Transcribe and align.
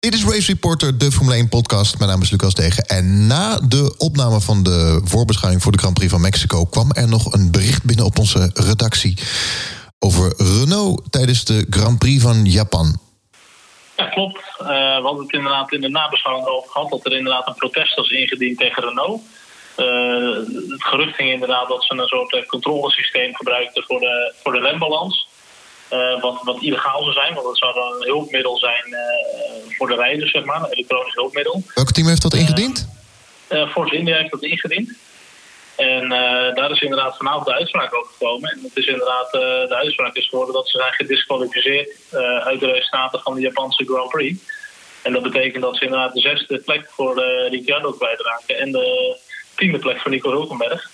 Dit 0.00 0.14
is 0.14 0.24
Race 0.24 0.52
Reporter, 0.52 0.98
de 0.98 1.12
Formule 1.12 1.36
1 1.36 1.48
podcast. 1.48 1.98
Mijn 1.98 2.10
naam 2.10 2.22
is 2.22 2.30
Lucas 2.30 2.54
Degen. 2.54 2.84
En 2.84 3.26
na 3.26 3.56
de 3.56 3.94
opname 3.96 4.40
van 4.40 4.62
de 4.62 5.00
voorbeschouwing 5.04 5.62
voor 5.62 5.72
de 5.72 5.78
Grand 5.78 5.94
Prix 5.94 6.10
van 6.10 6.20
Mexico... 6.20 6.64
kwam 6.64 6.90
er 6.92 7.08
nog 7.08 7.32
een 7.32 7.50
bericht 7.50 7.84
binnen 7.84 8.04
op 8.04 8.18
onze 8.18 8.50
redactie... 8.54 9.18
over 9.98 10.34
Renault 10.36 11.12
tijdens 11.12 11.44
de 11.44 11.66
Grand 11.70 11.98
Prix 11.98 12.22
van 12.22 12.44
Japan. 12.44 12.98
Ja, 13.96 14.08
klopt. 14.08 14.38
Uh, 14.60 14.68
we 14.68 15.02
hadden 15.02 15.22
het 15.22 15.32
inderdaad 15.32 15.72
in 15.72 15.80
de 15.80 15.88
nabeschouwing 15.88 16.46
over 16.46 16.70
gehad... 16.70 16.90
dat 16.90 17.06
er 17.06 17.16
inderdaad 17.16 17.46
een 17.46 17.54
protest 17.54 17.94
was 17.94 18.10
ingediend 18.10 18.58
tegen 18.58 18.82
Renault. 18.82 19.22
Uh, 19.76 20.36
het 20.70 20.84
gerucht 20.84 21.14
ging 21.14 21.32
inderdaad 21.32 21.68
dat 21.68 21.84
ze 21.84 21.94
een 21.94 22.06
soort 22.06 22.46
controlesysteem 22.46 23.34
gebruikten 23.34 23.84
voor 23.86 24.00
de, 24.00 24.34
voor 24.42 24.52
de 24.52 24.60
rembalans... 24.60 25.27
Uh, 25.92 26.20
wat, 26.20 26.40
wat 26.42 26.62
illegaal 26.62 27.02
zou 27.02 27.12
zijn, 27.12 27.34
want 27.34 27.46
dat 27.46 27.58
zou 27.58 27.74
dan 27.74 27.92
een 27.92 28.06
hulpmiddel 28.06 28.58
zijn 28.58 28.84
uh, 28.86 29.76
voor 29.76 29.88
de 29.88 29.94
rijders, 29.94 30.30
zeg 30.30 30.44
maar, 30.44 30.60
een 30.60 30.70
elektronisch 30.70 31.14
hulpmiddel. 31.14 31.62
Welk 31.74 31.90
team 31.90 32.06
heeft 32.06 32.22
dat 32.22 32.34
ingediend? 32.34 32.88
Uh, 33.48 33.70
Force 33.70 33.94
India 33.96 34.16
heeft 34.16 34.30
dat 34.30 34.42
ingediend. 34.42 34.92
En 35.76 36.08
daar 36.54 36.70
is 36.70 36.80
inderdaad 36.80 37.16
vanavond 37.16 37.46
de 37.46 37.54
uitspraak 37.54 37.94
over 37.94 38.12
gekomen. 38.12 38.50
En 38.50 38.60
het 38.62 38.76
is 38.76 38.86
inderdaad, 38.86 39.30
de 39.30 39.74
uitspraak 39.74 40.14
is 40.14 40.28
geworden 40.28 40.54
dat 40.54 40.68
ze 40.68 40.78
zijn 40.78 40.92
gedisqualificeerd 40.92 41.90
uit 42.44 42.60
de 42.60 42.66
resultaten 42.66 43.20
van 43.20 43.34
de 43.34 43.40
Japanse 43.40 43.84
Grand 43.84 44.08
Prix. 44.08 44.38
En 45.02 45.12
dat 45.12 45.22
betekent 45.22 45.62
dat 45.62 45.76
ze 45.76 45.84
inderdaad 45.84 46.14
de 46.14 46.20
zesde 46.20 46.58
plek 46.58 46.88
voor 46.90 47.22
Ricciardo 47.50 47.92
kwijtraken 47.92 48.58
en 48.58 48.72
de 48.72 49.16
tiende 49.56 49.78
plek 49.78 50.00
voor 50.00 50.10
Nico 50.10 50.30
Hulkenberg. 50.30 50.90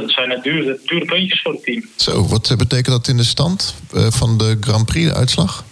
Dat 0.00 0.10
zijn 0.10 0.30
het 0.30 0.42
dure, 0.42 0.80
dure 0.84 1.04
puntjes 1.04 1.42
voor 1.42 1.52
het 1.52 1.62
team. 1.62 1.88
Zo, 1.96 2.26
wat 2.26 2.54
betekent 2.56 2.86
dat 2.86 3.08
in 3.08 3.16
de 3.16 3.24
stand 3.24 3.74
uh, 3.94 4.06
van 4.10 4.38
de 4.38 4.56
Grand 4.60 4.86
Prix-uitslag? 4.86 5.64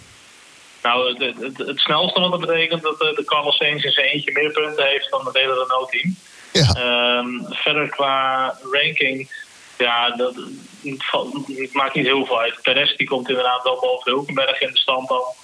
Nou, 0.82 1.08
het, 1.08 1.34
het, 1.40 1.58
het, 1.58 1.78
snelste 1.78 2.20
wat 2.20 2.30
dat 2.30 2.40
betekent 2.40 2.82
dat 2.82 2.98
de, 2.98 3.12
de 3.16 3.24
Carlos 3.24 3.56
Sainz 3.56 3.84
in 3.84 3.92
zijn 3.92 4.06
eentje 4.06 4.32
meer 4.32 4.52
punten 4.52 4.86
heeft 4.86 5.10
dan 5.10 5.26
het 5.26 5.34
hele 5.34 5.52
Renault-team. 5.62 6.16
Ja. 6.52 7.18
Um, 7.18 7.46
verder 7.48 7.88
qua 7.88 8.58
ranking, 8.72 9.30
ja, 9.78 10.10
dat, 10.10 10.34
het, 10.82 11.72
maakt 11.72 11.94
niet 11.94 12.06
heel 12.06 12.26
veel 12.26 12.40
uit. 12.40 12.58
Perez 12.62 12.96
die 12.96 13.06
komt 13.06 13.28
inderdaad 13.28 13.62
wel 13.62 13.80
boven 13.80 14.12
Hulkenberg 14.12 14.60
in 14.60 14.72
de 14.72 14.78
stand 14.78 15.10
al. 15.10 15.34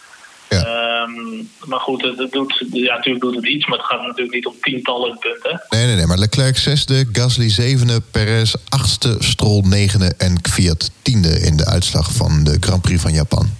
Ja. 0.51 1.03
Um, 1.03 1.49
maar 1.65 1.81
goed, 1.81 2.03
het, 2.03 2.19
het, 2.19 2.33
doet, 2.33 2.67
ja, 2.73 2.95
natuurlijk 2.95 3.25
doet 3.25 3.35
het 3.35 3.47
iets, 3.47 3.67
maar 3.67 3.79
het 3.79 3.87
gaat 3.87 4.03
natuurlijk 4.03 4.35
niet 4.35 4.47
om 4.47 4.55
tientallen 4.61 5.19
punten. 5.19 5.63
Nee, 5.69 5.87
nee, 5.87 5.97
nee. 5.97 6.07
Maar 6.07 6.19
Leclerc 6.19 6.57
zesde, 6.59 7.09
Gasly 7.13 7.51
zevende, 7.51 8.01
Perez 8.01 8.55
achtste, 8.69 9.17
Stroll 9.19 9.63
negende 9.67 10.15
en 10.19 10.41
Kvyat 10.41 10.91
tiende 11.03 11.41
in 11.41 11.57
de 11.57 11.67
uitslag 11.67 12.13
van 12.13 12.45
de 12.45 12.57
Grand 12.61 12.83
Prix 12.83 13.03
van 13.03 13.13
Japan. 13.13 13.51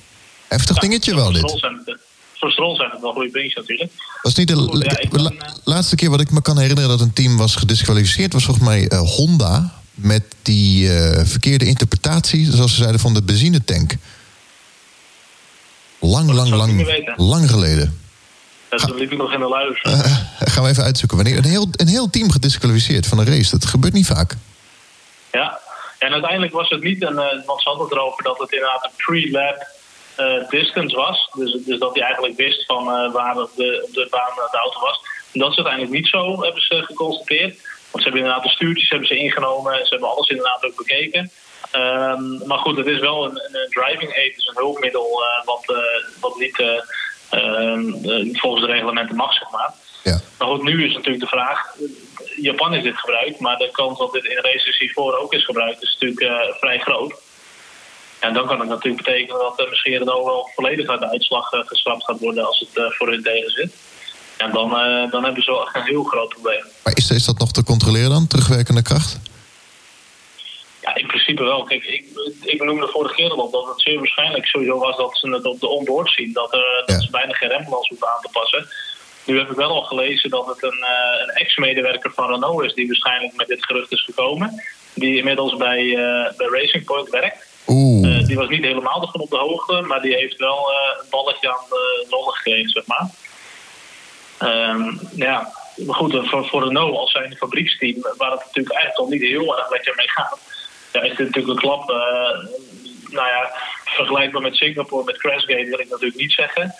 Heftig 0.49 0.75
ja, 0.75 0.81
dingetje 0.81 1.15
wel, 1.15 1.33
dit. 1.33 1.43
Het, 1.43 1.99
voor 2.35 2.51
Stroll 2.51 2.77
zijn 2.77 2.91
het 2.91 3.01
wel 3.01 3.13
goede 3.13 3.31
puntjes 3.31 3.55
natuurlijk. 3.55 3.93
Was 4.23 4.35
niet 4.35 4.49
de 4.49 4.55
Goed, 4.55 4.85
ja, 4.85 4.99
ik 4.99 5.17
la, 5.17 5.29
ben, 5.29 5.61
laatste 5.65 5.97
keer 5.97 6.11
wat 6.11 6.21
ik 6.21 6.31
me 6.31 6.43
kan 6.43 6.59
herinneren 6.59 6.91
dat 6.91 7.01
een 7.01 7.13
team 7.13 7.37
was 7.37 7.55
gedisqualificeerd, 7.55 8.33
was 8.33 8.45
volgens 8.45 8.67
mij 8.67 8.91
uh, 8.93 8.99
Honda. 8.99 9.79
Met 9.95 10.23
die 10.43 10.85
uh, 10.85 11.21
verkeerde 11.25 11.65
interpretatie, 11.65 12.53
zoals 12.53 12.71
ze 12.71 12.77
zeiden, 12.77 13.01
van 13.01 13.15
de 13.15 13.23
benzinetank. 13.23 13.97
Lang, 16.01 16.33
lang, 16.33 16.51
lang, 16.51 17.17
lang 17.17 17.51
geleden. 17.51 18.01
Dat 18.69 18.91
liep 18.91 19.13
ik 19.13 19.19
nog 19.19 19.33
in 19.33 19.41
de 19.41 19.49
luier. 19.49 19.81
Uh, 19.87 20.01
gaan 20.39 20.65
we 20.65 20.71
even 20.71 20.85
uitzoeken. 20.85 21.17
Wanneer 21.17 21.37
een 21.37 21.45
heel, 21.45 21.69
een 21.73 21.89
heel 21.89 22.11
team 22.11 22.31
gedisqualificeerd 22.31 23.07
van 23.07 23.19
een 23.19 23.27
race. 23.27 23.51
Dat 23.51 23.67
gebeurt 23.67 23.93
niet 23.93 24.07
vaak. 24.07 24.37
Ja, 25.33 25.61
en 25.99 26.13
uiteindelijk 26.13 26.53
was 26.53 26.69
het 26.69 26.83
niet, 26.83 27.03
een, 27.03 27.13
uh, 27.13 27.47
want 27.47 27.63
ze 27.63 27.69
hadden 27.69 27.87
het 27.87 27.95
erover 27.95 28.23
dat 28.23 28.39
het 28.39 28.53
inderdaad 28.53 28.85
een 28.85 28.97
pre-lap 28.97 29.67
uh, 30.19 30.49
distance 30.49 30.97
was. 30.97 31.31
Dus, 31.33 31.65
dus 31.65 31.79
dat 31.79 31.95
hij 31.95 32.03
eigenlijk 32.03 32.37
wist 32.37 32.67
van 32.67 32.83
uh, 32.83 33.13
waar 33.13 33.35
de, 33.35 33.89
de 33.93 34.07
baan 34.11 34.35
de 34.51 34.59
auto 34.59 34.81
was. 34.81 35.01
En 35.33 35.41
dat 35.41 35.51
is 35.51 35.57
uiteindelijk 35.57 35.95
niet 35.95 36.09
zo, 36.09 36.43
hebben 36.43 36.63
ze 36.63 36.83
geconstateerd. 36.83 37.55
Want 37.91 38.03
ze 38.03 38.09
hebben 38.09 38.21
inderdaad 38.21 38.43
de 38.43 38.57
stuurtjes 38.57 38.91
hebben 38.91 39.09
ze 39.09 39.19
ingenomen. 39.19 39.73
En 39.73 39.85
ze 39.85 39.91
hebben 39.91 40.11
alles 40.11 40.29
inderdaad 40.29 40.65
ook 40.65 40.77
bekeken. 40.77 41.31
Um, 41.75 42.47
maar 42.47 42.59
goed, 42.59 42.77
het 42.77 42.87
is 42.87 42.99
wel 42.99 43.25
een, 43.25 43.41
een 43.53 43.69
driving 43.71 44.17
aid, 44.17 44.35
dus 44.37 44.47
een 44.47 44.57
hulpmiddel 44.57 45.23
uh, 45.23 45.45
wat, 45.45 45.65
uh, 45.67 46.21
wat 46.21 46.39
niet 46.39 46.59
uh, 46.59 48.41
volgens 48.41 48.67
de 48.67 48.73
reglementen 48.73 49.17
mag, 49.17 49.33
zeg 49.33 49.51
maar. 49.51 49.75
Ja. 50.03 50.21
Maar 50.39 50.49
goed, 50.49 50.63
nu 50.63 50.87
is 50.87 50.95
natuurlijk 50.95 51.21
de 51.21 51.29
vraag, 51.37 51.75
Japan 52.37 52.75
is 52.75 52.83
dit 52.83 52.97
gebruikt, 52.97 53.41
maar 53.41 53.57
de 53.57 53.69
kans 53.73 53.99
dat 53.99 54.13
dit 54.13 54.25
in 54.25 54.39
races 54.43 54.79
hiervoor 54.79 55.19
ook 55.19 55.33
is 55.33 55.45
gebruikt 55.45 55.83
is 55.83 55.97
natuurlijk 56.01 56.57
vrij 56.59 56.79
groot. 56.79 57.15
En 58.19 58.35
dan 58.35 58.47
kan 58.47 58.61
het 58.61 58.69
natuurlijk 58.69 59.05
betekenen 59.05 59.39
dat 59.39 59.61
uh, 59.61 59.69
misschien 59.69 59.99
Renault 59.99 60.25
wel 60.25 60.51
volledig 60.55 60.89
uit 60.89 61.01
de 61.01 61.11
uitslag 61.11 61.49
geschrapt 61.49 62.05
gaat 62.05 62.21
worden 62.21 62.47
als 62.47 62.59
het 62.59 62.95
voor 62.95 63.09
hun 63.09 63.23
tegen 63.23 63.51
zit. 63.51 63.75
En 64.37 64.51
dan, 64.51 64.71
dan 65.11 65.25
hebben 65.25 65.43
ze 65.43 65.51
wel 65.51 65.67
echt 65.67 65.75
een 65.75 65.83
heel 65.83 66.05
groot 66.05 66.29
probleem. 66.29 66.65
Maar 66.85 66.97
is, 66.97 67.11
is 67.11 67.25
dat 67.25 67.39
nog 67.39 67.53
te 67.53 67.65
controleren 67.65 68.11
dan, 68.11 68.27
terugwerkende 68.27 68.83
kracht? 68.83 69.19
Principe 71.35 71.57
wel. 71.57 71.65
Kijk, 71.65 71.85
ik, 71.85 72.05
ik 72.43 72.59
benoemde 72.59 72.89
vorige 72.89 73.15
keer 73.15 73.31
al 73.31 73.51
dat 73.51 73.67
het 73.67 73.81
zeer 73.81 73.99
waarschijnlijk 73.99 74.47
sowieso 74.47 74.79
was 74.79 74.97
dat 74.97 75.19
ze 75.19 75.31
het 75.31 75.45
op 75.45 75.61
de 75.61 75.69
onboard 75.69 76.11
zien. 76.11 76.33
Dat, 76.33 76.53
er, 76.53 76.83
dat 76.87 77.03
ze 77.03 77.11
bijna 77.11 77.33
geen 77.33 77.49
rembalans 77.49 77.89
hoeven 77.89 78.09
aan 78.09 78.21
te 78.21 78.29
passen. 78.33 78.69
Nu 79.25 79.39
heb 79.39 79.51
ik 79.51 79.57
wel 79.57 79.71
al 79.71 79.83
gelezen 79.83 80.31
dat 80.31 80.47
het 80.47 80.63
een, 80.63 80.79
uh, 80.81 81.23
een 81.23 81.29
ex-medewerker 81.29 82.13
van 82.15 82.31
Renault 82.31 82.65
is 82.65 82.75
die 82.75 82.87
waarschijnlijk 82.87 83.37
met 83.37 83.47
dit 83.47 83.65
gerucht 83.65 83.93
is 83.93 84.05
gekomen. 84.05 84.63
Die 84.95 85.17
inmiddels 85.17 85.57
bij, 85.57 85.83
uh, 85.83 86.37
bij 86.37 86.47
Racing 86.47 86.85
Point 86.85 87.11
werkt. 87.11 87.49
Uh, 87.67 88.27
die 88.27 88.37
was 88.37 88.49
niet 88.49 88.65
helemaal 88.65 89.03
ervan 89.03 89.21
op 89.21 89.31
de 89.31 89.37
hoogte, 89.37 89.81
maar 89.81 90.03
die 90.03 90.15
heeft 90.15 90.37
wel 90.37 90.73
een 90.73 91.07
balletje 91.11 91.51
aan 91.51 91.65
de 91.69 92.07
lollen 92.11 92.35
gekregen, 92.35 92.71
zeg 92.71 92.87
maar. 92.87 93.11
Um, 94.43 95.01
ja, 95.15 95.53
maar 95.77 95.95
goed, 95.95 96.29
voor, 96.29 96.47
voor 96.47 96.65
Renault 96.65 96.97
als 96.97 97.11
zijn 97.11 97.37
fabrieksteam, 97.37 98.01
waar 98.01 98.31
het 98.31 98.45
natuurlijk 98.45 98.75
eigenlijk 98.75 98.97
al 98.97 99.09
niet 99.09 99.23
heel 99.23 99.59
erg 99.59 99.71
lekker 99.71 99.95
mee 99.97 100.09
gaat 100.09 100.50
ja, 100.93 101.03
is 101.03 101.17
dit 101.17 101.27
natuurlijk 101.27 101.49
een 101.49 101.69
klap. 101.69 101.91
Uh, 101.91 101.97
nou 103.11 103.29
ja, 103.29 103.51
vergelijkbaar 103.85 104.43
met 104.43 104.55
Singapore, 104.55 105.05
met 105.05 105.19
Crashgate 105.19 105.67
wil 105.69 105.81
ik 105.81 105.89
natuurlijk 105.91 106.21
niet 106.21 106.33
zeggen. 106.33 106.75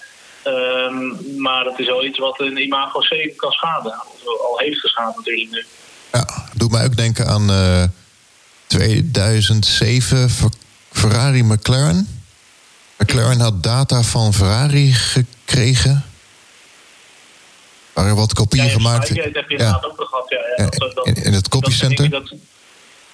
Um, 0.45 1.19
maar 1.37 1.65
het 1.65 1.79
is 1.79 1.87
wel 1.87 2.05
iets 2.05 2.19
wat 2.19 2.41
een 2.41 2.63
imago 2.63 3.03
zeker 3.03 3.37
kan 3.37 3.51
schaden. 3.51 3.93
Al 4.43 4.59
heeft 4.59 4.81
geschaad 4.81 5.17
natuurlijk 5.17 5.51
nu. 5.51 5.65
Ja, 6.13 6.27
doet 6.55 6.71
mij 6.71 6.85
ook 6.85 6.97
denken 6.97 7.27
aan 7.27 7.51
uh, 7.51 7.85
2007 8.67 10.31
Ferrari 10.93 11.43
McLaren. 11.43 12.23
McLaren 12.99 13.41
had 13.41 13.63
data 13.63 14.03
van 14.03 14.35
Ferrari 14.35 14.93
gekregen. 14.93 16.05
Er 17.93 18.03
waren 18.03 18.17
wat 18.17 18.33
kopieën 18.33 18.65
ja, 18.65 18.71
gemaakt. 18.71 19.09
Ja, 19.09 19.15
dat 19.15 19.35
heb 19.35 19.49
je 19.49 19.57
inderdaad 19.57 19.85
ook 19.85 20.01
gehad. 20.09 20.31
Ja, 20.31 20.39
ja, 20.57 20.69
dat, 20.71 20.95
dat, 20.95 21.07
in, 21.07 21.15
in 21.15 21.33
het. 21.33 21.51
Dat, 22.11 22.33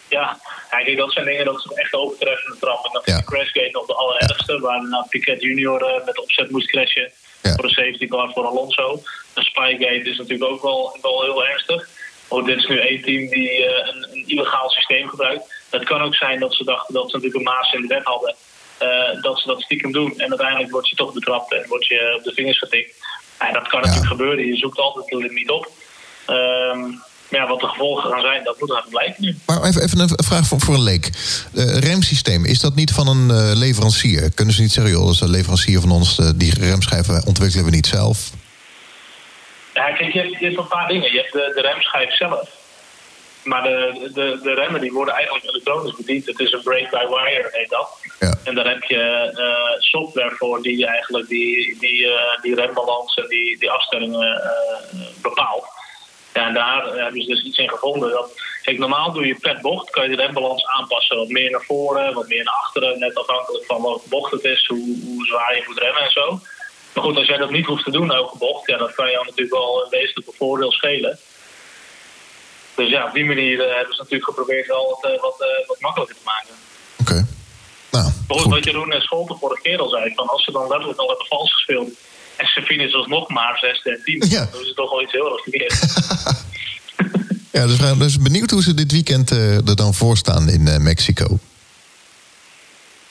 ja, 0.09 0.39
kijk, 0.71 0.97
dat 0.97 1.12
zijn 1.12 1.25
dingen 1.25 1.44
dat 1.44 1.62
ze 1.62 1.75
echt 1.75 1.94
overtreffende 1.94 2.59
trappen. 2.59 2.93
Dat 2.93 3.06
is 3.06 3.12
Ja. 3.12 3.19
de 3.19 3.25
crashgate 3.25 3.69
nog 3.72 3.87
de 3.87 3.94
allerergste, 3.94 4.61
waar 4.61 4.89
nou 4.89 5.05
Piquet 5.09 5.43
Junior 5.43 5.81
uh, 5.83 6.05
met 6.05 6.19
opzet 6.19 6.50
moest 6.50 6.71
crashen 6.71 7.12
Ja. 7.43 7.55
voor 7.55 7.65
een 7.65 7.71
safety 7.71 8.06
car 8.06 8.33
voor 8.33 8.47
Alonso. 8.47 9.00
De 9.34 9.43
Spygate 9.43 10.11
is 10.11 10.16
natuurlijk 10.19 10.50
ook 10.50 10.62
wel, 10.62 10.99
wel 11.03 11.22
heel 11.22 11.47
ernstig. 11.47 11.89
Oh, 12.28 12.45
dit 12.45 12.59
is 12.59 12.66
nu 12.66 12.78
één 12.78 13.03
team 13.03 13.28
die 13.28 13.59
uh, 13.59 13.66
een, 13.66 14.06
een 14.12 14.25
illegaal 14.27 14.71
systeem 14.71 15.09
gebruikt. 15.09 15.55
Het 15.71 15.84
kan 15.84 16.03
ook 16.03 16.15
zijn 16.15 16.41
dat 16.41 16.55
ze 16.55 16.65
dachten 16.65 16.95
dat 16.95 17.11
ze 17.11 17.16
natuurlijk 17.16 17.45
een 17.45 17.53
maas 17.55 17.72
in 17.72 17.81
de 17.81 17.87
wet 17.95 18.05
hadden. 18.05 18.34
Uh, 18.83 19.22
dat 19.22 19.39
ze 19.41 19.47
dat 19.47 19.61
stiekem 19.62 19.93
doen. 19.93 20.19
En 20.19 20.28
uiteindelijk 20.28 20.71
word 20.71 20.89
je 20.89 20.97
toch 20.97 21.12
betrapt 21.12 21.53
en 21.53 21.65
word 21.69 21.87
je 21.87 22.15
op 22.19 22.25
de 22.25 22.33
vingers 22.33 22.59
getikt. 22.59 22.95
Ja, 23.39 23.53
dat 23.53 23.69
kan 23.69 23.81
natuurlijk 23.81 24.06
gebeuren. 24.09 24.47
Je 24.47 24.56
zoekt 24.56 24.78
altijd 24.78 25.06
de 25.06 25.16
limiet 25.16 25.50
op. 25.50 25.69
Um, 26.27 26.81
maar 26.87 27.16
ja, 27.28 27.47
wat 27.47 27.60
de 27.60 27.66
gevolgen 27.66 28.10
gaan 28.10 28.20
zijn, 28.20 28.44
dat 28.44 28.60
moet 28.60 28.72
gaan 28.72 28.88
blijken 28.91 29.25
nu. 29.25 29.37
Maar 29.47 29.62
even, 29.62 29.82
even 29.82 30.00
een 30.00 30.10
vraag 30.25 30.47
voor, 30.47 30.60
voor 30.60 30.75
een 30.75 30.82
leek. 30.82 31.10
Uh, 31.54 31.78
remsysteem, 31.78 32.44
is 32.44 32.60
dat 32.60 32.75
niet 32.75 32.92
van 32.92 33.09
een 33.09 33.28
uh, 33.28 33.50
leverancier? 33.54 34.31
Kunnen 34.34 34.54
ze 34.54 34.62
niet 34.62 34.72
zeggen, 34.72 34.92
joh, 34.92 35.04
dat 35.04 35.14
is 35.14 35.20
een 35.20 35.31
leverancier 35.31 35.81
van 35.81 35.91
ons, 35.91 36.19
uh, 36.19 36.31
die 36.34 36.54
remschijven 36.54 37.26
ontwikkelen 37.26 37.65
we 37.65 37.70
niet 37.70 37.86
zelf? 37.86 38.31
Ja, 39.74 39.92
kijk, 39.92 40.12
je 40.12 40.18
hebt, 40.18 40.39
je 40.39 40.45
hebt 40.47 40.59
een 40.59 40.66
paar 40.66 40.89
dingen. 40.89 41.12
Je 41.12 41.18
hebt 41.18 41.33
de, 41.33 41.53
de 41.54 41.60
remschijf 41.60 42.16
zelf. 42.16 42.48
Maar 43.45 43.62
de, 43.62 44.10
de, 44.15 44.41
de 44.42 44.54
remmen 44.54 44.80
die 44.80 44.92
worden 44.92 45.15
eigenlijk 45.15 45.45
elektronisch 45.45 45.97
bediend. 45.97 46.27
Het 46.27 46.41
is 46.41 46.53
een 46.53 46.62
brake-by-wire, 46.62 47.48
heet 47.53 47.71
dat. 47.71 47.89
Ja. 48.21 48.34
En 48.45 48.54
daar 48.54 48.68
heb 48.68 48.83
je 48.83 49.33
uh, 49.34 49.80
software 49.80 50.34
voor 50.36 50.62
die 50.62 50.86
eigenlijk 50.86 51.28
die, 51.28 51.77
die, 51.80 52.01
uh, 52.01 52.42
die 52.42 52.54
rembalans 52.54 53.15
en 53.15 53.28
die, 53.28 53.59
die 53.59 53.71
afstellingen 53.71 54.42
uh, 54.95 55.01
bepaalt. 55.22 55.65
Ja, 56.36 56.47
en 56.47 56.54
daar 56.54 56.84
hebben 56.84 57.21
ze 57.22 57.28
dus 57.28 57.42
iets 57.42 57.59
in 57.59 57.68
gevonden. 57.68 58.10
Dat, 58.10 58.33
kijk, 58.62 58.78
normaal 58.78 59.12
doe 59.12 59.27
je 59.27 59.34
per 59.34 59.59
bocht, 59.60 59.91
kan 59.91 60.10
je 60.10 60.16
de 60.16 60.22
rembalans 60.22 60.66
aanpassen. 60.66 61.16
Wat 61.16 61.28
meer 61.28 61.50
naar 61.50 61.65
voren, 61.65 62.15
wat 62.15 62.28
meer 62.28 62.44
naar 62.44 62.54
achteren. 62.54 62.98
Net 62.98 63.15
afhankelijk 63.15 63.65
van 63.65 63.83
welke 63.83 64.09
bocht 64.09 64.33
het 64.33 64.44
is, 64.44 64.66
hoe, 64.66 64.98
hoe 65.04 65.27
zwaar 65.27 65.56
je 65.56 65.65
moet 65.66 65.78
remmen 65.78 66.03
en 66.03 66.10
zo. 66.10 66.41
Maar 66.94 67.04
goed, 67.04 67.16
als 67.16 67.27
jij 67.27 67.36
dat 67.36 67.50
niet 67.50 67.66
hoeft 67.66 67.84
te 67.84 67.91
doen, 67.91 68.12
elke 68.12 68.38
bocht, 68.38 68.66
ja, 68.66 68.77
dat 68.77 68.94
kan 68.94 69.10
je 69.10 69.16
natuurlijk 69.24 69.50
wel 69.50 69.84
een 69.84 69.91
wezenlijk 69.91 70.36
voordeel 70.36 70.72
schelen. 70.72 71.18
Dus 72.74 72.89
ja, 72.89 73.06
op 73.06 73.12
die 73.12 73.24
manier 73.24 73.68
uh, 73.68 73.74
hebben 73.74 73.94
ze 73.94 74.03
natuurlijk 74.03 74.30
geprobeerd 74.30 74.66
wel 74.66 74.89
wat, 74.89 75.12
uh, 75.12 75.21
wat, 75.21 75.36
uh, 75.41 75.66
wat 75.68 75.80
makkelijker 75.80 76.16
te 76.16 76.24
maken. 76.24 76.54
Oké. 77.00 77.10
Okay. 77.10 77.24
Nou, 77.91 78.10
Bijvoorbeeld 78.27 78.65
wat 78.65 78.74
Jeroen 78.74 79.00
Scholten 79.00 79.39
vorige 79.39 79.62
keer 79.62 79.80
al 79.80 79.89
zei, 79.89 80.15
van 80.15 80.28
als 80.28 80.44
ze 80.44 80.53
dan 80.53 80.68
letterlijk 80.68 80.98
al 80.98 81.09
hebben 81.09 81.27
vals 81.27 81.53
gespeeld 81.53 81.91
En 82.36 82.47
ze 82.47 82.62
finishen 82.62 82.98
alsnog 82.98 83.28
maar 83.28 83.59
zesde 83.59 83.91
en 83.91 84.03
tiende. 84.04 84.30
Ja. 84.30 84.48
Dat 84.53 84.60
is 84.60 84.74
toch 84.74 84.91
wel 84.91 85.03
iets 85.03 85.12
heel 85.12 85.33
erg 85.33 85.42
verkeerd. 85.42 85.74
Ja, 87.56 87.66
dus 87.66 87.77
we 87.77 87.84
zijn 87.84 87.98
dus 87.98 88.18
benieuwd 88.18 88.50
hoe 88.50 88.62
ze 88.62 88.74
dit 88.74 88.92
weekend 88.92 89.30
eh, 89.30 89.68
er 89.68 89.77
dan 89.77 89.94
voor 89.94 90.16
staan 90.16 90.48
in 90.48 90.68
eh, 90.68 90.78
Mexico. 90.78 91.38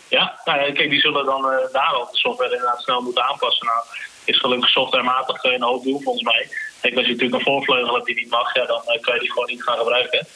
Ja, 0.07 0.39
nou 0.45 0.59
ja, 0.59 0.71
kijk, 0.73 0.89
die 0.89 0.99
zullen 0.99 1.25
dan 1.25 1.51
eh 1.51 1.73
daar 1.73 1.93
al 1.93 2.07
de 2.11 2.17
software 2.17 2.51
inderdaad 2.51 2.81
snel 2.81 3.01
moeten 3.01 3.23
aanpassen. 3.23 3.65
Nou, 3.65 3.79
is 4.23 4.39
gelukkig 4.39 4.69
softwarematig 4.69 5.43
een 5.43 5.61
hoop 5.61 5.83
doen 5.83 6.01
volgens 6.03 6.23
mij. 6.23 6.47
Kijk, 6.81 6.95
als 6.95 7.05
je 7.05 7.11
natuurlijk 7.11 7.39
een 7.39 7.51
voorvleugel 7.51 7.93
hebt 7.93 8.05
die 8.05 8.15
niet 8.15 8.29
mag, 8.29 8.53
ja, 8.55 8.65
dan 8.65 8.81
kan 9.01 9.13
je 9.13 9.19
die 9.19 9.31
gewoon 9.31 9.49
niet 9.49 9.63
gaan 9.63 9.77
gebruiken. 9.77 10.27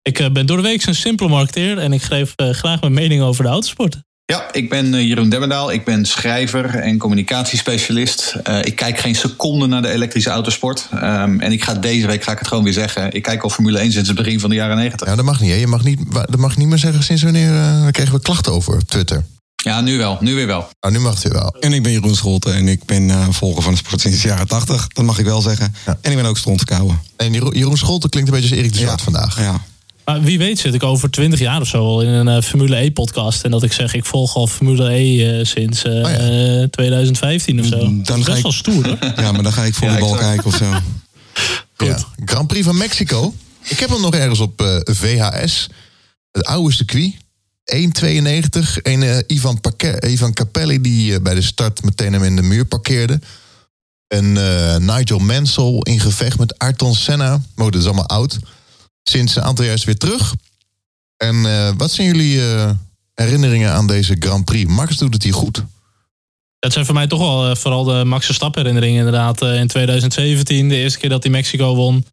Ik 0.02 0.18
eh, 0.18 0.30
ben 0.30 0.46
door 0.46 0.56
de 0.56 0.62
week 0.62 0.86
een 0.86 0.94
simpele 0.94 1.28
marketeer 1.28 1.78
en 1.78 1.92
ik 1.92 2.02
geef 2.02 2.32
eh, 2.36 2.50
graag 2.50 2.80
mijn 2.80 2.92
mening 2.92 3.22
over 3.22 3.44
de 3.44 3.50
autosport. 3.50 4.00
Ja, 4.24 4.52
ik 4.52 4.68
ben 4.68 5.06
Jeroen 5.06 5.28
Demmerdaal. 5.28 5.72
Ik 5.72 5.84
ben 5.84 6.04
schrijver 6.04 6.74
en 6.74 6.98
communicatiespecialist. 6.98 8.36
Eh, 8.42 8.58
ik 8.62 8.76
kijk 8.76 8.98
geen 8.98 9.14
seconde 9.14 9.66
naar 9.66 9.82
de 9.82 9.90
elektrische 9.90 10.30
autosport. 10.30 10.88
Ehm, 10.90 11.40
en 11.40 11.52
ik 11.52 11.64
ga 11.64 11.74
deze 11.74 12.06
week, 12.06 12.22
ga 12.22 12.32
ik 12.32 12.38
het 12.38 12.48
gewoon 12.48 12.64
weer 12.64 12.72
zeggen... 12.72 13.12
ik 13.12 13.22
kijk 13.22 13.42
al 13.42 13.50
Formule 13.50 13.78
1 13.78 13.92
sinds 13.92 14.08
het 14.08 14.16
begin 14.16 14.40
van 14.40 14.50
de 14.50 14.56
jaren 14.56 14.76
90. 14.76 15.08
Ja, 15.08 15.16
dat 15.16 15.24
mag 15.24 15.40
niet. 15.40 15.50
Hè? 15.50 15.56
Je 15.56 15.66
mag 15.66 15.84
niet, 15.84 16.00
dat 16.12 16.36
mag 16.36 16.52
je 16.52 16.58
niet 16.58 16.68
meer 16.68 16.78
zeggen 16.78 17.02
sinds 17.02 17.22
wanneer... 17.22 17.50
eh, 17.50 17.82
daar 17.82 17.92
kregen 17.92 18.14
we 18.14 18.20
klachten 18.20 18.52
over 18.52 18.74
op 18.74 18.82
Twitter. 18.82 19.24
Ja, 19.62 19.80
nu 19.80 19.98
wel. 19.98 20.18
Nu 20.20 20.34
weer 20.34 20.46
wel. 20.46 20.68
Nou, 20.80 20.94
nu 20.94 21.00
mag 21.00 21.14
het 21.14 21.22
weer 21.22 21.32
wel. 21.32 21.56
En 21.60 21.72
ik 21.72 21.82
ben 21.82 21.92
Jeroen 21.92 22.14
Scholte 22.14 22.50
en 22.50 22.68
ik 22.68 22.84
ben 22.84 23.10
eh, 23.10 23.26
volger 23.30 23.62
van 23.62 23.72
de 23.72 23.78
sport 23.78 24.00
sinds 24.00 24.22
de 24.22 24.28
jaren 24.28 24.46
80. 24.48 24.86
Dat 24.88 25.04
mag 25.04 25.18
ik 25.18 25.24
wel 25.24 25.40
zeggen. 25.40 25.74
Ja. 25.86 25.98
En 26.00 26.10
ik 26.10 26.16
ben 26.16 26.26
ook 26.26 26.38
strontgekouwen. 26.38 27.00
En 27.16 27.32
Jeroen, 27.32 27.54
Jeroen 27.58 27.76
Scholte 27.76 28.08
klinkt 28.08 28.28
een 28.30 28.34
beetje 28.34 28.50
als 28.50 28.58
Erik 28.58 28.72
de 28.72 28.78
Zwart 28.78 29.00
vandaag. 29.02 29.38
Ja. 29.40 29.60
Maar 30.04 30.20
wie 30.22 30.38
weet 30.38 30.58
zit 30.58 30.74
ik 30.74 30.82
over 30.82 31.10
twintig 31.10 31.38
jaar 31.38 31.60
of 31.60 31.68
zo 31.68 31.84
al 31.84 32.02
in 32.02 32.08
een 32.08 32.28
eh, 32.28 32.42
Formule 32.42 32.76
E-podcast. 32.76 33.42
En 33.44 33.50
dat 33.50 33.62
ik 33.62 33.72
zeg, 33.72 33.94
ik 33.94 34.04
volg 34.04 34.34
al 34.34 34.46
Formule 34.46 34.92
E 34.92 35.38
eh, 35.38 35.44
sinds 35.46 35.82
eh, 35.84 35.92
Oh 35.92 36.00
ja. 36.00 36.08
eh, 36.60 36.62
2015 36.68 37.60
of 37.60 37.66
zo. 37.66 37.78
Dan 37.78 38.02
dat 38.02 38.16
is 38.18 38.24
ga 38.24 38.30
best 38.32 38.36
ik- 38.36 38.42
wel 38.42 38.52
stoer 38.52 38.86
hoor. 38.86 38.98
ja, 39.24 39.32
maar 39.32 39.42
dan 39.42 39.52
ga 39.52 39.64
ik 39.64 39.74
voor 39.74 39.88
Ja, 39.88 39.94
de 39.94 40.00
bal 40.00 40.14
kijken 40.16 40.44
of 40.46 40.56
zo. 40.56 40.64
Ja. 41.86 41.98
Grand 42.24 42.46
Prix 42.46 42.64
van 42.66 42.76
Mexico. 42.76 43.34
Ik 43.62 43.78
heb 43.78 43.88
hem 43.90 44.00
nog 44.00 44.14
ergens 44.14 44.40
op 44.40 44.60
eh, 44.60 44.76
VHS. 44.94 45.68
Het 46.32 46.44
oude 46.44 46.72
circuit. 46.74 47.14
1,92. 47.74 48.82
En 48.82 49.02
eh, 49.02 49.18
Ivan, 49.26 49.60
Ivan 50.06 50.32
Capelli 50.32 50.80
die 50.80 51.14
eh, 51.14 51.20
bij 51.22 51.34
de 51.34 51.42
start 51.42 51.82
meteen 51.82 52.12
hem 52.12 52.22
in 52.22 52.36
de 52.36 52.42
muur 52.42 52.64
parkeerde. 52.64 53.20
En 54.06 54.36
eh, 54.36 54.76
Nigel 54.76 55.18
Mansell 55.18 55.78
in 55.82 56.00
gevecht 56.00 56.38
met 56.38 56.58
Ayrton 56.58 56.94
Senna. 56.94 57.34
Oh, 57.34 57.64
dat 57.64 57.74
is 57.74 57.84
allemaal 57.84 58.08
oud. 58.08 58.38
Sinds 59.02 59.36
een 59.36 59.42
aantal 59.42 59.64
jaar 59.64 59.82
weer 59.84 59.98
terug. 59.98 60.34
En 61.16 61.42
wat 61.76 61.90
zijn 61.90 62.06
jullie 62.06 62.40
herinneringen 63.14 63.72
aan 63.72 63.86
deze 63.86 64.16
Grand 64.18 64.44
Prix? 64.44 64.70
Max 64.70 64.96
doet 64.96 65.14
het 65.14 65.22
hier 65.22 65.34
goed. 65.34 65.64
Dat 66.58 66.72
zijn 66.72 66.84
voor 66.84 66.94
mij 66.94 67.06
toch 67.06 67.18
wel 67.18 67.56
vooral 67.56 67.84
de 67.84 68.04
Max 68.04 68.24
Verstappen 68.24 68.60
herinneringen 68.60 68.98
inderdaad. 68.98 69.42
In 69.42 69.66
2017, 69.66 70.68
de 70.68 70.74
eerste 70.74 70.98
keer 70.98 71.08
dat 71.08 71.22
hij 71.22 71.32
Mexico 71.32 71.74
won. 71.74 72.04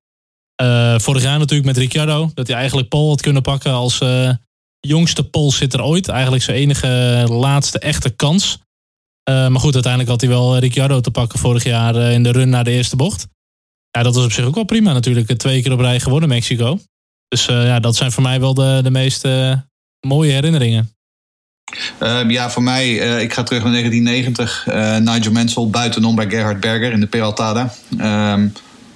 Vorig 0.97 1.21
jaar 1.21 1.39
natuurlijk 1.39 1.67
met 1.67 1.77
Ricciardo. 1.77 2.31
Dat 2.33 2.47
hij 2.47 2.55
eigenlijk 2.55 2.89
Pole 2.89 3.09
had 3.09 3.21
kunnen 3.21 3.41
pakken 3.41 3.71
als 3.71 3.99
jongste 4.79 5.23
polsitter 5.23 5.83
ooit. 5.83 6.07
Eigenlijk 6.07 6.43
zijn 6.43 6.57
enige 6.57 6.87
laatste 7.29 7.79
echte 7.79 8.09
kans. 8.09 8.59
Eh, 9.23 9.47
maar 9.47 9.59
goed, 9.59 9.73
uiteindelijk 9.73 10.11
had 10.11 10.21
hij 10.21 10.29
wel 10.29 10.57
Ricciardo 10.57 11.01
te 11.01 11.11
pakken 11.11 11.39
vorig 11.39 11.63
jaar 11.63 11.95
eh, 11.95 12.13
in 12.13 12.23
de 12.23 12.31
run 12.31 12.49
naar 12.49 12.63
de 12.63 12.71
eerste 12.71 12.95
bocht. 12.95 13.27
Ja, 13.91 14.03
dat 14.03 14.15
was 14.15 14.23
op 14.23 14.31
zich 14.31 14.45
ook 14.45 14.55
wel 14.55 14.63
prima 14.63 14.93
natuurlijk. 14.93 15.37
Twee 15.37 15.61
keer 15.61 15.71
op 15.71 15.79
rij 15.79 15.99
gewonnen 15.99 16.29
Mexico. 16.29 16.79
Dus 17.27 17.47
eh, 17.47 17.65
ja, 17.65 17.79
dat 17.79 17.95
zijn 17.95 18.11
voor 18.11 18.23
mij 18.23 18.39
wel 18.39 18.53
de, 18.53 18.79
de 18.83 18.91
meest 18.91 19.27
mooie 20.07 20.31
herinneringen. 20.31 20.91
Ehm, 21.99 22.29
ja, 22.29 22.49
voor 22.49 22.63
mij, 22.63 22.93
ik 23.21 23.33
ga 23.33 23.43
terug 23.43 23.63
naar 23.63 23.71
1990. 23.71 24.67
Eh, 24.67 24.97
Nigel 24.97 25.31
Mansell 25.31 25.67
buitenom 25.67 26.15
bij 26.15 26.29
Gerhard 26.29 26.59
Berger 26.59 26.91
in 26.91 26.99
de 26.99 27.07
Peraltada. 27.07 27.73
Ehm, 27.97 28.47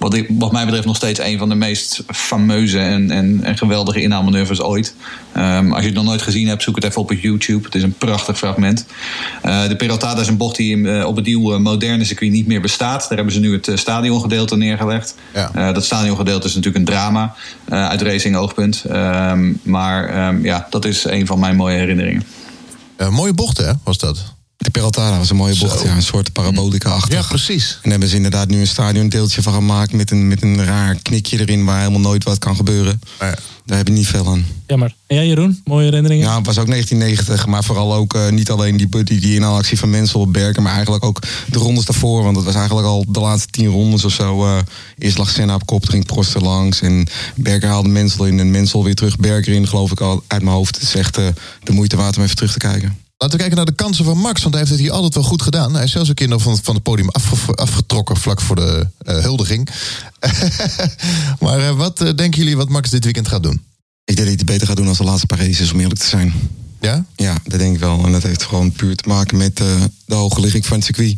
wat, 0.02 0.14
ik, 0.14 0.26
wat 0.28 0.52
mij 0.52 0.64
betreft 0.64 0.86
nog 0.86 0.96
steeds 0.96 1.20
een 1.20 1.38
van 1.38 1.48
de 1.48 1.54
meest 1.54 2.02
fameuze 2.06 2.78
en, 2.78 3.10
en, 3.10 3.40
en 3.42 3.58
geweldige 3.58 4.02
inhaalmanoeuvres 4.02 4.60
ooit. 4.60 4.94
Ehm, 5.32 5.72
als 5.72 5.80
je 5.80 5.86
het 5.86 5.94
nog 5.94 6.04
nooit 6.04 6.22
gezien 6.22 6.48
hebt, 6.48 6.62
zoek 6.62 6.74
het 6.74 6.84
even 6.84 7.00
op 7.00 7.10
op 7.10 7.18
YouTube. 7.20 7.64
Het 7.64 7.74
is 7.74 7.82
een 7.82 7.92
prachtig 7.92 8.38
fragment. 8.38 8.86
Eh, 9.42 9.68
de 9.68 9.76
Peraltada 9.76 10.20
is 10.20 10.28
een 10.28 10.36
bocht 10.36 10.56
die 10.56 10.90
eh, 10.90 11.06
op 11.06 11.16
het 11.16 11.24
nieuwe 11.24 11.58
moderne 11.58 12.04
circuit 12.04 12.32
niet 12.32 12.46
meer 12.46 12.60
bestaat. 12.60 13.00
Daar 13.00 13.16
hebben 13.16 13.34
ze 13.34 13.40
nu 13.40 13.52
het 13.52 13.68
eh, 13.68 13.76
stadiongedeelte 13.76 14.56
neergelegd. 14.56 15.14
Ja. 15.34 15.72
Dat 15.72 15.84
stadiongedeelte 15.84 16.46
is 16.46 16.54
natuurlijk 16.54 16.88
een 16.88 16.94
drama 16.94 17.34
uit 17.68 18.02
racing 18.02 18.36
oogpunt. 18.36 18.84
Ehm, 18.84 19.52
maar 19.62 20.08
ehm, 20.08 20.44
ja, 20.44 20.66
dat 20.70 20.84
is 20.84 21.04
een 21.04 21.26
van 21.26 21.38
mijn 21.38 21.56
mooie 21.56 21.76
herinneringen. 21.76 22.22
Mooie 23.10 23.32
bochten, 23.34 23.66
hè, 23.66 23.72
was 23.84 23.98
dat? 23.98 24.31
De 24.62 24.70
Peraltada 24.70 25.18
was 25.18 25.30
een 25.30 25.36
mooie 25.36 25.58
bocht. 25.58 25.78
Zo. 25.78 25.86
Ja, 25.86 25.94
een 25.94 26.02
soort 26.02 26.32
parabolica-achtig. 26.32 27.18
Ja, 27.18 27.22
precies. 27.28 27.70
En 27.70 27.78
daar 27.82 27.90
hebben 27.90 28.08
ze 28.08 28.16
inderdaad 28.16 28.48
nu 28.48 28.60
een 28.60 28.66
stadiondeeltje 28.66 29.42
van 29.42 29.52
gemaakt 29.52 29.92
met 29.92 30.10
een, 30.10 30.28
met 30.28 30.42
een 30.42 30.64
raar 30.64 30.96
knikje 31.02 31.40
erin 31.40 31.64
waar 31.64 31.78
helemaal 31.78 32.00
nooit 32.00 32.24
wat 32.24 32.38
kan 32.38 32.56
gebeuren. 32.56 33.00
Ja. 33.20 33.34
Daar 33.66 33.76
heb 33.76 33.88
ik 33.88 33.94
niet 33.94 34.06
veel 34.06 34.26
aan. 34.26 34.46
Jammer. 34.66 34.94
En 35.06 35.16
jij 35.16 35.26
Jeroen, 35.26 35.60
mooie 35.64 35.84
herinneringen? 35.84 36.26
Ja, 36.26 36.36
het 36.36 36.46
was 36.46 36.58
ook 36.58 36.66
1990, 36.66 37.46
maar 37.46 37.64
vooral 37.64 37.94
ook 37.94 38.14
eh, 38.14 38.28
niet 38.28 38.50
alleen 38.50 38.76
die, 38.76 38.88
die, 38.88 39.20
die 39.20 39.34
inhaalactie 39.34 39.78
van 39.78 39.90
Mensel 39.90 40.20
op 40.20 40.32
Berken, 40.32 40.62
maar 40.62 40.72
eigenlijk 40.72 41.04
ook 41.04 41.22
de 41.50 41.58
rondes 41.58 41.84
daarvoor. 41.84 42.22
Want 42.22 42.36
het 42.36 42.44
was 42.44 42.54
eigenlijk 42.54 42.86
al 42.86 43.04
de 43.08 43.20
laatste 43.20 43.48
tien 43.50 43.68
rondes 43.68 44.04
of 44.04 44.12
zo. 44.12 44.44
eh, 44.46 44.58
eerst 44.98 45.18
lag 45.18 45.30
Senna 45.30 45.54
op 45.54 45.66
kop, 45.66 45.88
ging 45.88 46.06
Prost 46.06 46.34
er 46.34 46.42
langs 46.42 46.80
en 46.80 47.06
Berker 47.36 47.68
haalde 47.68 47.88
Mensel 47.88 48.26
in 48.26 48.40
en 48.40 48.50
Mensel 48.50 48.84
weer 48.84 48.94
terug 48.94 49.16
Berker 49.16 49.52
in, 49.52 49.68
geloof 49.68 49.90
ik 49.90 50.00
al 50.00 50.22
uit 50.26 50.42
mijn 50.42 50.56
hoofd. 50.56 50.74
Het 50.74 50.84
is 50.84 50.94
echt 50.94 51.14
de 51.62 51.72
moeite 51.72 51.96
waard 51.96 52.16
om 52.16 52.22
even 52.22 52.36
terug 52.36 52.52
te 52.52 52.58
kijken. 52.58 52.96
Laten 53.22 53.36
we 53.36 53.42
kijken 53.42 53.64
naar 53.64 53.74
de 53.74 53.82
kansen 53.82 54.04
van 54.04 54.18
Max, 54.18 54.42
want 54.42 54.54
hij 54.54 54.64
heeft 54.64 54.74
het 54.74 54.82
hier 54.82 54.92
altijd 54.92 55.14
wel 55.14 55.22
goed 55.22 55.42
gedaan. 55.42 55.74
Hij 55.74 55.84
is 55.84 55.90
zelfs 55.90 56.08
een 56.08 56.14
keer 56.14 56.28
nog 56.28 56.42
van, 56.42 56.58
van 56.62 56.74
het 56.74 56.82
podium 56.82 57.08
afge- 57.08 57.54
afgetrokken 57.54 58.16
vlak 58.16 58.40
voor 58.40 58.56
de 58.56 58.86
eh, 58.98 59.18
huldiging. 59.18 59.68
maar 61.40 61.58
eh, 61.58 61.76
wat 61.76 62.00
eh, 62.00 62.14
denken 62.14 62.38
jullie 62.40 62.56
wat 62.56 62.68
Max 62.68 62.90
dit 62.90 63.04
weekend 63.04 63.28
gaat 63.28 63.42
doen? 63.42 63.62
Ik 64.04 64.16
denk 64.16 64.18
dat 64.18 64.26
hij 64.26 64.36
het 64.36 64.46
beter 64.46 64.66
gaat 64.66 64.76
doen 64.76 64.88
als 64.88 64.98
de 64.98 65.04
laatste 65.04 65.26
Parijs 65.26 65.60
is, 65.60 65.72
om 65.72 65.80
eerlijk 65.80 66.00
te 66.00 66.06
zijn. 66.06 66.32
Ja? 66.80 67.04
Ja, 67.16 67.36
dat 67.44 67.58
denk 67.58 67.74
ik 67.74 67.80
wel. 67.80 68.04
En 68.04 68.12
dat 68.12 68.22
heeft 68.22 68.42
gewoon 68.42 68.72
puur 68.72 68.96
te 68.96 69.08
maken 69.08 69.36
met 69.36 69.56
de 70.06 70.14
hoge 70.14 70.40
ligging 70.40 70.66
van 70.66 70.76
het 70.76 70.84
circuit. 70.84 71.16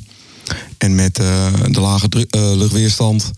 En 0.78 0.94
met 0.94 1.14
de 1.14 1.80
lage 1.80 2.08
luchtweerstand. 2.30 3.30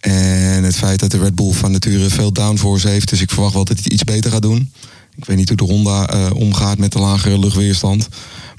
En 0.00 0.64
het 0.64 0.76
feit 0.76 1.00
dat 1.00 1.10
de 1.10 1.18
Red 1.18 1.34
Bull 1.34 1.52
van 1.52 1.70
nature 1.70 2.08
veel 2.08 2.32
downforce 2.32 2.88
heeft. 2.88 3.08
Dus 3.08 3.20
ik 3.20 3.30
verwacht 3.30 3.54
wel 3.54 3.64
dat 3.64 3.74
hij 3.74 3.82
het 3.84 3.92
iets 3.92 4.04
beter 4.04 4.30
gaat 4.30 4.42
doen. 4.42 4.72
Ik 5.20 5.26
weet 5.26 5.36
niet 5.36 5.48
hoe 5.48 5.56
de 5.56 5.64
Honda 5.64 6.06
eh, 6.06 6.30
omgaat 6.34 6.78
met 6.78 6.92
de 6.92 6.98
lagere 6.98 7.38
luchtweerstand. 7.38 8.08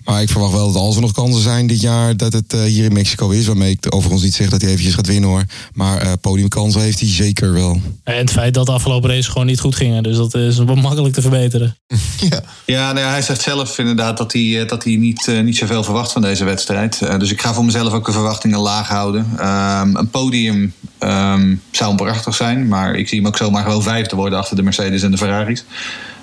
Maar 0.03 0.21
ik 0.21 0.29
verwacht 0.29 0.53
wel 0.53 0.71
dat 0.71 0.81
als 0.81 0.95
er 0.95 1.01
nog 1.01 1.11
kansen 1.11 1.41
zijn 1.41 1.67
dit 1.67 1.81
jaar... 1.81 2.17
dat 2.17 2.33
het 2.33 2.53
eh, 2.53 2.61
hier 2.61 2.83
in 2.83 2.93
Mexico 2.93 3.29
is. 3.29 3.47
Waarmee 3.47 3.71
ik 3.71 3.85
overigens 3.89 4.23
niet 4.23 4.33
zeg 4.33 4.49
dat 4.49 4.61
hij 4.61 4.69
eventjes 4.69 4.93
gaat 4.93 5.07
winnen 5.07 5.29
hoor. 5.29 5.43
Maar 5.73 5.97
eh, 5.97 6.11
podiumkansen 6.21 6.81
heeft 6.81 6.99
hij 6.99 7.09
zeker 7.09 7.53
wel. 7.53 7.81
En 8.03 8.17
het 8.17 8.31
feit 8.31 8.53
dat 8.53 8.65
de 8.65 8.71
afgelopen 8.71 9.09
race 9.09 9.31
gewoon 9.31 9.47
niet 9.47 9.59
goed 9.59 9.75
gingen. 9.75 10.03
Dus 10.03 10.17
dat 10.17 10.33
is 10.33 10.57
wel 10.57 10.75
makkelijk 10.75 11.13
te 11.13 11.21
verbeteren. 11.21 11.75
Ja. 12.29 12.41
Ja, 12.65 12.91
nou 12.91 13.05
ja, 13.05 13.11
hij 13.11 13.21
zegt 13.21 13.41
zelf 13.41 13.77
inderdaad 13.77 14.17
dat 14.17 14.33
hij, 14.33 14.61
eh, 14.61 14.67
dat 14.67 14.83
hij 14.83 14.95
niet, 14.95 15.31
niet 15.43 15.57
zoveel 15.57 15.83
verwacht 15.83 16.11
van 16.11 16.21
deze 16.21 16.43
wedstrijd. 16.43 17.01
Eh, 17.01 17.19
dus 17.19 17.31
ik 17.31 17.41
ga 17.41 17.53
voor 17.53 17.65
mezelf 17.65 17.93
ook 17.93 18.05
de 18.05 18.11
verwachtingen 18.11 18.59
laag 18.59 18.87
houden. 18.87 19.27
Ehm, 19.37 19.95
een 19.95 20.09
podium 20.09 20.73
ehm, 20.97 21.55
zou 21.71 21.95
prachtig 21.95 22.35
zijn, 22.35 22.67
maar 22.67 22.95
ik 22.95 23.07
zie 23.07 23.17
hem 23.17 23.27
ook 23.27 23.37
zomaar 23.37 23.63
gewoon 23.63 23.83
vijfde 23.83 24.15
worden 24.15 24.39
achter 24.39 24.55
de 24.55 24.63
Mercedes 24.63 25.01
en 25.01 25.11
de 25.11 25.17
Ferraris. 25.17 25.63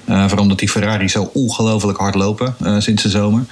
Uh, 0.08 0.20
vooral 0.22 0.42
omdat 0.42 0.58
die 0.58 0.68
Ferrari 0.68 1.08
zo 1.08 1.30
ongelooflijk 1.34 1.98
hard 1.98 2.14
lopen 2.14 2.54
uh, 2.62 2.80
sinds 2.80 3.02
de 3.02 3.08
zomer. 3.08 3.44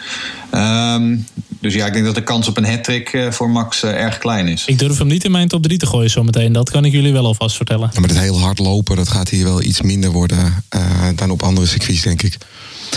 Um, 0.55 1.27
dus 1.61 1.75
ja, 1.75 1.87
ik 1.87 1.93
denk 1.93 2.05
dat 2.05 2.15
de 2.15 2.23
kans 2.23 2.49
op 2.49 2.57
een 2.57 2.65
hat-trick 2.65 3.13
uh, 3.13 3.31
voor 3.31 3.51
Max 3.51 3.83
erg 3.83 4.19
klein 4.19 4.49
is. 4.49 4.65
Ik 4.67 4.79
durf 4.79 4.99
hem 4.99 5.07
niet 5.07 5.25
in 5.25 5.31
mijn 5.31 5.49
top 5.49 5.63
3 5.63 5.79
te 5.79 5.87
gooien 5.87 6.11
zometeen. 6.11 6.53
Dat 6.53 6.71
kan 6.71 6.85
ik 6.85 6.93
jullie 6.93 7.13
wel 7.13 7.25
alvast 7.25 7.57
vertellen. 7.57 7.91
Ja, 7.93 8.01
maar 8.01 8.09
het 8.09 8.19
heel 8.19 8.41
hard 8.41 8.59
lopen, 8.59 8.97
dat 8.97 9.09
gaat 9.09 9.29
hier 9.29 9.45
wel 9.45 9.63
iets 9.63 9.81
minder 9.81 10.11
worden 10.11 10.65
dan 11.15 11.31
op 11.31 11.43
andere 11.43 11.67
circuits, 11.67 12.03
denk 12.03 12.23
ik. 12.23 12.39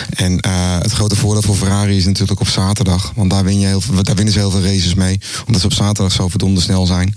En 0.10 0.32
uh, 0.32 0.80
het 0.80 0.92
grote 0.92 1.16
voordeel 1.16 1.42
voor 1.42 1.56
Ferrari 1.56 1.98
is 1.98 2.06
natuurlijk 2.06 2.40
op 2.40 2.48
zaterdag. 2.48 3.12
Want 3.16 3.30
daar, 3.30 3.44
win 3.44 3.60
je 3.60 3.68
heel, 3.68 3.82
daar 4.02 4.16
winnen 4.16 4.34
ze 4.34 4.40
heel 4.40 4.52
veel 4.52 4.62
races 4.62 4.94
mee. 4.94 5.20
Omdat 5.46 5.62
ze 5.62 5.68
op 5.68 5.74
zaterdag 5.74 6.14
zo 6.14 6.28
verdomde 6.28 6.62
snel 6.62 6.86
zijn. 6.86 7.16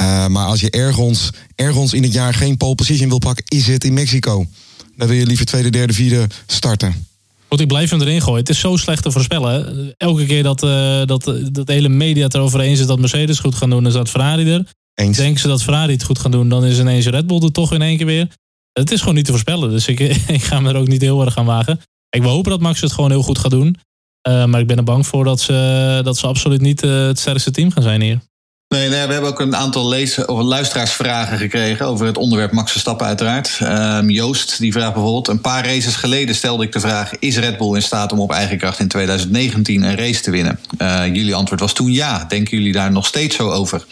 Uh, 0.00 0.26
maar 0.26 0.46
als 0.46 0.60
je 0.60 0.70
ergens, 0.70 1.30
ergens 1.54 1.92
in 1.92 2.02
het 2.02 2.12
jaar 2.12 2.34
geen 2.34 2.56
pole 2.56 2.74
position 2.74 3.08
wil 3.08 3.18
pakken, 3.18 3.44
is 3.48 3.66
het 3.66 3.84
in 3.84 3.92
Mexico. 3.92 4.46
Dan 4.96 5.08
wil 5.08 5.16
je 5.16 5.26
liever 5.26 5.46
tweede, 5.46 5.70
derde, 5.70 5.92
vierde 5.92 6.26
starten. 6.46 7.06
Goed, 7.48 7.60
ik 7.60 7.68
blijf 7.68 7.90
hem 7.90 8.00
erin 8.00 8.22
gooien. 8.22 8.38
Het 8.38 8.48
is 8.48 8.58
zo 8.58 8.76
slecht 8.76 9.02
te 9.02 9.10
voorspellen. 9.10 9.94
Elke 9.96 10.26
keer 10.26 10.42
dat, 10.42 10.62
uh, 10.62 11.04
dat, 11.04 11.24
dat 11.52 11.66
de 11.66 11.72
hele 11.72 11.88
media 11.88 12.24
het 12.24 12.34
erover 12.34 12.60
eens 12.60 12.80
is 12.80 12.86
dat 12.86 12.98
Mercedes 12.98 13.38
goed 13.38 13.54
gaan 13.54 13.70
doen, 13.70 13.82
dan 13.82 13.92
staat 13.92 14.10
Ferrari 14.10 14.52
er. 14.52 14.66
Eens. 14.94 15.16
Denken 15.16 15.40
ze 15.40 15.48
dat 15.48 15.62
Ferrari 15.62 15.92
het 15.92 16.04
goed 16.04 16.18
gaan 16.18 16.30
doen, 16.30 16.48
dan 16.48 16.64
is 16.64 16.78
ineens 16.78 17.06
Red 17.06 17.26
Bull 17.26 17.42
er 17.42 17.52
toch 17.52 17.72
in 17.72 17.82
één 17.82 17.96
keer 17.96 18.06
weer. 18.06 18.28
Het 18.72 18.90
is 18.90 18.98
gewoon 19.00 19.14
niet 19.14 19.24
te 19.24 19.30
voorspellen. 19.30 19.70
Dus 19.70 19.88
ik, 19.88 20.00
ik 20.38 20.42
ga 20.42 20.60
me 20.60 20.68
er 20.68 20.76
ook 20.76 20.88
niet 20.88 21.00
heel 21.00 21.24
erg 21.24 21.36
aan 21.36 21.44
wagen. 21.44 21.80
Ik 22.10 22.22
wil 22.22 22.30
hopen 22.30 22.50
dat 22.50 22.60
Max 22.60 22.80
het 22.80 22.92
gewoon 22.92 23.10
heel 23.10 23.22
goed 23.22 23.38
gaat 23.38 23.50
doen. 23.50 23.76
Uh, 24.28 24.44
maar 24.44 24.60
ik 24.60 24.66
ben 24.66 24.76
er 24.76 24.84
bang 24.84 25.06
voor 25.06 25.24
dat 25.24 25.40
ze, 25.40 26.00
dat 26.04 26.16
ze 26.16 26.26
absoluut 26.26 26.60
niet 26.60 26.84
uh, 26.84 27.06
het 27.06 27.18
sterkste 27.18 27.50
team 27.50 27.70
gaan 27.70 27.82
zijn 27.82 28.00
hier. 28.00 28.20
Nee, 28.74 28.88
we 28.88 28.96
hebben 28.96 29.30
ook 29.30 29.40
een 29.40 29.56
aantal 29.56 29.84
luisteraarsvragen 30.26 31.38
gekregen 31.38 31.86
over 31.86 32.06
het 32.06 32.16
onderwerp 32.16 32.52
Max 32.52 32.70
Verstappen 32.70 33.06
uiteraard. 33.06 33.58
Um, 33.62 34.10
Joost 34.10 34.58
die 34.58 34.72
vraagt 34.72 34.92
bijvoorbeeld, 34.92 35.28
een 35.28 35.40
paar 35.40 35.64
races 35.64 35.96
geleden 35.96 36.34
stelde 36.34 36.64
ik 36.64 36.72
de 36.72 36.80
vraag... 36.80 37.10
is 37.18 37.38
Red 37.38 37.58
Bull 37.58 37.74
in 37.74 37.82
staat 37.82 38.12
om 38.12 38.20
op 38.20 38.32
eigen 38.32 38.58
kracht 38.58 38.78
in 38.78 38.88
2019 38.88 39.82
een 39.82 39.96
race 39.96 40.20
te 40.20 40.30
winnen? 40.30 40.58
Uh, 40.78 41.06
jullie 41.06 41.34
antwoord 41.34 41.60
was 41.60 41.72
toen 41.72 41.92
ja. 41.92 42.24
Denken 42.28 42.56
jullie 42.56 42.72
daar 42.72 42.92
nog 42.92 43.06
steeds 43.06 43.36
zo 43.36 43.50
over? 43.50 43.84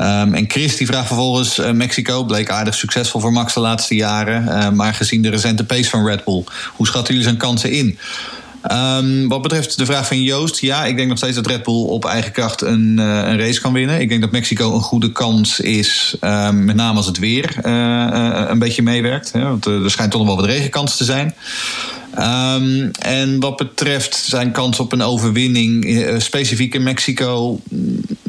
Um, 0.00 0.34
en 0.34 0.44
Chris 0.48 0.76
die 0.76 0.86
vraagt 0.86 1.06
vervolgens: 1.06 1.58
uh, 1.58 1.70
Mexico 1.70 2.24
bleek 2.24 2.50
aardig 2.50 2.74
succesvol 2.74 3.20
voor 3.20 3.32
Max 3.32 3.54
de 3.54 3.60
laatste 3.60 3.94
jaren. 3.94 4.44
Uh, 4.44 4.70
maar 4.70 4.94
gezien 4.94 5.22
de 5.22 5.30
recente 5.30 5.64
pace 5.64 5.90
van 5.90 6.06
Red 6.06 6.24
Bull, 6.24 6.44
hoe 6.72 6.86
schatten 6.86 7.14
jullie 7.14 7.28
zijn 7.28 7.38
kansen 7.38 7.70
in? 7.70 7.98
Um, 8.72 9.28
wat 9.28 9.42
betreft 9.42 9.78
de 9.78 9.86
vraag 9.86 10.06
van 10.06 10.22
Joost, 10.22 10.60
ja, 10.60 10.84
ik 10.84 10.96
denk 10.96 11.08
nog 11.08 11.18
steeds 11.18 11.34
dat 11.34 11.46
Red 11.46 11.62
Bull 11.62 11.84
op 11.84 12.04
eigen 12.04 12.32
kracht 12.32 12.62
een, 12.62 12.96
uh, 12.98 13.04
een 13.04 13.38
race 13.38 13.60
kan 13.60 13.72
winnen. 13.72 14.00
Ik 14.00 14.08
denk 14.08 14.20
dat 14.20 14.30
Mexico 14.30 14.74
een 14.74 14.80
goede 14.80 15.12
kans 15.12 15.60
is, 15.60 16.16
um, 16.20 16.64
met 16.64 16.76
name 16.76 16.96
als 16.96 17.06
het 17.06 17.18
weer 17.18 17.58
een 18.50 18.58
beetje 18.58 18.82
meewerkt. 18.82 19.32
Hè, 19.32 19.42
want 19.42 19.66
er 19.66 19.90
schijnt 19.90 20.10
toch 20.10 20.20
nog 20.20 20.34
wel 20.34 20.40
wat 20.40 20.54
regenkans 20.54 20.96
te 20.96 21.04
zijn. 21.04 21.34
Um, 22.18 22.90
en 22.90 23.40
wat 23.40 23.56
betreft 23.56 24.14
zijn 24.16 24.52
kans 24.52 24.80
op 24.80 24.92
een 24.92 25.02
overwinning, 25.02 25.84
uh, 25.84 26.18
specifiek 26.18 26.74
in 26.74 26.82
Mexico, 26.82 27.60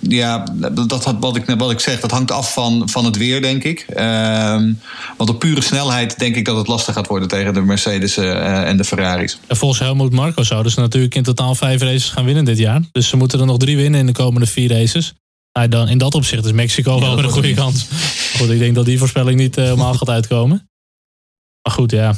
ja, 0.02 0.44
dat, 0.88 1.16
wat, 1.20 1.36
ik, 1.36 1.46
wat 1.58 1.72
ik 1.72 1.80
zeg, 1.80 2.00
dat 2.00 2.12
hangt 2.12 2.32
af 2.32 2.54
van, 2.54 2.90
van 2.90 3.06
het 3.06 3.18
weer, 3.18 3.42
denk 3.42 3.64
ik. 3.64 3.86
Um, 3.90 4.80
want 5.18 5.30
op 5.30 5.40
pure 5.40 5.62
snelheid 5.62 6.20
denk 6.20 6.36
ik 6.36 6.46
dat 6.46 6.58
het 6.58 6.68
lastig 6.68 6.94
gaat 6.94 7.08
worden 7.08 7.28
tegen 7.28 7.54
de 7.54 7.62
Mercedes 7.62 8.18
uh, 8.18 8.68
en 8.68 8.78
de 8.78 8.84
Ferraris. 8.84 9.40
En 9.48 9.58
volgens 9.58 9.80
Helmut 9.80 10.12
Marco 10.12 10.44
zouden 10.44 10.72
ze 10.72 10.80
natuurlijk 10.80 11.16
in 11.16 11.24
totaal 11.24 11.56
vijf 11.56 11.82
races 11.82 12.10
gaan 12.10 12.26
winnen 12.26 12.46
dit 12.46 12.58
jaar. 12.58 12.82
Dus 12.92 13.08
ze 13.08 13.18
moeten 13.18 13.40
er 13.40 13.46
nog 13.46 13.58
drie 13.58 13.76
winnen 13.76 14.00
in 14.00 14.06
de 14.06 14.12
komende 14.12 14.48
vier 14.48 14.70
races. 14.70 15.14
Nou, 15.54 15.68
dan, 15.68 15.88
in 15.88 15.98
dat 15.98 16.14
opzicht 16.14 16.46
is 16.46 16.52
Mexico 16.52 17.00
wel 17.00 17.16
weer 17.16 17.26
een 17.26 17.32
goede 17.32 17.54
kans. 17.54 17.88
Goed, 18.38 18.50
ik 18.50 18.60
denk 18.60 18.76
dat 18.76 18.86
die 18.86 18.98
voorspelling 18.98 19.40
niet 19.40 19.58
uh, 19.58 19.64
helemaal 19.64 19.94
gaat 19.94 20.10
uitkomen. 20.10 20.70
Maar 21.62 21.74
goed, 21.74 21.92
ja. 21.92 22.16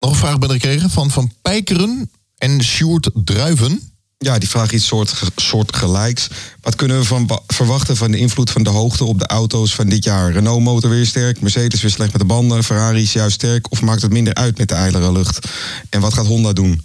Nog 0.00 0.10
een 0.10 0.16
vraag 0.16 0.36
gekregen 0.40 0.90
van 0.90 1.10
Van 1.10 1.32
Pijkeren 1.42 2.10
en 2.36 2.62
Sjoerd 2.62 3.10
Druiven. 3.14 3.92
Ja, 4.18 4.38
die 4.38 4.48
vraag 4.48 4.72
iets 4.72 4.86
soort, 4.86 5.22
soort 5.36 5.76
gelijks. 5.76 6.28
Wat 6.60 6.74
kunnen 6.74 6.98
we 6.98 7.04
van 7.04 7.40
verwachten 7.46 7.96
van 7.96 8.10
de 8.10 8.18
invloed 8.18 8.50
van 8.50 8.62
de 8.62 8.70
hoogte 8.70 9.04
op 9.04 9.18
de 9.18 9.26
auto's 9.26 9.74
van 9.74 9.88
dit 9.88 10.04
jaar? 10.04 10.32
Renault 10.32 10.62
motor 10.62 10.90
weer 10.90 11.06
sterk, 11.06 11.40
Mercedes 11.40 11.80
weer 11.80 11.90
slecht 11.90 12.12
met 12.12 12.20
de 12.20 12.26
banden, 12.26 12.64
Ferrari 12.64 13.02
is 13.02 13.12
juist 13.12 13.34
sterk 13.34 13.70
of 13.70 13.80
maakt 13.80 14.02
het 14.02 14.12
minder 14.12 14.34
uit 14.34 14.58
met 14.58 14.68
de 14.68 14.74
ijlere 14.74 15.12
lucht? 15.12 15.48
En 15.90 16.00
wat 16.00 16.14
gaat 16.14 16.26
Honda 16.26 16.52
doen? 16.52 16.82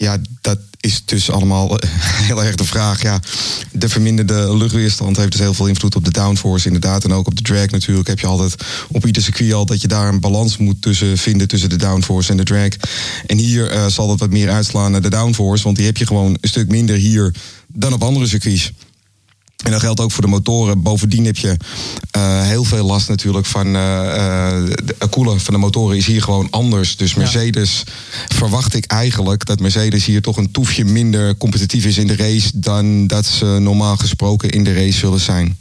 Ja, 0.00 0.18
dat 0.40 0.58
is 0.80 1.02
dus 1.04 1.30
allemaal 1.30 1.78
heel 2.28 2.44
erg 2.44 2.54
de 2.54 2.64
vraag. 2.64 3.02
Ja, 3.02 3.20
de 3.72 3.88
verminderde 3.88 4.56
luchtweerstand 4.56 5.16
heeft 5.16 5.32
dus 5.32 5.40
heel 5.40 5.54
veel 5.54 5.66
invloed 5.66 5.94
op 5.94 6.04
de 6.04 6.10
downforce 6.10 6.66
inderdaad. 6.66 7.04
En 7.04 7.12
ook 7.12 7.26
op 7.26 7.36
de 7.36 7.42
drag 7.42 7.70
natuurlijk 7.70 8.08
heb 8.08 8.18
je 8.18 8.26
altijd 8.26 8.54
op 8.90 9.06
ieder 9.06 9.22
circuit 9.22 9.52
al 9.52 9.66
dat 9.66 9.80
je 9.80 9.88
daar 9.88 10.08
een 10.08 10.20
balans 10.20 10.56
moet 10.56 10.82
tussen 10.82 11.18
vinden 11.18 11.48
tussen 11.48 11.68
de 11.68 11.76
downforce 11.76 12.30
en 12.30 12.36
de 12.36 12.42
drag. 12.42 12.68
En 13.26 13.36
hier 13.36 13.72
uh, 13.72 13.86
zal 13.86 14.08
dat 14.08 14.18
wat 14.18 14.30
meer 14.30 14.50
uitslaan 14.50 14.90
naar 14.90 15.02
de 15.02 15.10
downforce, 15.10 15.64
want 15.64 15.76
die 15.76 15.86
heb 15.86 15.96
je 15.96 16.06
gewoon 16.06 16.36
een 16.40 16.48
stuk 16.48 16.68
minder 16.68 16.96
hier 16.96 17.34
dan 17.66 17.92
op 17.92 18.02
andere 18.02 18.26
circuits. 18.26 18.72
En 19.62 19.70
dat 19.70 19.80
geldt 19.80 20.00
ook 20.00 20.12
voor 20.12 20.22
de 20.22 20.28
motoren. 20.28 20.82
Bovendien 20.82 21.24
heb 21.24 21.36
je 21.36 21.56
uh, 22.16 22.42
heel 22.42 22.64
veel 22.64 22.84
last 22.84 23.08
natuurlijk 23.08 23.46
van 23.46 23.66
uh, 23.66 23.72
de 24.84 24.96
koelen 25.10 25.40
van 25.40 25.54
de 25.54 25.60
motoren 25.60 25.96
is 25.96 26.06
hier 26.06 26.22
gewoon 26.22 26.50
anders. 26.50 26.96
Dus 26.96 27.14
Mercedes 27.14 27.82
ja. 27.86 28.36
verwacht 28.36 28.74
ik 28.74 28.84
eigenlijk 28.84 29.46
dat 29.46 29.60
Mercedes 29.60 30.04
hier 30.04 30.22
toch 30.22 30.36
een 30.36 30.50
toefje 30.50 30.84
minder 30.84 31.36
competitief 31.36 31.84
is 31.84 31.98
in 31.98 32.06
de 32.06 32.16
race 32.16 32.50
dan 32.54 33.06
dat 33.06 33.26
ze 33.26 33.44
normaal 33.60 33.96
gesproken 33.96 34.50
in 34.50 34.64
de 34.64 34.72
race 34.72 34.98
zullen 34.98 35.20
zijn. 35.20 35.58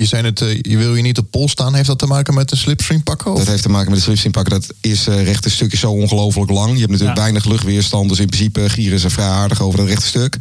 Je 0.00 0.06
zei 0.06 0.24
het, 0.24 0.40
uh, 0.40 0.58
je 0.60 0.76
wil 0.76 0.94
je 0.94 1.02
niet 1.02 1.18
op 1.18 1.30
pol 1.30 1.48
staan. 1.48 1.74
Heeft 1.74 1.86
dat 1.86 1.98
te 1.98 2.06
maken 2.06 2.34
met 2.34 2.48
de 2.48 2.56
slipstream 2.56 3.02
pakken? 3.02 3.32
Of? 3.32 3.38
Dat 3.38 3.48
heeft 3.48 3.62
te 3.62 3.68
maken 3.68 3.88
met 3.88 3.98
de 3.98 4.04
slipstream 4.04 4.32
pakken. 4.32 4.60
Dat 4.60 4.74
is 4.80 5.08
uh, 5.08 5.24
rechte 5.24 5.50
stukje 5.50 5.76
zo 5.76 5.90
ongelooflijk 5.90 6.50
lang. 6.50 6.72
Je 6.72 6.78
hebt 6.78 6.90
natuurlijk 6.90 7.16
ja. 7.16 7.22
weinig 7.22 7.44
luchtweerstand. 7.44 8.08
Dus 8.08 8.18
in 8.18 8.26
principe 8.26 8.68
gieren 8.68 8.98
ze 8.98 9.10
vrij 9.10 9.26
aardig 9.26 9.62
over 9.62 9.78
dat 9.78 9.88
rechte 9.88 10.06
stuk. 10.06 10.36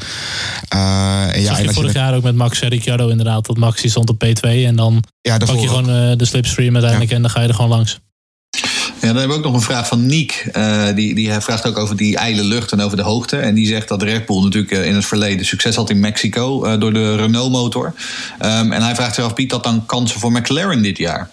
Uh, 0.76 1.36
en 1.36 1.42
ja, 1.42 1.60
en 1.60 1.74
vorig 1.74 1.94
jaar 1.94 2.16
ook 2.16 2.24
met 2.24 2.36
Max 2.36 2.62
en 2.62 2.70
Ricciardo 2.70 3.08
inderdaad. 3.08 3.46
Dat 3.46 3.58
Max 3.58 3.82
die 3.82 3.90
stond 3.90 4.10
op 4.10 4.26
P2 4.26 4.42
en 4.42 4.76
dan 4.76 5.04
ja, 5.22 5.38
pak 5.38 5.60
je 5.60 5.68
gewoon 5.68 5.90
uh, 5.90 6.18
de 6.18 6.26
slipstream 6.26 6.74
uiteindelijk 6.74 7.10
ja. 7.10 7.16
en 7.16 7.22
dan 7.22 7.32
ga 7.32 7.42
je 7.42 7.48
er 7.48 7.54
gewoon 7.54 7.70
langs. 7.70 8.00
Ja, 9.02 9.08
dan 9.08 9.16
hebben 9.18 9.38
we 9.38 9.44
ook 9.44 9.52
nog 9.52 9.62
een 9.62 9.68
vraag 9.68 9.88
van 9.88 10.06
Niek. 10.06 10.50
Uh, 10.58 10.84
die, 10.96 11.16
die 11.16 11.32
vraagt 11.32 11.68
ook 11.68 11.78
over 11.78 11.96
die 11.96 12.18
ijle 12.18 12.44
lucht 12.44 12.72
en 12.72 12.82
over 12.82 12.98
de 12.98 13.04
hoogte. 13.04 13.38
En 13.38 13.56
die 13.56 13.68
zegt 13.68 13.88
dat 13.88 14.02
Red 14.02 14.26
Bull 14.26 14.44
natuurlijk 14.44 14.72
in 14.86 14.96
het 14.96 15.06
verleden 15.06 15.46
succes 15.46 15.76
had 15.76 15.90
in 15.90 16.00
Mexico 16.00 16.66
uh, 16.66 16.80
door 16.80 16.94
de 16.94 17.16
Renault-motor. 17.16 17.94
Um, 18.42 18.72
en 18.72 18.82
hij 18.82 18.96
vraagt 18.96 19.16
zich 19.16 19.24
af, 19.24 19.34
biedt 19.34 19.52
dat 19.52 19.64
dan 19.64 19.86
kansen 19.86 20.20
voor 20.20 20.32
McLaren 20.32 20.82
dit 20.82 20.98
jaar? 20.98 21.30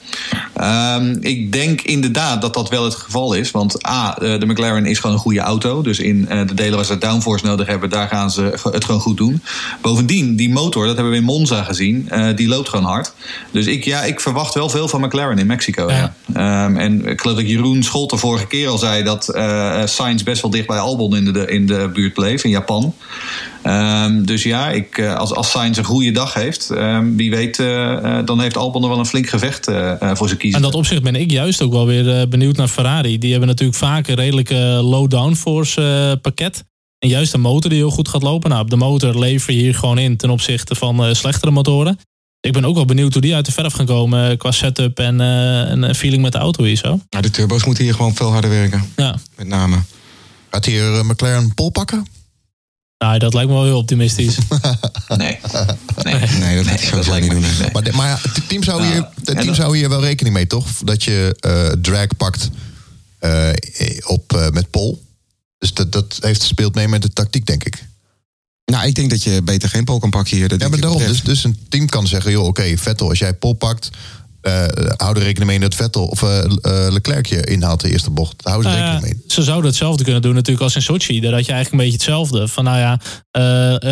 Um, 0.97 1.17
ik 1.21 1.53
denk 1.53 1.81
inderdaad 1.81 2.41
dat 2.41 2.55
dat 2.55 2.69
wel 2.69 2.85
het 2.85 2.95
geval 2.95 3.35
is. 3.35 3.51
Want 3.51 3.87
A, 3.87 4.15
de 4.15 4.47
McLaren 4.47 4.87
is 4.87 4.99
gewoon 4.99 5.17
een 5.17 5.23
goede 5.23 5.41
auto. 5.41 5.83
Dus 5.83 5.99
in 5.99 6.25
de 6.47 6.55
delen 6.55 6.77
waar 6.77 6.85
ze 6.85 6.99
downforce 6.99 7.47
nodig 7.47 7.67
hebben, 7.67 7.91
daar 7.91 8.09
gaan 8.09 8.31
ze 8.31 8.59
het 8.73 8.85
gewoon 8.85 9.01
goed 9.01 9.17
doen. 9.17 9.43
Bovendien, 9.81 10.37
die 10.37 10.51
motor, 10.51 10.87
dat 10.87 10.95
hebben 10.95 11.13
we 11.13 11.19
in 11.19 11.25
Monza 11.25 11.63
gezien, 11.63 12.09
die 12.35 12.49
loopt 12.49 12.69
gewoon 12.69 12.85
hard. 12.85 13.13
Dus 13.51 13.67
ik, 13.67 13.85
ja, 13.85 14.03
ik 14.03 14.21
verwacht 14.21 14.55
wel 14.55 14.69
veel 14.69 14.89
van 14.89 15.01
McLaren 15.01 15.39
in 15.39 15.47
Mexico. 15.47 15.91
Ja. 15.91 16.15
Ja. 16.35 16.65
Um, 16.65 16.77
en 16.77 17.07
ik 17.07 17.21
geloof 17.21 17.37
dat 17.37 17.49
Jeroen 17.55 17.83
Scholten 17.83 18.19
vorige 18.19 18.47
keer 18.47 18.69
al 18.69 18.79
zei 18.79 19.03
dat 19.03 19.35
uh, 19.35 19.87
Sainz 19.87 20.23
best 20.23 20.43
wel 20.43 20.51
dicht 20.51 20.67
bij 20.67 20.79
Albon 20.79 21.17
in 21.17 21.33
de, 21.33 21.47
in 21.47 21.67
de 21.67 21.91
buurt 21.93 22.13
bleef, 22.13 22.45
in 22.45 22.51
Japan. 22.51 22.95
Um, 23.67 24.27
dus 24.27 24.43
ja, 24.43 24.71
ik, 24.71 25.03
als, 25.03 25.35
als 25.35 25.51
Sainz 25.51 25.79
een 25.79 25.85
goede 25.85 26.11
dag 26.11 26.35
heeft, 26.35 26.71
um, 26.71 27.17
wie 27.17 27.31
weet, 27.31 27.59
uh, 27.59 28.19
dan 28.25 28.41
heeft 28.41 28.57
Albon 28.57 28.83
er 28.83 28.89
wel 28.89 28.99
een 28.99 29.07
flink 29.07 29.29
gevecht 29.29 29.65
voor 30.01 30.29
zijn 30.29 30.39
kiezen. 30.39 30.59
En 30.59 30.65
dat 30.65 30.75
opzicht 30.75 31.03
ben 31.03 31.15
ik 31.15 31.31
juist 31.31 31.63
ook 31.63 31.73
wel 31.73 31.87
weer 31.87 32.29
benieuwd 32.29 32.57
naar 32.57 32.69
Ferrari. 32.69 33.19
Die 33.19 33.31
hebben 33.31 33.49
natuurlijk 33.49 33.79
vaak 33.79 34.09
een 34.09 34.15
redelijke 34.15 34.81
low 34.83 35.11
downforce 35.11 36.19
pakket. 36.23 36.65
En 36.99 37.09
juist 37.09 37.35
een 37.35 37.41
motor 37.41 37.71
die 37.71 37.79
heel 37.79 37.91
goed 37.91 38.09
gaat 38.09 38.23
lopen. 38.23 38.51
Nou, 38.51 38.63
op 38.63 38.71
de 38.71 38.77
motor 38.77 39.19
lever 39.19 39.53
je 39.53 39.61
hier 39.61 39.75
gewoon 39.75 39.99
in 39.99 40.17
ten 40.17 40.31
opzichte 40.31 40.75
van 40.75 41.15
slechtere 41.15 41.51
motoren 41.51 41.99
ik 42.45 42.53
ben 42.53 42.65
ook 42.65 42.75
wel 42.75 42.85
benieuwd 42.85 43.13
hoe 43.13 43.23
die 43.23 43.35
uit 43.35 43.47
de 43.47 43.53
verf 43.53 43.73
gaan 43.73 43.87
komen 43.87 44.39
qua 44.39 44.51
setup 44.51 44.99
en, 44.99 45.21
uh, 45.21 45.71
en 45.71 45.95
feeling 45.95 46.23
met 46.23 46.33
de 46.33 46.39
auto 46.39 46.65
hier 46.65 46.77
zo. 46.77 47.01
Ja, 47.09 47.21
de 47.21 47.31
turbo's 47.31 47.65
moeten 47.65 47.85
hier 47.85 47.95
gewoon 47.95 48.15
veel 48.15 48.33
harder 48.33 48.51
werken. 48.51 48.93
Ja. 48.97 49.17
Met 49.37 49.47
name. 49.47 49.83
Gaat 50.51 50.65
hier 50.65 50.93
uh, 50.93 51.03
McLaren 51.03 51.55
pol 51.55 51.71
pakken? 51.71 52.07
Nou, 52.99 53.19
dat 53.19 53.35
lijkt 53.35 53.49
me 53.49 53.55
wel 53.55 53.65
heel 53.65 53.79
optimistisch. 53.79 54.37
nee. 55.09 55.39
nee. 56.03 56.15
Nee, 56.39 56.57
dat 56.57 56.65
nee, 56.65 56.79
sowieso 56.79 57.19
niet 57.19 57.31
doen. 57.31 57.41
Nee. 57.41 57.71
Maar, 57.73 57.83
de, 57.83 57.93
maar 57.93 58.21
het 58.23 58.49
team, 58.49 58.63
zou, 58.63 58.85
hier, 58.85 59.09
het 59.25 59.41
team 59.41 59.55
zou 59.55 59.77
hier 59.77 59.89
wel 59.89 60.01
rekening 60.01 60.35
mee, 60.35 60.47
toch? 60.47 60.67
Dat 60.85 61.05
je 61.05 61.37
uh, 61.47 61.81
drag 61.83 62.07
pakt 62.17 62.51
op, 64.07 64.51
met 64.53 64.71
pol. 64.71 65.03
Dus 65.59 65.75
dat, 65.75 65.93
dat 65.93 66.19
heeft, 66.21 66.43
speelt 66.43 66.75
mee 66.75 66.89
met 66.89 67.03
de 67.03 67.13
tactiek, 67.13 67.47
denk 67.47 67.65
ik. 67.65 67.85
Nou, 68.65 68.87
ik 68.87 68.95
denk 68.95 69.11
dat 69.11 69.23
je 69.23 69.43
beter 69.43 69.69
geen 69.69 69.85
pol 69.85 69.99
kan 69.99 70.11
pakken 70.11 70.37
hier. 70.37 70.49
Dat 70.49 70.61
ja, 70.61 70.69
maar 70.69 70.81
daarom. 70.81 70.99
Dus, 70.99 71.23
dus 71.23 71.45
een 71.45 71.59
team 71.69 71.87
kan 71.87 72.07
zeggen, 72.07 72.31
joh, 72.31 72.47
oké, 72.47 72.61
okay, 72.61 72.79
Vettel, 72.79 73.09
als 73.09 73.19
jij 73.19 73.35
pol 73.35 73.53
pakt, 73.53 73.91
uh, 74.43 74.65
hou 74.97 75.17
er 75.17 75.23
rekening 75.23 75.51
mee 75.51 75.61
dat 75.61 75.75
Vettel 75.75 76.07
of 76.07 76.23
uh, 76.23 76.39
Leclerc 76.91 77.27
je 77.27 77.47
inhaalt 77.47 77.81
de 77.81 77.91
eerste 77.91 78.11
bocht. 78.11 78.35
Hou 78.43 78.65
er 78.65 78.71
uh, 78.71 78.77
rekening 78.79 79.03
mee. 79.03 79.23
Ze 79.27 79.43
zouden 79.43 79.71
hetzelfde 79.71 80.05
kunnen 80.05 80.23
doen 80.23 80.35
natuurlijk 80.35 80.63
als 80.63 80.75
in 80.75 80.83
Sochi. 80.83 81.21
Daar 81.21 81.33
had 81.33 81.47
je 81.47 81.53
eigenlijk 81.53 81.73
een 81.73 81.91
beetje 81.91 82.07
hetzelfde. 82.07 82.49
Van 82.49 82.65
nou 82.65 82.79
ja, 82.79 83.01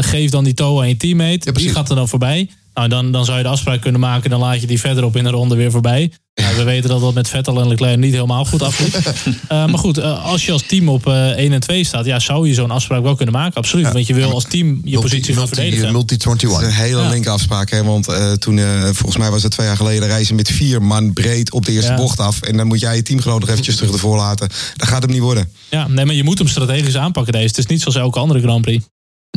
geef 0.01 0.31
dan 0.31 0.45
die 0.45 0.55
toe 0.55 0.81
aan 0.81 0.89
je 0.89 0.97
teammate. 0.97 1.41
Ja, 1.41 1.53
die 1.53 1.71
gaat 1.71 1.89
er 1.89 1.97
dan 1.97 2.09
voorbij. 2.09 2.51
Nou, 2.75 2.89
dan, 2.89 3.13
dan 3.13 3.25
zou 3.25 3.37
je 3.37 3.43
de 3.43 3.49
afspraak 3.49 3.81
kunnen 3.81 4.01
maken. 4.01 4.31
Dan 4.31 4.41
laat 4.41 4.61
je 4.61 4.67
die 4.67 4.81
verderop 4.81 5.17
in 5.17 5.25
de 5.25 5.31
ronde 5.31 5.55
weer 5.55 5.71
voorbij. 5.71 6.13
Nou, 6.35 6.57
we 6.57 6.63
weten 6.63 6.89
dat 6.91 7.01
dat 7.01 7.15
met 7.15 7.29
Vettel 7.29 7.61
en 7.61 7.69
Leclerc 7.69 7.99
niet 7.99 8.13
helemaal 8.13 8.45
goed 8.45 8.63
afliep. 8.63 8.95
Uh, 8.95 9.49
maar 9.71 9.79
goed, 9.79 9.99
uh, 9.99 10.25
als 10.25 10.47
je 10.47 10.53
als 10.53 10.63
team 10.67 10.89
op 10.89 11.07
uh, 11.07 11.29
1 11.29 11.53
en 11.53 11.61
2 11.61 11.85
staat, 11.85 12.05
ja, 12.05 12.19
zou 12.19 12.49
je 12.49 12.55
zo'n 12.55 12.71
afspraak 12.71 13.03
wel 13.03 13.15
kunnen 13.15 13.35
maken. 13.35 13.55
Absoluut. 13.55 13.87
Ja. 13.87 13.93
Want 13.93 14.07
je 14.07 14.15
wil 14.15 14.31
als 14.33 14.45
team 14.45 14.81
je 14.85 14.99
positie 14.99 15.35
gaan 15.35 15.47
verdedigen. 15.47 15.93
Multi 15.93 16.17
Dat 16.17 16.35
is 16.35 16.43
21. 16.43 16.63
een 16.63 16.85
hele 16.85 17.21
Ja. 17.21 17.31
afspraak, 17.31 17.71
hè? 17.71 17.85
Want 17.85 18.09
eh, 18.09 18.33
toen, 18.33 18.59
eh, 18.59 18.83
volgens 18.83 19.17
mij 19.17 19.31
was 19.31 19.43
het 19.43 19.53
twee 19.53 19.67
jaar 19.67 19.77
geleden, 19.77 20.09
reizen 20.09 20.35
met 20.35 20.51
vier 20.51 20.83
man 20.83 21.13
breed 21.13 21.53
op 21.53 21.65
de 21.67 21.73
eerste 21.73 21.91
Ja. 21.91 21.97
bocht 21.97 22.19
af. 22.21 22.41
En 22.43 22.57
dan 22.57 22.67
moet 22.67 22.81
jij 22.81 22.97
je 22.97 23.03
teamgenoot 23.03 23.41
nog 23.41 23.49
eventjes 23.49 23.77
terug 23.77 23.93
ervoor 23.93 24.17
laten. 24.17 24.49
Dat 24.77 24.89
gaat 24.89 25.03
hem 25.03 25.11
niet 25.11 25.21
worden. 25.21 25.49
Ja, 25.71 25.89
nee, 25.89 26.05
maar 26.05 26.15
je 26.15 26.25
moet 26.25 26.39
hem 26.39 26.49
strategisch 26.49 26.97
aanpakken 26.97 27.33
deze. 27.33 27.47
Het 27.47 27.59
is 27.59 27.67
niet 27.67 27.81
zoals 27.81 27.97
elke 27.97 28.19
andere 28.19 28.41
Grand 28.41 28.63
Prix. 28.63 28.85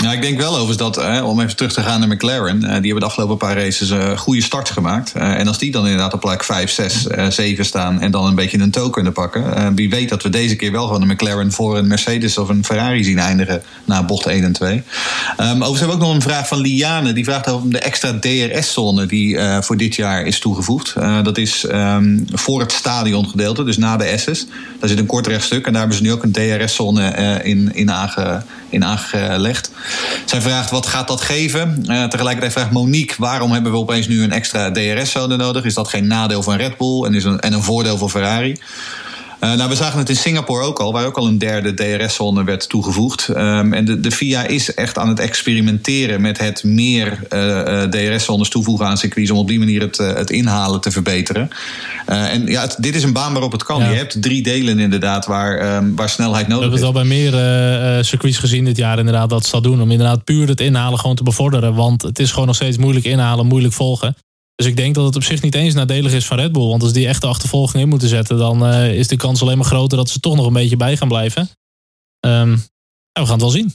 Ja, 0.03 0.11
ik 0.11 0.21
denk 0.21 0.37
wel 0.37 0.49
overigens 0.49 0.77
dat, 0.77 0.95
hè, 0.95 1.21
om 1.21 1.41
even 1.41 1.55
terug 1.55 1.73
te 1.73 1.81
gaan 1.81 1.99
naar 1.99 2.09
McLaren, 2.09 2.63
eh, 2.63 2.69
die 2.69 2.81
hebben 2.81 2.99
de 2.99 3.05
afgelopen 3.05 3.37
paar 3.37 3.57
races 3.57 3.89
eh, 3.89 4.17
goede 4.17 4.41
starts 4.41 4.69
gemaakt. 4.69 5.11
Eh, 5.13 5.39
en 5.39 5.47
als 5.47 5.57
die 5.57 5.71
dan 5.71 5.83
inderdaad 5.83 6.13
op 6.13 6.19
plek 6.19 6.43
5, 6.43 6.71
6, 6.71 7.07
eh 7.07 7.29
7 7.29 7.65
staan 7.65 8.01
en 8.01 8.11
dan 8.11 8.25
een 8.25 8.35
beetje 8.35 8.59
een 8.59 8.71
toe 8.71 8.89
kunnen 8.89 9.13
pakken, 9.13 9.75
wie 9.75 9.89
weet 9.89 10.09
dat 10.09 10.23
we 10.23 10.29
deze 10.29 10.55
keer 10.55 10.71
wel 10.71 10.85
gewoon 10.85 11.01
een 11.01 11.07
McLaren 11.07 11.51
voor 11.51 11.77
een 11.77 11.87
Mercedes 11.87 12.37
of 12.37 12.49
een 12.49 12.65
Ferrari 12.65 13.03
zien 13.03 13.19
eindigen 13.19 13.63
na 13.85 14.03
bocht 14.03 14.25
1 14.25 14.43
en 14.43 14.51
2. 14.51 14.83
Ehm 15.37 15.49
overigens 15.49 15.79
hebben 15.79 15.97
we 15.97 16.03
ook 16.03 16.09
nog 16.09 16.15
een 16.15 16.29
vraag 16.29 16.47
van 16.47 16.61
Liane, 16.61 17.13
die 17.13 17.23
vraagt 17.23 17.49
over 17.49 17.69
de 17.69 17.79
extra 17.79 18.19
DRS-zone 18.19 19.05
die 19.05 19.39
voor 19.61 19.77
dit 19.77 19.95
jaar 19.95 20.25
is 20.25 20.39
toegevoegd. 20.39 20.93
Dat 21.23 21.37
is 21.37 21.65
ehm, 21.65 22.19
voor 22.31 22.59
het 22.59 22.71
stadiongedeelte, 22.71 23.63
dus 23.63 23.77
na 23.77 23.97
de 23.97 24.17
S's. 24.17 24.45
Daar 24.79 24.89
zit 24.89 24.99
een 24.99 25.05
kort 25.05 25.27
rechtstuk 25.27 25.65
en 25.65 25.71
daar 25.71 25.81
hebben 25.81 25.97
ze 25.97 26.03
nu 26.03 26.11
ook 26.11 26.23
een 26.23 26.31
DRS-zone 26.31 27.11
in, 27.43 27.71
in, 27.73 27.91
aange, 27.91 28.43
in 28.69 28.85
aangelegd. 28.85 29.71
Zij 30.25 30.41
vraagt 30.41 30.71
wat 30.71 30.85
gaat 30.85 31.07
dat 31.07 31.21
geven? 31.21 31.83
Eh, 31.87 32.03
tegelijkertijd 32.03 32.53
vraagt 32.53 32.71
Monique 32.71 33.15
waarom 33.17 33.51
hebben 33.51 33.71
we 33.71 33.77
opeens 33.77 34.07
nu 34.07 34.23
een 34.23 34.31
extra 34.31 34.71
DRS-zone 34.71 35.35
nodig? 35.35 35.63
Is 35.63 35.73
dat 35.73 35.87
geen 35.87 36.07
nadeel 36.07 36.43
van 36.43 36.55
Red 36.55 36.77
Bull 36.77 37.03
en, 37.03 37.13
is 37.13 37.23
een, 37.23 37.39
en 37.39 37.53
een 37.53 37.63
voordeel 37.63 37.97
voor 37.97 38.09
Ferrari? 38.09 38.57
Eh, 39.45 39.53
nou, 39.57 39.69
we 39.69 39.75
zagen 39.75 39.99
het 39.99 40.09
in 40.09 40.15
Singapore 40.15 40.63
ook 40.63 40.79
al, 40.79 40.91
waar 40.91 41.05
ook 41.05 41.17
al 41.17 41.27
een 41.27 41.37
derde 41.37 41.73
DRS-zone 41.73 42.43
werd 42.43 42.69
toegevoegd. 42.69 43.27
Ehm, 43.27 43.73
en 43.73 43.85
de, 43.85 43.99
de 43.99 44.11
FIA 44.11 44.47
is 44.47 44.73
echt 44.73 44.97
aan 44.97 45.07
het 45.07 45.19
experimenteren 45.19 46.21
met 46.21 46.37
het 46.37 46.63
meer 46.63 47.19
eh, 47.29 47.83
eh, 47.83 47.89
DRS-zones 47.89 48.49
toevoegen 48.49 48.85
aan 48.85 48.97
circuits 48.97 49.31
om 49.31 49.37
op 49.37 49.47
die 49.47 49.59
manier 49.59 49.81
het, 49.81 49.97
het 49.97 50.29
inhalen 50.29 50.81
te 50.81 50.91
verbeteren. 50.91 51.49
En 52.05 52.45
ja, 52.45 52.61
het- 52.61 52.75
dit 52.79 52.95
is 52.95 53.03
een 53.03 53.13
baan 53.13 53.31
waarop 53.31 53.51
het 53.51 53.63
kan. 53.63 53.79
Ja. 53.79 53.89
Je 53.89 53.95
hebt 53.95 54.21
drie 54.21 54.43
delen 54.43 54.79
inderdaad 54.79 55.25
waar, 55.25 55.57
ehm, 55.57 55.95
waar 55.95 56.09
snelheid 56.09 56.45
We 56.47 56.53
nodig 56.53 56.69
hebben 56.69 56.79
is. 56.79 56.85
het 56.85 56.95
al 56.95 57.01
bij 57.03 57.31
meer 57.97 58.03
circuits 58.05 58.37
gezien 58.37 58.65
dit 58.65 58.77
jaar 58.77 58.97
inderdaad 58.99 59.29
dat 59.29 59.45
ze 59.45 59.51
dat 59.51 59.63
doen. 59.63 59.81
Om 59.81 59.91
inderdaad 59.91 60.23
puur 60.23 60.47
het 60.47 60.59
inhalen 60.61 60.99
gewoon 60.99 61.15
te 61.15 61.23
bevorderen. 61.23 61.73
Want 61.73 62.01
het 62.01 62.19
is 62.19 62.31
gewoon 62.31 62.47
nog 62.47 62.55
steeds 62.55 62.77
moeilijk 62.77 63.05
inhalen, 63.05 63.45
moeilijk 63.45 63.73
volgen. 63.73 64.15
Dus 64.55 64.65
ik 64.65 64.75
denk 64.75 64.95
dat 64.95 65.05
het 65.05 65.15
op 65.15 65.23
zich 65.23 65.41
niet 65.41 65.55
eens 65.55 65.73
nadelig 65.73 66.13
is 66.13 66.25
van 66.25 66.37
Red 66.37 66.51
Bull. 66.51 66.67
Want 66.67 66.83
als 66.83 66.93
die 66.93 67.07
echt 67.07 67.21
de 67.21 67.27
achtervolging 67.27 67.83
in 67.83 67.89
moeten 67.89 68.07
zetten... 68.07 68.37
dan 68.37 68.65
eh, 68.65 68.97
is 68.97 69.07
de 69.07 69.17
kans 69.17 69.41
alleen 69.41 69.57
maar 69.57 69.65
groter 69.65 69.97
dat 69.97 70.09
ze 70.09 70.19
toch 70.19 70.35
nog 70.35 70.45
een 70.45 70.53
beetje 70.53 70.77
bij 70.77 70.97
gaan 70.97 71.07
blijven. 71.07 71.49
Ehm, 72.19 72.47
nou, 72.47 72.59
we 73.13 73.21
gaan 73.25 73.31
het 73.31 73.41
wel 73.41 73.49
zien. 73.49 73.73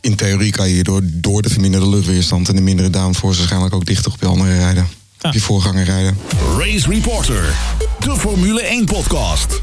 In 0.00 0.16
theorie 0.16 0.50
kan 0.50 0.68
je 0.68 0.74
hierdoor 0.74 1.00
door 1.04 1.42
de 1.42 1.48
verminderde 1.48 1.88
luchtweerstand 1.88 2.48
en 2.48 2.54
de 2.56 2.60
mindere 2.60 2.90
downforce 2.90 3.38
waarschijnlijk 3.38 3.74
ook 3.74 3.86
dichter 3.86 4.12
op 4.12 4.20
je 4.20 4.26
andere 4.26 4.56
rijden. 4.56 4.88
Ja. 5.20 5.28
Op 5.28 5.34
je 5.34 5.40
voorganger 5.40 5.84
rijden. 5.84 6.18
Race 6.58 6.88
Reporter, 6.88 7.54
de 8.00 8.16
Formule 8.16 8.62
1 8.62 8.84
podcast. 8.84 9.60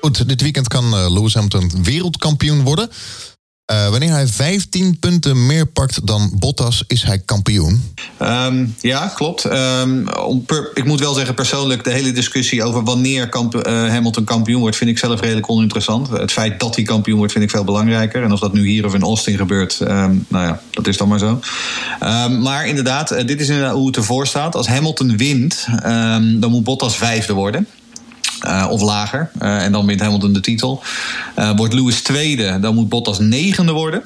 Goed, 0.00 0.28
dit 0.28 0.40
weekend 0.40 0.68
kan 0.68 0.84
eh, 0.84 1.10
Lewis 1.10 1.34
Hamilton 1.34 1.72
wereldkampioen 1.82 2.62
worden. 2.62 2.90
Eh, 3.68 3.88
wanneer 3.88 4.10
hij 4.10 4.26
15 4.26 4.98
punten 4.98 5.46
meer 5.46 5.66
pakt 5.66 6.06
dan 6.06 6.32
Bottas, 6.34 6.84
is 6.86 7.02
hij 7.02 7.18
kampioen. 7.18 7.94
Ehm, 8.18 8.66
ja, 8.80 9.12
klopt. 9.14 9.44
Ehm, 9.44 10.06
ik 10.74 10.84
moet 10.84 11.00
wel 11.00 11.14
zeggen, 11.14 11.34
persoonlijk, 11.34 11.84
de 11.84 11.90
hele 11.90 12.12
discussie 12.12 12.62
over 12.64 12.84
wanneer 12.84 13.28
eh, 13.28 13.72
Hamilton 13.72 14.24
kampioen 14.24 14.60
wordt, 14.60 14.76
vind 14.76 14.90
ik 14.90 14.98
zelf 14.98 15.20
redelijk 15.20 15.50
oninteressant. 15.50 16.08
Het 16.08 16.32
feit 16.32 16.60
dat 16.60 16.74
hij 16.74 16.84
kampioen 16.84 17.18
wordt, 17.18 17.32
vind 17.32 17.44
ik 17.44 17.50
veel 17.50 17.64
belangrijker. 17.64 18.22
En 18.22 18.32
of 18.32 18.40
dat 18.40 18.52
nu 18.52 18.66
hier 18.66 18.84
of 18.84 18.94
in 18.94 19.02
Austin 19.02 19.36
gebeurt, 19.36 19.80
ehm, 19.80 20.16
nou 20.28 20.46
ja, 20.46 20.60
dat 20.70 20.86
is 20.86 20.96
dan 20.96 21.08
maar 21.08 21.18
zo. 21.18 21.40
Maar 22.40 22.66
inderdaad, 22.66 23.10
eh, 23.10 23.26
dit 23.26 23.40
is 23.40 23.48
inderdaad 23.48 23.74
hoe 23.74 23.86
het 23.86 23.96
ervoor 23.96 24.26
staat. 24.26 24.54
Als 24.54 24.66
Hamilton 24.66 25.16
wint, 25.16 25.66
dan 26.40 26.50
moet 26.50 26.64
Bottas 26.64 26.96
vijfde 26.96 27.32
worden. 27.32 27.66
Eh, 28.40 28.66
of 28.70 28.80
lager. 28.80 29.30
Eh, 29.38 29.64
en 29.64 29.72
dan 29.72 29.86
wint 29.86 30.00
Hamilton 30.00 30.32
de 30.32 30.40
titel. 30.40 30.82
Eh, 31.34 31.56
wordt 31.56 31.74
Lewis 31.74 32.02
tweede, 32.02 32.58
dan 32.60 32.74
moet 32.74 32.88
Bottas 32.88 33.18
negende 33.18 33.72
worden. 33.72 34.02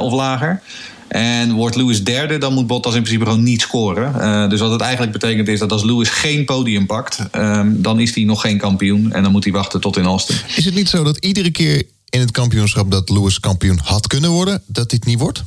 of 0.00 0.12
lager. 0.12 0.62
En 1.08 1.52
wordt 1.52 1.76
Lewis 1.76 2.04
derde, 2.04 2.38
dan 2.38 2.52
moet 2.52 2.66
Bottas 2.66 2.94
in 2.94 3.02
principe 3.02 3.24
gewoon 3.24 3.42
niet 3.42 3.60
scoren. 3.60 4.48
Dus 4.50 4.60
wat 4.60 4.70
het 4.70 4.80
eigenlijk 4.80 5.12
betekent 5.12 5.48
is 5.48 5.58
dat 5.58 5.72
als 5.72 5.84
Lewis 5.84 6.08
geen 6.08 6.44
podium 6.44 6.86
pakt, 6.86 7.18
ehm, 7.30 7.68
dan 7.72 8.00
is 8.00 8.14
hij 8.14 8.24
nog 8.24 8.40
geen 8.40 8.58
kampioen. 8.58 9.12
En 9.12 9.22
dan 9.22 9.32
moet 9.32 9.44
hij 9.44 9.52
wachten 9.52 9.80
tot 9.80 9.96
in 9.96 10.04
Austin. 10.04 10.36
Is 10.56 10.64
het 10.64 10.74
niet 10.74 10.88
zo 10.88 11.04
dat 11.04 11.16
iedere 11.16 11.50
keer 11.50 11.82
in 12.08 12.20
het 12.20 12.30
kampioenschap 12.30 12.90
dat 12.90 13.10
Lewis 13.10 13.40
kampioen 13.40 13.80
had 13.82 14.06
kunnen 14.06 14.30
worden, 14.30 14.62
dat 14.66 14.90
dit 14.90 15.04
niet 15.04 15.18
wordt? 15.18 15.44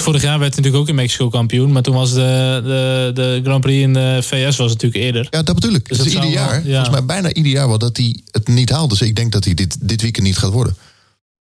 Vorig 0.00 0.22
jaar 0.22 0.38
werd 0.38 0.54
hij 0.54 0.62
natuurlijk 0.62 0.82
ook 0.82 0.88
in 0.88 0.94
Mexico 0.94 1.28
kampioen. 1.28 1.72
Maar 1.72 1.82
toen 1.82 1.94
was 1.94 2.12
de, 2.12 2.60
de, 2.64 3.10
de 3.14 3.40
Grand 3.44 3.60
Prix 3.60 3.82
in 3.82 3.92
de 3.92 4.18
VS 4.22 4.56
was 4.56 4.72
natuurlijk 4.72 5.04
eerder. 5.04 5.26
Ja, 5.30 5.42
dat 5.42 5.54
bedoel 5.54 5.74
ik. 5.74 5.88
Dus 5.88 5.98
dat 5.98 6.06
ieder 6.06 6.20
wel- 6.20 6.30
jaar, 6.30 6.54
ja. 6.54 6.70
volgens 6.74 6.90
mij 6.90 7.04
bijna 7.04 7.32
ieder 7.32 7.52
jaar 7.52 7.68
wel, 7.68 7.78
dat 7.78 7.96
hij 7.96 8.20
het 8.30 8.48
niet 8.48 8.70
haalt. 8.70 8.90
Dus 8.90 9.00
ik 9.00 9.16
denk 9.16 9.32
dat 9.32 9.44
hij 9.44 9.54
dit, 9.54 9.76
dit 9.80 10.02
weekend 10.02 10.26
niet 10.26 10.38
gaat 10.38 10.52
worden. 10.52 10.76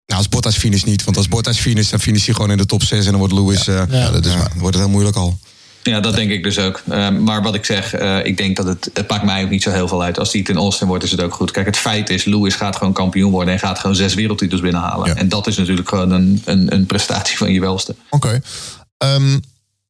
Nou, 0.05 0.19
als 0.19 0.29
Bottas 0.29 0.57
finish 0.57 0.83
niet. 0.83 1.03
Want 1.03 1.17
als 1.17 1.27
Bottas 1.27 1.57
finish, 1.57 1.89
dan 1.89 1.99
finish 1.99 2.25
hij 2.25 2.33
gewoon 2.33 2.51
in 2.51 2.57
de 2.57 2.65
top 2.65 2.83
6 2.83 3.05
en 3.05 3.11
dan 3.11 3.19
wordt 3.19 3.33
Lewis... 3.33 3.65
Ja, 3.65 3.85
Ja, 3.89 4.11
dat 4.11 4.25
is 4.25 4.31
wordt 4.55 4.75
het 4.75 4.83
heel 4.83 4.93
moeilijk 4.93 5.15
al. 5.15 5.39
Ja, 5.87 5.99
dat 5.99 6.15
denk 6.15 6.31
ik 6.31 6.43
dus 6.43 6.59
ook. 6.59 6.81
Ehm, 6.89 7.23
maar 7.23 7.41
wat 7.41 7.55
ik 7.55 7.65
zeg, 7.65 7.93
eh, 7.93 8.25
ik 8.25 8.37
denk 8.37 8.55
dat 8.55 8.65
het, 8.65 8.89
het 8.93 9.09
maakt 9.09 9.23
mij 9.23 9.43
ook 9.43 9.49
niet 9.49 9.63
zo 9.63 9.71
heel 9.71 9.87
veel 9.87 10.03
uit. 10.03 10.19
Als 10.19 10.31
hij 10.31 10.39
het 10.39 10.49
in 10.49 10.55
Austin 10.55 10.87
wordt, 10.87 11.03
is 11.03 11.11
het 11.11 11.21
ook 11.21 11.33
goed. 11.33 11.51
Kijk, 11.51 11.65
het 11.65 11.77
feit 11.77 12.09
is, 12.09 12.25
Lewis 12.25 12.55
gaat 12.55 12.75
gewoon 12.75 12.93
kampioen 12.93 13.31
worden 13.31 13.53
en 13.53 13.59
gaat 13.59 13.79
gewoon 13.79 13.95
zes 13.95 14.13
wereldtitels 14.13 14.61
binnenhalen. 14.61 15.07
Ja. 15.07 15.15
En 15.15 15.29
dat 15.29 15.47
is 15.47 15.57
natuurlijk 15.57 15.89
gewoon 15.89 16.11
een, 16.11 16.41
een, 16.45 16.73
een 16.73 16.85
prestatie 16.85 17.37
van 17.37 17.51
je 17.51 17.59
welste. 17.59 17.95
Oké. 18.09 18.41
Ehm, 18.97 19.39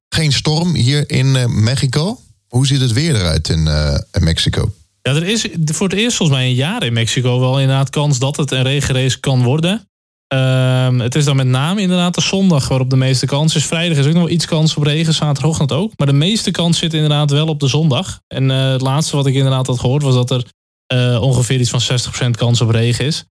geen 0.10 0.32
storm 0.32 0.76
hier 0.76 1.10
in 1.10 1.36
eh, 1.36 1.46
Mexico. 1.46 2.20
Hoe 2.48 2.68
ziet 2.68 2.82
het 2.82 2.94
weer 2.94 3.16
eruit 3.16 3.50
in, 3.50 3.68
eh, 3.68 4.00
in 4.12 4.24
Mexico? 4.24 4.74
Ja, 5.02 5.16
er 5.16 5.28
is 5.28 5.48
voor 5.66 5.90
het 5.90 5.98
eerst 5.98 6.18
volgens 6.18 6.38
mij 6.38 6.48
een 6.48 6.56
jaar 6.56 6.84
in 6.84 6.94
Mexico 6.94 7.40
wel 7.40 7.60
inderdaad 7.60 7.90
kans 7.90 8.20
dat 8.20 8.38
het 8.38 8.52
een 8.52 8.64
regenrace 8.64 9.20
kan 9.20 9.44
worden. 9.44 9.88
Ehm, 10.28 11.00
het 11.00 11.16
is 11.16 11.26
dan 11.26 11.36
met 11.36 11.48
name 11.48 11.82
inderdaad 11.82 12.16
de 12.16 12.22
zondag 12.22 12.68
waarop 12.68 12.90
de 12.90 12.96
meeste 12.96 13.26
kans 13.26 13.56
is. 13.56 13.66
Vrijdag 13.66 13.98
is 13.98 14.08
ook 14.08 14.14
nog 14.14 14.30
iets 14.30 14.46
kans 14.46 14.76
op 14.76 14.84
regen, 14.84 15.14
zaterdagochtend 15.14 15.72
ook. 15.72 15.92
Maar 15.96 16.08
de 16.08 16.14
meeste 16.14 16.52
kans 16.52 16.78
zit 16.78 16.94
inderdaad 16.94 17.32
wel 17.32 17.48
op 17.48 17.60
de 17.60 17.68
zondag. 17.68 18.20
En 18.28 18.52
eh, 18.52 18.72
het 18.72 18.82
laatste 18.82 19.16
wat 19.16 19.26
ik 19.26 19.34
inderdaad 19.34 19.68
had 19.68 19.80
gehoord 19.80 20.04
was 20.04 20.14
dat 20.14 20.32
er 20.32 20.46
eh, 20.88 21.22
ongeveer 21.22 21.60
iets 21.60 21.70
van 21.70 21.82
60% 22.28 22.30
kans 22.38 22.62
op 22.62 22.70
regen 22.70 23.06
is. 23.06 23.26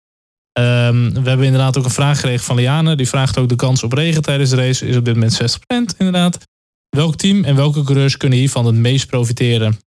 Ehm, 0.53 1.11
we 1.11 1.29
hebben 1.29 1.47
inderdaad 1.47 1.79
ook 1.79 1.85
een 1.85 1.91
vraag 1.91 2.17
gekregen 2.17 2.45
van 2.45 2.57
Liane. 2.57 2.97
Die 2.97 3.09
vraagt 3.09 3.39
ook 3.39 3.49
de 3.49 3.57
kans 3.57 3.83
op 3.83 3.93
regen 3.93 4.23
tijdens 4.23 4.51
de 4.51 4.57
race. 4.57 4.87
Is 4.87 4.97
op 4.97 5.05
dit 5.05 5.15
moment 5.15 5.33
60% 5.33 5.97
inderdaad. 5.99 6.39
Welk 6.89 7.17
team 7.17 7.45
en 7.45 7.57
welke 7.57 7.83
coureurs 7.83 8.17
kunnen 8.17 8.39
hiervan 8.39 8.67
het 8.67 8.75
meest 8.75 9.07
profiteren? 9.07 9.79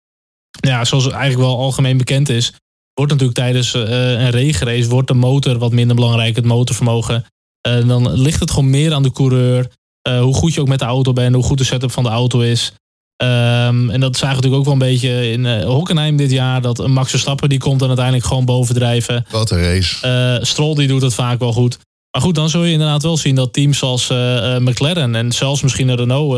Ja, 0.59 0.85
zoals 0.85 1.07
eigenlijk 1.07 1.41
wel 1.41 1.57
algemeen 1.57 1.97
bekend 1.97 2.29
is, 2.29 2.53
wordt 2.99 3.11
natuurlijk 3.13 3.39
tijdens 3.39 3.73
eh, 3.73 4.11
een 4.11 4.29
regenrace 4.29 4.89
wordt 4.89 5.07
de 5.07 5.13
motor 5.13 5.57
wat 5.57 5.71
minder 5.71 5.95
belangrijk, 5.95 6.35
het 6.35 6.45
motorvermogen. 6.45 7.25
Eh, 7.61 7.87
dan 7.87 8.13
ligt 8.13 8.39
het 8.39 8.51
gewoon 8.51 8.69
meer 8.69 8.93
aan 8.93 9.03
de 9.03 9.11
coureur. 9.11 9.67
eh, 10.01 10.21
hoe 10.21 10.33
goed 10.33 10.53
je 10.53 10.61
ook 10.61 10.67
met 10.67 10.79
de 10.79 10.85
auto 10.85 11.13
bent, 11.13 11.35
hoe 11.35 11.43
goed 11.43 11.57
de 11.57 11.63
setup 11.63 11.91
van 11.91 12.03
de 12.03 12.09
auto 12.09 12.39
is. 12.39 12.73
Ehm, 13.15 13.89
en 13.89 13.99
dat 13.99 14.17
zagen 14.17 14.35
we 14.35 14.41
natuurlijk 14.41 14.55
ook 14.55 14.63
wel 14.63 14.73
een 14.73 14.91
beetje 14.91 15.31
in 15.31 15.45
eh 15.45 15.65
Hockenheim 15.65 16.15
dit 16.15 16.31
jaar. 16.31 16.61
Dat 16.61 16.87
Max 16.87 17.09
Verstappen 17.09 17.49
die 17.49 17.59
komt 17.59 17.79
dan 17.79 17.87
uiteindelijk 17.87 18.25
gewoon 18.25 18.45
bovendrijven. 18.45 19.25
Wat 19.31 19.51
een 19.51 19.61
race. 19.61 20.07
Eh 20.07 20.45
Stroll 20.45 20.75
die 20.75 20.87
doet 20.87 21.01
het 21.01 21.13
vaak 21.13 21.39
wel 21.39 21.53
goed. 21.53 21.77
Maar 22.11 22.21
goed, 22.21 22.35
dan 22.35 22.49
zul 22.49 22.63
je 22.63 22.71
inderdaad 22.71 23.03
wel 23.03 23.17
zien 23.17 23.35
dat 23.35 23.53
teams 23.53 23.81
als 23.81 24.09
eh, 24.09 24.55
eh, 24.55 24.61
McLaren 24.61 25.15
en 25.15 25.31
zelfs 25.31 25.61
misschien 25.61 25.87
een 25.87 25.95
Renault... 25.95 26.37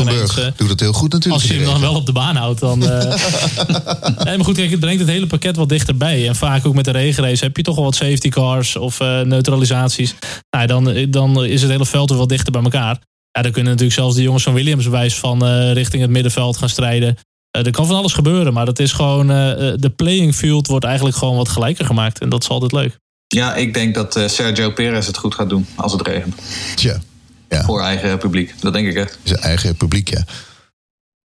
ineens, 0.00 0.38
eh, 0.38 0.46
doet 0.56 0.68
het 0.68 0.80
heel 0.80 0.92
goed 0.92 1.12
natuurlijk. 1.12 1.42
als 1.42 1.50
je 1.50 1.56
hem 1.56 1.64
dan 1.64 1.80
wel 1.80 1.94
op 1.94 2.06
de 2.06 2.12
baan 2.12 2.36
houdt, 2.36 2.60
dan. 2.60 2.78
nee, 4.24 4.36
maar 4.36 4.44
goed, 4.44 4.56
kijk, 4.56 4.70
het 4.70 4.80
brengt 4.80 5.00
het 5.00 5.08
hele 5.08 5.26
pakket 5.26 5.56
wat 5.56 5.68
dichterbij. 5.68 6.28
En 6.28 6.36
vaak 6.36 6.66
ook 6.66 6.74
met 6.74 6.84
de 6.84 6.90
regenrace 6.90 7.44
heb 7.44 7.56
je 7.56 7.62
toch 7.62 7.74
wel 7.74 7.84
wat 7.84 7.94
safety 7.94 8.28
cars 8.28 8.76
of 8.76 8.98
neutralisaties. 9.24 10.14
Nou, 10.50 10.66
dan, 10.66 11.06
dan 11.10 11.44
is 11.44 11.62
het 11.62 11.70
hele 11.70 11.86
veld 11.86 12.08
weer 12.08 12.18
wat 12.18 12.28
dichter 12.28 12.52
bij 12.52 12.62
elkaar. 12.62 12.98
Ja, 13.30 13.42
dan 13.42 13.52
kunnen 13.52 13.70
natuurlijk 13.72 13.98
zelfs 13.98 14.16
de 14.16 14.22
jongens 14.22 14.42
van 14.42 14.54
Williams 14.54 14.84
bewijs 14.84 15.14
van 15.14 15.44
richting 15.72 16.02
het 16.02 16.10
middenveld 16.10 16.56
gaan 16.56 16.68
strijden. 16.68 17.16
Er 17.50 17.70
kan 17.70 17.86
van 17.86 17.96
alles 17.96 18.12
gebeuren, 18.12 18.52
maar 18.52 18.66
dat 18.66 18.78
is 18.78 18.92
gewoon. 18.92 19.26
de 19.26 19.92
playing 19.96 20.34
field 20.34 20.66
wordt 20.66 20.84
eigenlijk 20.84 21.16
gewoon 21.16 21.36
wat 21.36 21.48
gelijker 21.48 21.84
gemaakt. 21.84 22.20
En 22.20 22.28
dat 22.28 22.42
is 22.42 22.48
altijd 22.48 22.72
leuk. 22.72 23.00
Ja, 23.32 23.54
ik 23.54 23.74
denk 23.74 23.94
dat 23.94 24.16
eh, 24.16 24.28
Sergio 24.28 24.70
Perez 24.70 25.06
het 25.06 25.16
goed 25.16 25.34
gaat 25.34 25.48
doen 25.48 25.66
als 25.74 25.92
het 25.92 26.06
regent. 26.06 26.34
Tja, 26.74 27.00
Voor 27.48 27.80
eigen 27.82 28.18
publiek. 28.18 28.54
Dat 28.60 28.72
denk 28.72 28.88
ik 28.88 28.94
echt. 28.96 29.18
zijn 29.22 29.40
eigen 29.40 29.76
publiek, 29.76 30.08
ja. 30.10 30.24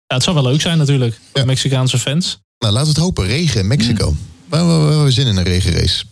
Ja, 0.06 0.14
het 0.14 0.22
zou 0.22 0.36
wel 0.36 0.44
leuk 0.50 0.60
zijn 0.60 0.78
natuurlijk. 0.78 1.14
Voor 1.14 1.24
Ja. 1.32 1.40
de 1.40 1.46
Mexicaanse 1.46 1.98
fans. 1.98 2.38
Nou, 2.58 2.72
laten 2.72 2.88
we 2.88 2.94
het 2.94 3.02
hopen. 3.04 3.26
Regen 3.26 3.60
in 3.60 3.66
Mexico. 3.66 4.16
We, 4.48 4.56
we, 4.56 4.64
we 4.64 4.92
hebben 4.94 5.12
zin 5.12 5.26
in 5.26 5.36
een 5.36 5.44
regenrace. 5.44 6.04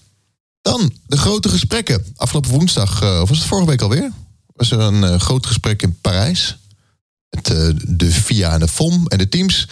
Dan 0.63 0.93
de 1.07 1.17
grote 1.17 1.49
gesprekken. 1.49 2.05
Afgelopen 2.17 2.51
woensdag, 2.51 3.03
eh, 3.03 3.19
of 3.23 3.29
was 3.29 3.39
het 3.39 3.47
vorige 3.47 3.69
week 3.69 3.83
alweer? 3.83 4.11
Was 4.47 4.71
er 4.71 4.81
een 4.81 5.05
eh, 5.05 5.21
groot 5.21 5.47
gesprek 5.47 5.83
in 5.83 5.99
Parijs. 6.01 6.57
met 7.31 7.51
eh, 7.51 7.69
de 7.89 8.11
FIA 8.11 8.53
en 8.53 8.61
de 8.61 8.69
FOM 8.69 9.07
en 9.07 9.19
de 9.19 9.29
teams. 9.29 9.69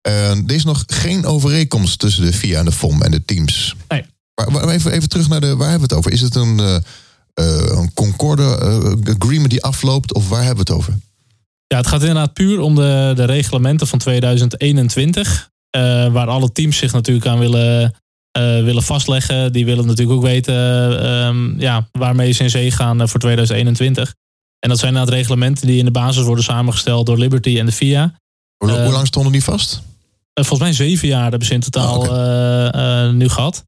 Eh, 0.00 0.30
er 0.30 0.52
is 0.52 0.64
nog 0.64 0.84
geen 0.86 1.24
overeenkomst 1.26 1.98
tussen 1.98 2.24
de 2.24 2.32
FIA 2.32 2.58
en 2.58 2.64
de 2.64 2.72
FOM 2.72 3.02
en 3.02 3.10
de 3.10 3.24
teams. 3.24 3.74
Nee. 3.88 4.04
Maar, 4.34 4.50
maar 4.50 4.68
even, 4.68 4.92
even 4.92 5.08
terug 5.08 5.28
naar 5.28 5.40
de, 5.40 5.56
waar 5.56 5.70
hebben 5.70 5.88
we 5.88 5.94
het 5.94 6.04
over? 6.04 6.12
Is 6.12 6.20
het 6.20 6.34
een, 6.34 6.58
eh, 6.58 7.76
een 7.78 7.94
Concorde 7.94 8.42
eh, 8.42 9.14
agreement 9.14 9.50
die 9.50 9.62
afloopt 9.62 10.14
of 10.14 10.28
waar 10.28 10.44
hebben 10.44 10.66
we 10.66 10.72
het 10.72 10.80
over? 10.80 10.98
Ja, 11.66 11.76
het 11.76 11.86
gaat 11.86 12.00
inderdaad 12.00 12.32
puur 12.32 12.60
om 12.60 12.74
de, 12.74 13.12
de 13.14 13.24
reglementen 13.24 13.86
van 13.86 13.98
2021. 13.98 15.50
eh, 15.70 16.12
waar 16.12 16.26
alle 16.26 16.52
teams 16.52 16.76
zich 16.76 16.92
natuurlijk 16.92 17.26
aan 17.26 17.38
willen, 17.38 17.94
willen 18.64 18.82
vastleggen. 18.82 19.52
Die 19.52 19.64
willen 19.64 19.86
natuurlijk 19.86 20.16
ook 20.18 20.24
weten 20.24 20.54
eh, 20.54 21.26
ehm, 21.26 21.60
ja, 21.60 21.88
waarmee 21.92 22.32
ze 22.32 22.42
in 22.42 22.50
zee 22.50 22.70
gaan 22.70 23.08
voor 23.08 23.20
2021. 23.20 24.14
En 24.58 24.68
dat 24.68 24.78
zijn 24.78 24.92
inderdaad 24.92 25.14
reglementen 25.14 25.66
die 25.66 25.78
in 25.78 25.84
de 25.84 25.90
basis 25.90 26.24
worden 26.24 26.44
samengesteld 26.44 27.06
door 27.06 27.18
Liberty 27.18 27.58
en 27.58 27.66
de 27.66 27.72
FIA. 27.72 28.14
Hoe, 28.56 28.70
hoe 28.70 28.92
lang 28.92 29.06
stonden 29.06 29.32
die 29.32 29.44
vast? 29.44 29.82
Volgens 30.34 30.60
mij 30.60 30.72
zeven 30.72 31.08
jaar 31.08 31.30
hebben 31.30 31.48
ze 31.48 31.54
in 31.54 31.60
totaal 31.60 32.00
Oh, 32.00 33.10
nu 33.10 33.28
gehad. 33.28 33.64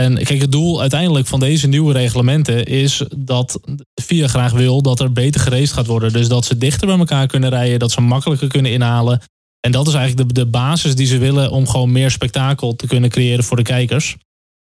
En 0.00 0.24
kijk, 0.24 0.40
het 0.40 0.52
doel 0.52 0.80
uiteindelijk 0.80 1.26
van 1.26 1.40
deze 1.40 1.66
nieuwe 1.66 1.92
reglementen 1.92 2.64
is 2.64 3.02
dat 3.16 3.60
FIA 4.02 4.28
graag 4.28 4.52
wil 4.52 4.82
dat 4.82 5.00
er 5.00 5.12
beter 5.12 5.40
geraced 5.40 5.72
gaat 5.72 5.86
worden. 5.86 6.12
Dus 6.12 6.28
dat 6.28 6.44
ze 6.44 6.58
dichter 6.58 6.86
bij 6.86 6.98
elkaar 6.98 7.26
kunnen 7.26 7.50
rijden, 7.50 7.78
dat 7.78 7.92
ze 7.92 8.00
makkelijker 8.00 8.48
kunnen 8.48 8.72
inhalen. 8.72 9.20
En 9.60 9.72
dat 9.72 9.86
is 9.86 9.94
eigenlijk 9.94 10.28
de, 10.28 10.34
de 10.34 10.46
basis 10.46 10.94
die 10.94 11.06
ze 11.06 11.18
willen 11.18 11.50
om 11.50 11.68
gewoon 11.68 11.92
meer 11.92 12.10
spektakel 12.10 12.76
te 12.76 12.86
kunnen 12.86 13.10
creëren 13.10 13.44
voor 13.44 13.56
de 13.56 13.62
kijkers. 13.62 14.16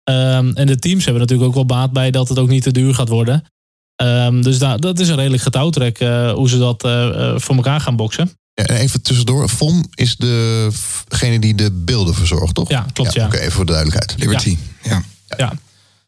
Ehm, 0.04 0.50
en 0.54 0.66
de 0.66 0.78
teams 0.78 1.04
hebben 1.04 1.22
natuurlijk 1.22 1.48
ook 1.48 1.54
wel 1.54 1.66
baat 1.66 1.92
bij 1.92 2.10
dat 2.10 2.28
het 2.28 2.38
ook 2.38 2.48
niet 2.48 2.62
te 2.62 2.70
duur 2.70 2.94
gaat 2.94 3.08
worden. 3.08 3.44
Ehm, 3.96 4.42
dus 4.42 4.58
dat 4.58 4.98
is 4.98 5.08
een 5.08 5.16
redelijk 5.16 5.42
getouwtrek 5.42 5.98
eh, 5.98 6.32
hoe 6.32 6.48
ze 6.48 6.58
dat 6.58 6.84
eh, 6.84 7.08
eh, 7.08 7.38
voor 7.38 7.54
elkaar 7.56 7.80
gaan 7.80 7.96
boksen. 7.96 8.30
Even 8.54 9.02
tussendoor, 9.02 9.48
FOM 9.48 9.86
is 9.94 10.16
degene 11.08 11.38
die 11.38 11.54
de 11.54 11.70
beelden 11.72 12.14
verzorgt, 12.14 12.54
toch? 12.54 12.68
Ja, 12.68 12.86
klopt, 12.92 13.12
ja. 13.12 13.26
Oké, 13.26 13.38
even 13.38 13.52
voor 13.52 13.66
de 13.66 13.72
duidelijkheid. 13.72 14.18
Liberty, 14.18 14.56
ja. 14.82 14.90
Ja. 14.90 15.02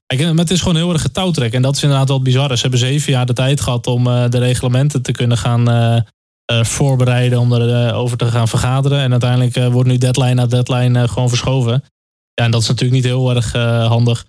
Kijk, 0.07 0.21
en 0.21 0.39
het 0.39 0.51
is 0.51 0.61
gewoon 0.61 0.77
heel 0.77 0.93
erg 0.93 1.03
getouwtrek. 1.03 1.53
En 1.53 1.63
dat 1.63 1.77
is 1.77 1.83
inderdaad 1.83 2.09
wel 2.09 2.23
bizar. 2.23 2.57
Ze 2.57 2.63
hebben 2.63 2.81
zeven 2.81 3.13
jaar 3.13 3.27
de 3.27 3.33
tijd 3.33 3.61
gehad 3.61 3.87
om 3.87 4.07
eh, 4.07 4.25
de 4.29 4.39
reglementen 4.39 5.03
te 5.03 5.13
kunnen 5.13 5.39
gaan 5.39 5.71
eh, 5.71 5.97
eh, 6.45 6.65
voorbereiden. 6.65 7.39
Om 7.39 7.53
erover 7.53 7.95
over 7.95 8.17
te 8.17 8.31
gaan 8.31 8.49
vergaderen. 8.49 8.99
En 8.99 9.11
uiteindelijk 9.11 9.73
wordt 9.73 9.89
nu 9.89 9.99
deadline 9.99 10.35
na 10.35 10.47
deadline 10.47 11.09
gewoon 11.09 11.29
verschoven. 11.29 11.85
Ja, 12.35 12.45
en 12.45 12.51
dat 12.51 12.63
is 12.63 12.69
natuurlijk 12.69 12.95
niet 12.95 13.13
heel 13.13 13.35
erg 13.35 13.53
handig. 13.89 14.25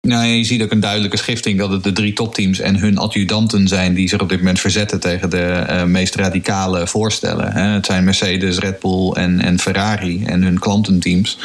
Nou, 0.00 0.26
je 0.26 0.44
ziet 0.44 0.62
ook 0.62 0.70
een 0.70 0.80
duidelijke 0.80 1.16
schifting 1.16 1.58
dat 1.58 1.70
het 1.70 1.82
de 1.82 1.92
drie 1.92 2.12
topteams 2.12 2.58
en 2.58 2.76
hun 2.76 2.98
adjudanten 2.98 3.68
zijn 3.68 3.94
die 3.94 4.08
zich 4.08 4.20
op 4.20 4.28
dit 4.28 4.38
moment 4.38 4.60
verzetten 4.60 5.00
tegen 5.00 5.30
de 5.30 5.84
meest 5.86 6.14
radicale 6.14 6.86
voorstellen. 6.86 7.52
Hè. 7.52 7.62
Het 7.62 7.86
zijn 7.86 8.04
Mercedes, 8.04 8.58
Red 8.58 8.80
Bull 8.80 9.10
en, 9.10 9.40
en 9.40 9.58
Ferrari 9.58 10.24
en 10.24 10.42
hun 10.42 10.58
klantenteams. 10.58 11.38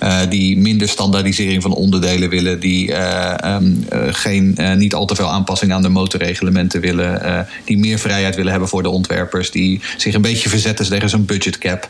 Eh, 0.00 0.20
die 0.28 0.58
minder 0.58 0.88
standaardisering 0.88 1.62
van 1.62 1.72
onderdelen 1.72 2.28
willen, 2.30 2.60
die 2.60 2.92
eh, 2.92 3.54
ehm, 3.54 3.72
eh, 3.88 4.00
geen, 4.10 4.58
niet 4.76 4.94
al 4.94 5.06
te 5.06 5.14
veel 5.14 5.30
aanpassing 5.30 5.72
aan 5.72 5.82
de 5.82 5.88
motorreglementen 5.88 6.80
willen, 6.80 7.46
die 7.64 7.78
meer 7.78 7.98
vrijheid 7.98 8.36
willen 8.36 8.50
hebben 8.50 8.68
voor 8.68 8.82
de 8.82 8.88
ontwerpers, 8.88 9.50
die 9.50 9.80
zich 9.96 10.14
een 10.14 10.22
beetje 10.22 10.48
verzetten 10.48 10.88
tegen 10.88 11.08
zo'n 11.08 11.24
budgetcap. 11.24 11.88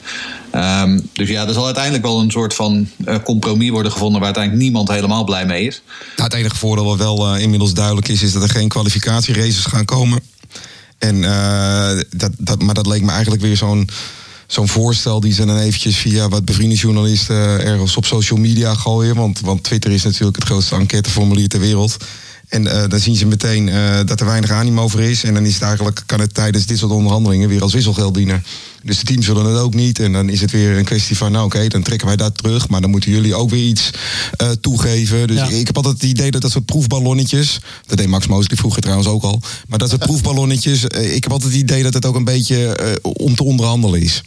Ehm, 0.51 1.01
dus 1.13 1.29
ja, 1.29 1.47
er 1.47 1.53
zal 1.53 1.65
uiteindelijk 1.65 2.05
wel 2.05 2.21
een 2.21 2.31
soort 2.31 2.55
van 2.55 2.89
compromis 3.25 3.71
worden 3.71 3.93
gevonden 3.93 4.17
waar 4.21 4.35
uiteindelijk 4.35 4.65
niemand 4.65 4.89
helemaal 4.89 5.25
blij 5.25 5.47
mee 5.47 5.67
is. 5.67 5.83
Nou, 6.17 6.29
het 6.29 6.39
enige 6.39 6.57
voordeel 6.57 6.85
wat 6.85 6.99
wel 6.99 7.37
inmiddels 7.37 7.75
duidelijk 7.75 8.09
is, 8.09 8.23
is 8.23 8.33
dat 8.33 8.43
er 8.43 8.49
geen 8.49 8.69
kwalificatieraces 8.69 9.65
gaan 9.65 9.85
komen. 9.85 10.21
En, 10.99 11.21
dat, 12.11 12.31
dat, 12.39 12.63
maar 12.63 12.75
dat 12.75 12.87
leek 12.87 13.03
me 13.03 13.11
eigenlijk 13.11 13.43
weer 13.43 13.57
zo'n 13.57 13.89
zo'n 14.51 14.69
voorstel 14.69 15.21
die 15.21 15.33
ze 15.33 15.45
dan 15.45 15.59
eventjes 15.59 15.97
via 15.97 16.29
wat 16.29 16.45
bevriende 16.45 16.75
journalisten 16.75 17.37
eh, 17.37 17.67
ergens 17.67 17.97
op 17.97 18.07
social 18.07 18.39
media 18.39 18.75
gooien. 18.75 19.15
Want, 19.15 19.41
want 19.41 19.63
Twitter 19.63 19.91
is 19.91 20.03
natuurlijk 20.03 20.37
het 20.37 20.45
grootste 20.45 20.75
enquêteformulier 20.75 21.49
ter 21.49 21.61
wereld. 21.61 21.97
En 22.49 22.67
eh, 22.67 22.89
dan 22.89 23.01
zien 23.01 23.17
ze 23.17 23.27
meteen 23.27 23.69
eh, 23.69 24.01
dat 24.05 24.21
er 24.21 24.27
weinig 24.27 24.51
animo 24.51 24.83
over 24.83 25.01
is. 25.01 25.25
En 25.25 25.35
dan 25.35 25.45
is 25.45 25.55
het 25.55 25.63
eigenlijk, 25.63 26.03
kan 26.07 26.21
het 26.21 26.35
tijdens 26.35 26.67
dit 26.67 26.79
soort 26.79 26.93
onderhandelingen 26.93 27.49
weer 27.49 27.63
als 27.63 27.73
wisselgeld 27.73 28.15
dienen. 28.15 28.45
Dus 28.83 28.99
de 28.99 29.05
teams 29.05 29.27
willen 29.27 29.45
het 29.45 29.59
ook 29.59 29.75
niet. 29.75 29.99
En 29.99 30.13
dan 30.13 30.29
is 30.29 30.41
het 30.41 30.51
weer 30.51 30.79
een 30.79 30.85
kwestie 30.85 31.17
van, 31.17 31.33
nou 31.33 31.45
oké, 31.45 31.69
dan 31.69 31.83
trekken 31.83 32.07
wij 32.07 32.17
dat 32.17 32.39
terug. 32.39 32.69
Maar 32.69 32.81
dan 32.81 32.91
moeten 32.91 33.11
jullie 33.11 33.35
ook 33.35 33.51
weer 33.51 33.67
iets 33.67 33.91
toegeven. 34.61 35.27
Dus 35.27 35.37
Ja. 35.37 35.49
ik 35.49 35.67
heb 35.67 35.77
altijd 35.77 35.95
het 35.95 36.11
idee 36.11 36.31
dat 36.31 36.43
dat 36.43 36.51
soort 36.51 36.65
proefballonnetjes... 36.65 37.61
Dat 37.87 37.99
deed 37.99 38.07
Max 38.07 38.27
Mosley 38.27 38.57
vroeger 38.57 38.83
trouwens 38.83 39.09
ook 39.09 39.23
al. 39.23 39.41
Maar 39.69 39.79
dat 39.79 39.89
soort 39.89 40.05
proefballonnetjes... 40.11 40.85
ik 40.85 41.23
heb 41.23 41.33
altijd 41.33 41.53
het 41.53 41.63
idee 41.63 41.83
dat 41.83 41.95
het 41.95 42.07
ook 42.07 42.15
een 42.15 42.25
beetje 42.25 42.77
om 43.03 43.35
te 43.35 43.45
onderhandelen 43.45 44.01
is. 44.03 44.23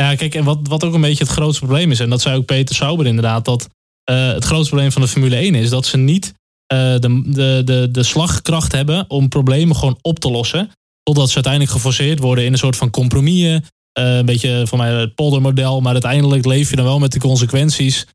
Ja, 0.00 0.14
kijk, 0.14 0.34
en 0.34 0.44
wat, 0.44 0.58
wat 0.62 0.84
ook 0.84 0.94
een 0.94 1.00
beetje 1.00 1.24
het 1.24 1.32
grootste 1.32 1.64
probleem 1.64 1.90
is, 1.90 2.00
en 2.00 2.10
dat 2.10 2.20
zei 2.20 2.36
ook 2.36 2.44
Peter 2.44 2.74
Sauber 2.74 3.06
inderdaad, 3.06 3.44
dat 3.44 3.68
eh, 4.04 4.32
het 4.32 4.44
grootste 4.44 4.68
probleem 4.68 4.92
van 4.92 5.02
de 5.02 5.08
Formule 5.08 5.36
1 5.36 5.54
is 5.54 5.70
dat 5.70 5.86
ze 5.86 5.96
niet 5.96 6.34
eh, 6.66 6.78
de, 6.78 7.22
de, 7.26 7.62
de, 7.64 7.88
de 7.90 8.02
slagkracht 8.02 8.72
hebben 8.72 9.04
om 9.08 9.28
problemen 9.28 9.76
gewoon 9.76 9.98
op 10.02 10.18
te 10.18 10.30
lossen. 10.30 10.70
Totdat 11.02 11.28
ze 11.28 11.34
uiteindelijk 11.34 11.72
geforceerd 11.72 12.18
worden 12.18 12.44
in 12.44 12.52
een 12.52 12.58
soort 12.58 12.76
van 12.76 12.90
compromissen. 12.90 13.64
Eh, 13.92 14.16
een 14.16 14.26
beetje 14.26 14.62
van 14.66 14.78
mij 14.78 14.90
het 14.90 15.14
poldermodel, 15.14 15.80
maar 15.80 15.92
uiteindelijk 15.92 16.44
leef 16.44 16.70
je 16.70 16.76
dan 16.76 16.84
wel 16.84 16.98
met 16.98 17.12
de 17.12 17.18
consequenties. 17.18 18.06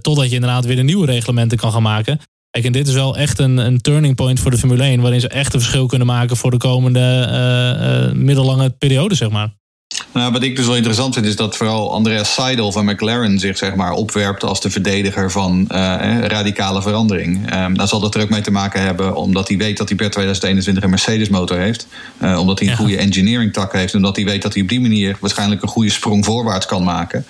totdat 0.00 0.28
je 0.28 0.34
inderdaad 0.34 0.64
weer 0.64 0.76
de 0.76 0.82
nieuwe 0.82 1.06
reglementen 1.06 1.58
kan 1.58 1.72
gaan 1.72 1.82
maken. 1.82 2.20
Kijk, 2.50 2.64
en 2.64 2.72
dit 2.72 2.88
is 2.88 2.94
wel 2.94 3.16
echt 3.16 3.38
een, 3.38 3.56
een 3.56 3.80
turning 3.80 4.14
point 4.14 4.40
voor 4.40 4.50
de 4.50 4.58
Formule 4.58 4.82
1, 4.82 5.00
waarin 5.00 5.20
ze 5.20 5.28
echt 5.28 5.54
een 5.54 5.60
verschil 5.60 5.86
kunnen 5.86 6.06
maken 6.06 6.36
voor 6.36 6.50
de 6.50 6.56
komende 6.56 8.10
middellange 8.14 8.70
periode, 8.70 9.14
zeg 9.14 9.30
maar. 9.30 9.60
Nou, 10.12 10.32
wat 10.32 10.42
ik 10.42 10.56
dus 10.56 10.66
wel 10.66 10.74
interessant 10.76 11.14
vind, 11.14 11.26
is 11.26 11.36
dat 11.36 11.56
vooral 11.56 11.92
Andreas 11.92 12.34
Seidel 12.34 12.72
van 12.72 12.84
McLaren 12.84 13.38
zich 13.38 13.56
zeg 13.58 13.74
maar, 13.74 13.92
opwerpt 13.92 14.44
als 14.44 14.60
de 14.60 14.70
verdediger 14.70 15.30
van 15.30 15.64
eh, 15.68 15.94
eh, 15.94 16.24
radicale 16.24 16.82
verandering. 16.82 17.50
Ehm 17.50 17.74
dan 17.74 17.88
zal 17.88 18.00
dat 18.00 18.14
er 18.14 18.22
ook 18.22 18.28
mee 18.28 18.40
te 18.40 18.50
maken 18.50 18.80
hebben, 18.82 19.14
omdat 19.16 19.48
hij 19.48 19.56
weet 19.56 19.76
dat 19.76 19.88
hij 19.88 19.96
per 19.96 20.10
2021 20.10 20.82
een 20.84 20.90
Mercedes-motor 20.90 21.58
heeft. 21.58 21.86
Eh, 22.18 22.38
omdat 22.38 22.58
hij 22.58 22.68
een 22.68 22.74
Ja. 22.74 22.78
goede 22.80 22.96
engineering 22.96 23.52
tak 23.52 23.72
heeft. 23.72 23.92
En 23.92 23.98
omdat 23.98 24.16
hij 24.16 24.24
weet 24.24 24.42
dat 24.42 24.52
hij 24.52 24.62
op 24.62 24.68
die 24.68 24.80
manier 24.80 25.16
waarschijnlijk 25.20 25.62
een 25.62 25.68
goede 25.68 25.90
sprong 25.90 26.24
voorwaarts 26.24 26.66
kan 26.66 26.82
maken. 26.84 27.26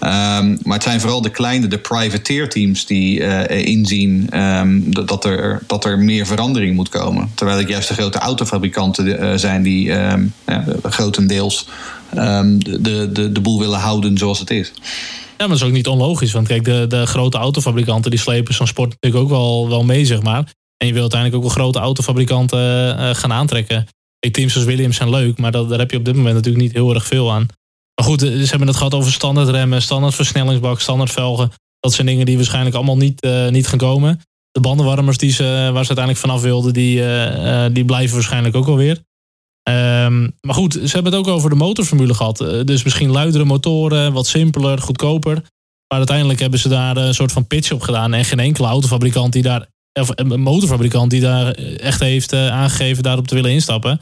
Ehm, 0.00 0.56
maar 0.62 0.74
het 0.74 0.82
zijn 0.82 1.00
vooral 1.00 1.22
de 1.22 1.30
kleine, 1.30 1.66
de 1.66 1.78
privateer-teams 1.78 2.86
die 2.86 3.24
eh, 3.24 3.66
inzien 3.66 4.26
ehm, 4.30 4.80
dat, 5.06 5.24
er, 5.24 5.62
dat 5.66 5.84
er 5.84 5.98
meer 5.98 6.26
verandering 6.26 6.74
moet 6.74 6.88
komen. 6.88 7.30
Terwijl 7.34 7.58
het 7.58 7.68
juist 7.68 7.88
de 7.88 7.94
grote 7.94 8.18
autofabrikanten 8.18 9.18
eh, 9.18 9.36
zijn 9.36 9.62
die 9.62 9.92
ehm, 9.92 10.26
ja, 10.46 10.64
grotendeels 10.82 11.68
de, 12.10 13.08
de, 13.12 13.32
de, 13.32 13.40
boel 13.40 13.58
willen 13.58 13.78
houden 13.78 14.18
zoals 14.18 14.38
het 14.38 14.50
is. 14.50 14.72
Ja, 14.76 15.46
maar 15.46 15.48
dat 15.48 15.56
is 15.56 15.62
ook 15.62 15.72
niet 15.72 15.86
onlogisch. 15.86 16.32
Want 16.32 16.46
kijk, 16.46 16.64
de, 16.64 16.84
de 16.88 17.06
grote 17.06 17.38
autofabrikanten 17.38 18.10
die 18.10 18.20
slepen 18.20 18.54
zo'n 18.54 18.66
sport 18.66 18.90
natuurlijk 18.90 19.22
ook 19.22 19.30
wel, 19.30 19.68
wel 19.68 19.84
mee, 19.84 20.04
zeg 20.04 20.22
maar. 20.22 20.52
En 20.76 20.86
je 20.86 20.92
wil 20.92 21.02
uiteindelijk 21.02 21.42
ook 21.42 21.48
wel 21.48 21.62
grote 21.62 21.78
autofabrikanten 21.78 22.98
eh, 22.98 23.14
gaan 23.14 23.32
aantrekken. 23.32 23.86
Teams 24.30 24.54
als 24.54 24.64
Williams 24.64 24.96
zijn 24.96 25.10
leuk, 25.10 25.38
maar 25.38 25.52
dat, 25.52 25.68
daar 25.68 25.78
heb 25.78 25.90
je 25.90 25.96
op 25.96 26.04
dit 26.04 26.16
moment 26.16 26.34
natuurlijk 26.34 26.64
niet 26.64 26.72
heel 26.72 26.94
erg 26.94 27.06
veel 27.06 27.32
aan. 27.32 27.46
Maar 27.98 28.06
goed, 28.06 28.22
eh, 28.22 28.28
ze 28.30 28.48
hebben 28.48 28.68
het 28.68 28.76
gehad 28.76 28.94
over 28.94 29.12
standaard 29.12 29.48
remmen, 29.48 29.82
standaard 29.82 30.14
versnellingsbak, 30.14 30.80
standaard 30.80 31.10
velgen. 31.10 31.50
Dat 31.80 31.92
zijn 31.92 32.06
dingen 32.06 32.26
die 32.26 32.36
waarschijnlijk 32.36 32.76
allemaal 32.76 32.96
niet, 32.96 33.20
eh, 33.20 33.48
niet 33.48 33.66
gaan 33.66 33.78
komen. 33.78 34.20
De 34.50 34.60
bandenwarmers 34.60 35.18
die 35.18 35.32
ze, 35.32 35.44
waar 35.44 35.84
ze 35.84 35.94
uiteindelijk 35.96 36.18
vanaf 36.18 36.40
wilden, 36.42 36.72
die, 36.72 37.00
eh, 37.00 37.64
eh, 37.64 37.74
die 37.74 37.84
blijven 37.84 38.14
waarschijnlijk 38.14 38.56
ook 38.56 38.66
alweer. 38.66 39.02
Ehm, 39.68 40.20
maar 40.40 40.54
goed, 40.54 40.72
ze 40.72 40.90
hebben 40.92 41.12
het 41.12 41.20
ook 41.20 41.34
over 41.34 41.50
de 41.50 41.56
motorformule 41.56 42.14
gehad. 42.14 42.40
Eh, 42.40 42.64
dus 42.64 42.84
misschien 42.84 43.10
luidere 43.10 43.44
motoren, 43.44 44.12
wat 44.12 44.26
simpeler, 44.26 44.78
goedkoper. 44.78 45.34
Maar 45.88 45.98
uiteindelijk 45.98 46.40
hebben 46.40 46.58
ze 46.58 46.68
daar 46.68 46.96
eh, 46.96 47.04
een 47.04 47.14
soort 47.14 47.32
van 47.32 47.46
pitch 47.46 47.72
op 47.72 47.80
gedaan. 47.80 48.14
En 48.14 48.24
geen 48.24 48.38
enkele 48.38 48.66
autofabrikant 48.66 49.32
die 49.32 49.42
daar, 49.42 49.66
of 49.92 50.10
een 50.14 50.40
motorfabrikant 50.40 51.10
die 51.10 51.20
daar 51.20 51.50
echt 51.50 52.00
heeft 52.00 52.32
eh, 52.32 52.50
aangegeven 52.50 53.02
daarop 53.02 53.26
te 53.26 53.34
willen 53.34 53.50
instappen. 53.50 54.00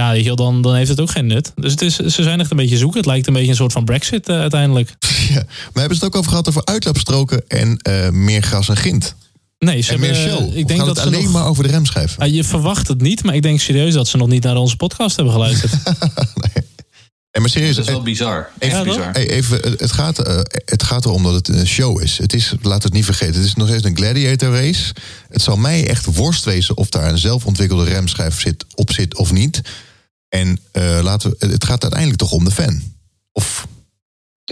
Ja, 0.00 0.10
weet 0.10 0.20
je 0.20 0.26
wel, 0.26 0.36
dan, 0.36 0.62
dan 0.62 0.74
heeft 0.74 0.88
het 0.88 1.00
ook 1.00 1.10
geen 1.10 1.26
nut. 1.26 1.52
Dus 1.54 1.70
het 1.70 1.82
is, 1.82 1.96
ze 1.96 2.22
zijn 2.22 2.40
echt 2.40 2.50
een 2.50 2.56
beetje 2.56 2.76
zoeken. 2.76 2.98
Het 2.98 3.06
lijkt 3.06 3.26
een 3.26 3.32
beetje 3.32 3.50
een 3.50 3.56
soort 3.56 3.72
van 3.72 3.84
Brexit 3.84 4.28
eh, 4.28 4.40
uiteindelijk. 4.40 4.94
Ja. 5.28 5.34
Maar 5.34 5.82
hebben 5.82 5.96
ze 5.98 6.04
het 6.04 6.14
ook 6.14 6.16
over 6.16 6.30
gehad 6.30 6.48
over 6.48 6.64
uitlaapstroken 6.64 7.44
en 7.48 7.76
eh, 7.76 8.10
meer 8.10 8.42
gras 8.42 8.68
en 8.68 8.76
grind? 8.76 9.14
Nee, 9.58 9.80
ze 9.80 9.92
En 9.92 10.00
meer 10.00 10.14
hebben, 10.14 10.38
show? 10.38 10.56
Ik 10.56 10.66
denk 10.68 10.78
dat 10.78 10.88
het 10.88 10.98
ze 10.98 11.04
alleen 11.04 11.22
nog, 11.22 11.32
maar 11.32 11.46
over 11.46 11.62
de 11.62 11.68
remschijf? 11.70 12.14
Ah, 12.18 12.34
je 12.34 12.44
verwacht 12.44 12.88
het 12.88 13.00
niet, 13.00 13.24
maar 13.24 13.34
ik 13.34 13.42
denk 13.42 13.60
serieus 13.60 13.94
dat 13.94 14.08
ze 14.08 14.16
nog 14.16 14.28
niet 14.28 14.42
naar 14.42 14.56
onze 14.56 14.76
podcast 14.76 15.16
hebben 15.16 15.34
geluisterd. 15.34 15.72
En 17.36 17.42
maar 17.42 17.50
serieus, 17.50 17.76
Dat 17.76 17.84
is 17.84 17.90
wel 17.90 17.98
eh, 17.98 18.04
bizar. 18.04 18.50
Even, 18.58 18.84
bizar. 18.84 19.12
Hey, 19.12 19.28
even, 19.30 19.62
eh, 19.62 19.72
het, 19.76 19.92
gaat, 19.92 20.18
eh, 20.18 20.40
het 20.64 20.82
gaat 20.82 21.04
erom 21.04 21.22
dat 21.22 21.34
het 21.34 21.48
een 21.48 21.66
show 21.66 22.02
is. 22.02 22.18
Het 22.18 22.32
is, 22.32 22.54
laat 22.62 22.82
het 22.82 22.92
niet 22.92 23.04
vergeten, 23.04 23.34
het 23.34 23.44
is 23.44 23.54
nog 23.54 23.68
steeds 23.68 23.84
een 23.84 23.96
gladiator 23.96 24.54
race. 24.54 24.94
Het 25.28 25.42
zal 25.42 25.56
mij 25.56 25.88
echt 25.88 26.04
worst 26.04 26.44
wezen 26.44 26.76
of 26.76 26.88
daar 26.88 27.08
een 27.08 27.18
zelfontwikkelde 27.18 27.84
remschijf 27.84 28.40
zit, 28.40 28.64
op 28.74 28.92
zit 28.92 29.16
of 29.16 29.32
niet. 29.32 29.60
En 30.28 30.60
eh, 30.72 30.98
laten 31.02 31.30
we, 31.30 31.46
het 31.46 31.64
gaat 31.64 31.82
uiteindelijk 31.82 32.20
toch 32.20 32.32
om 32.32 32.44
de 32.44 32.50
fan. 32.50 32.82
Of 33.32 33.66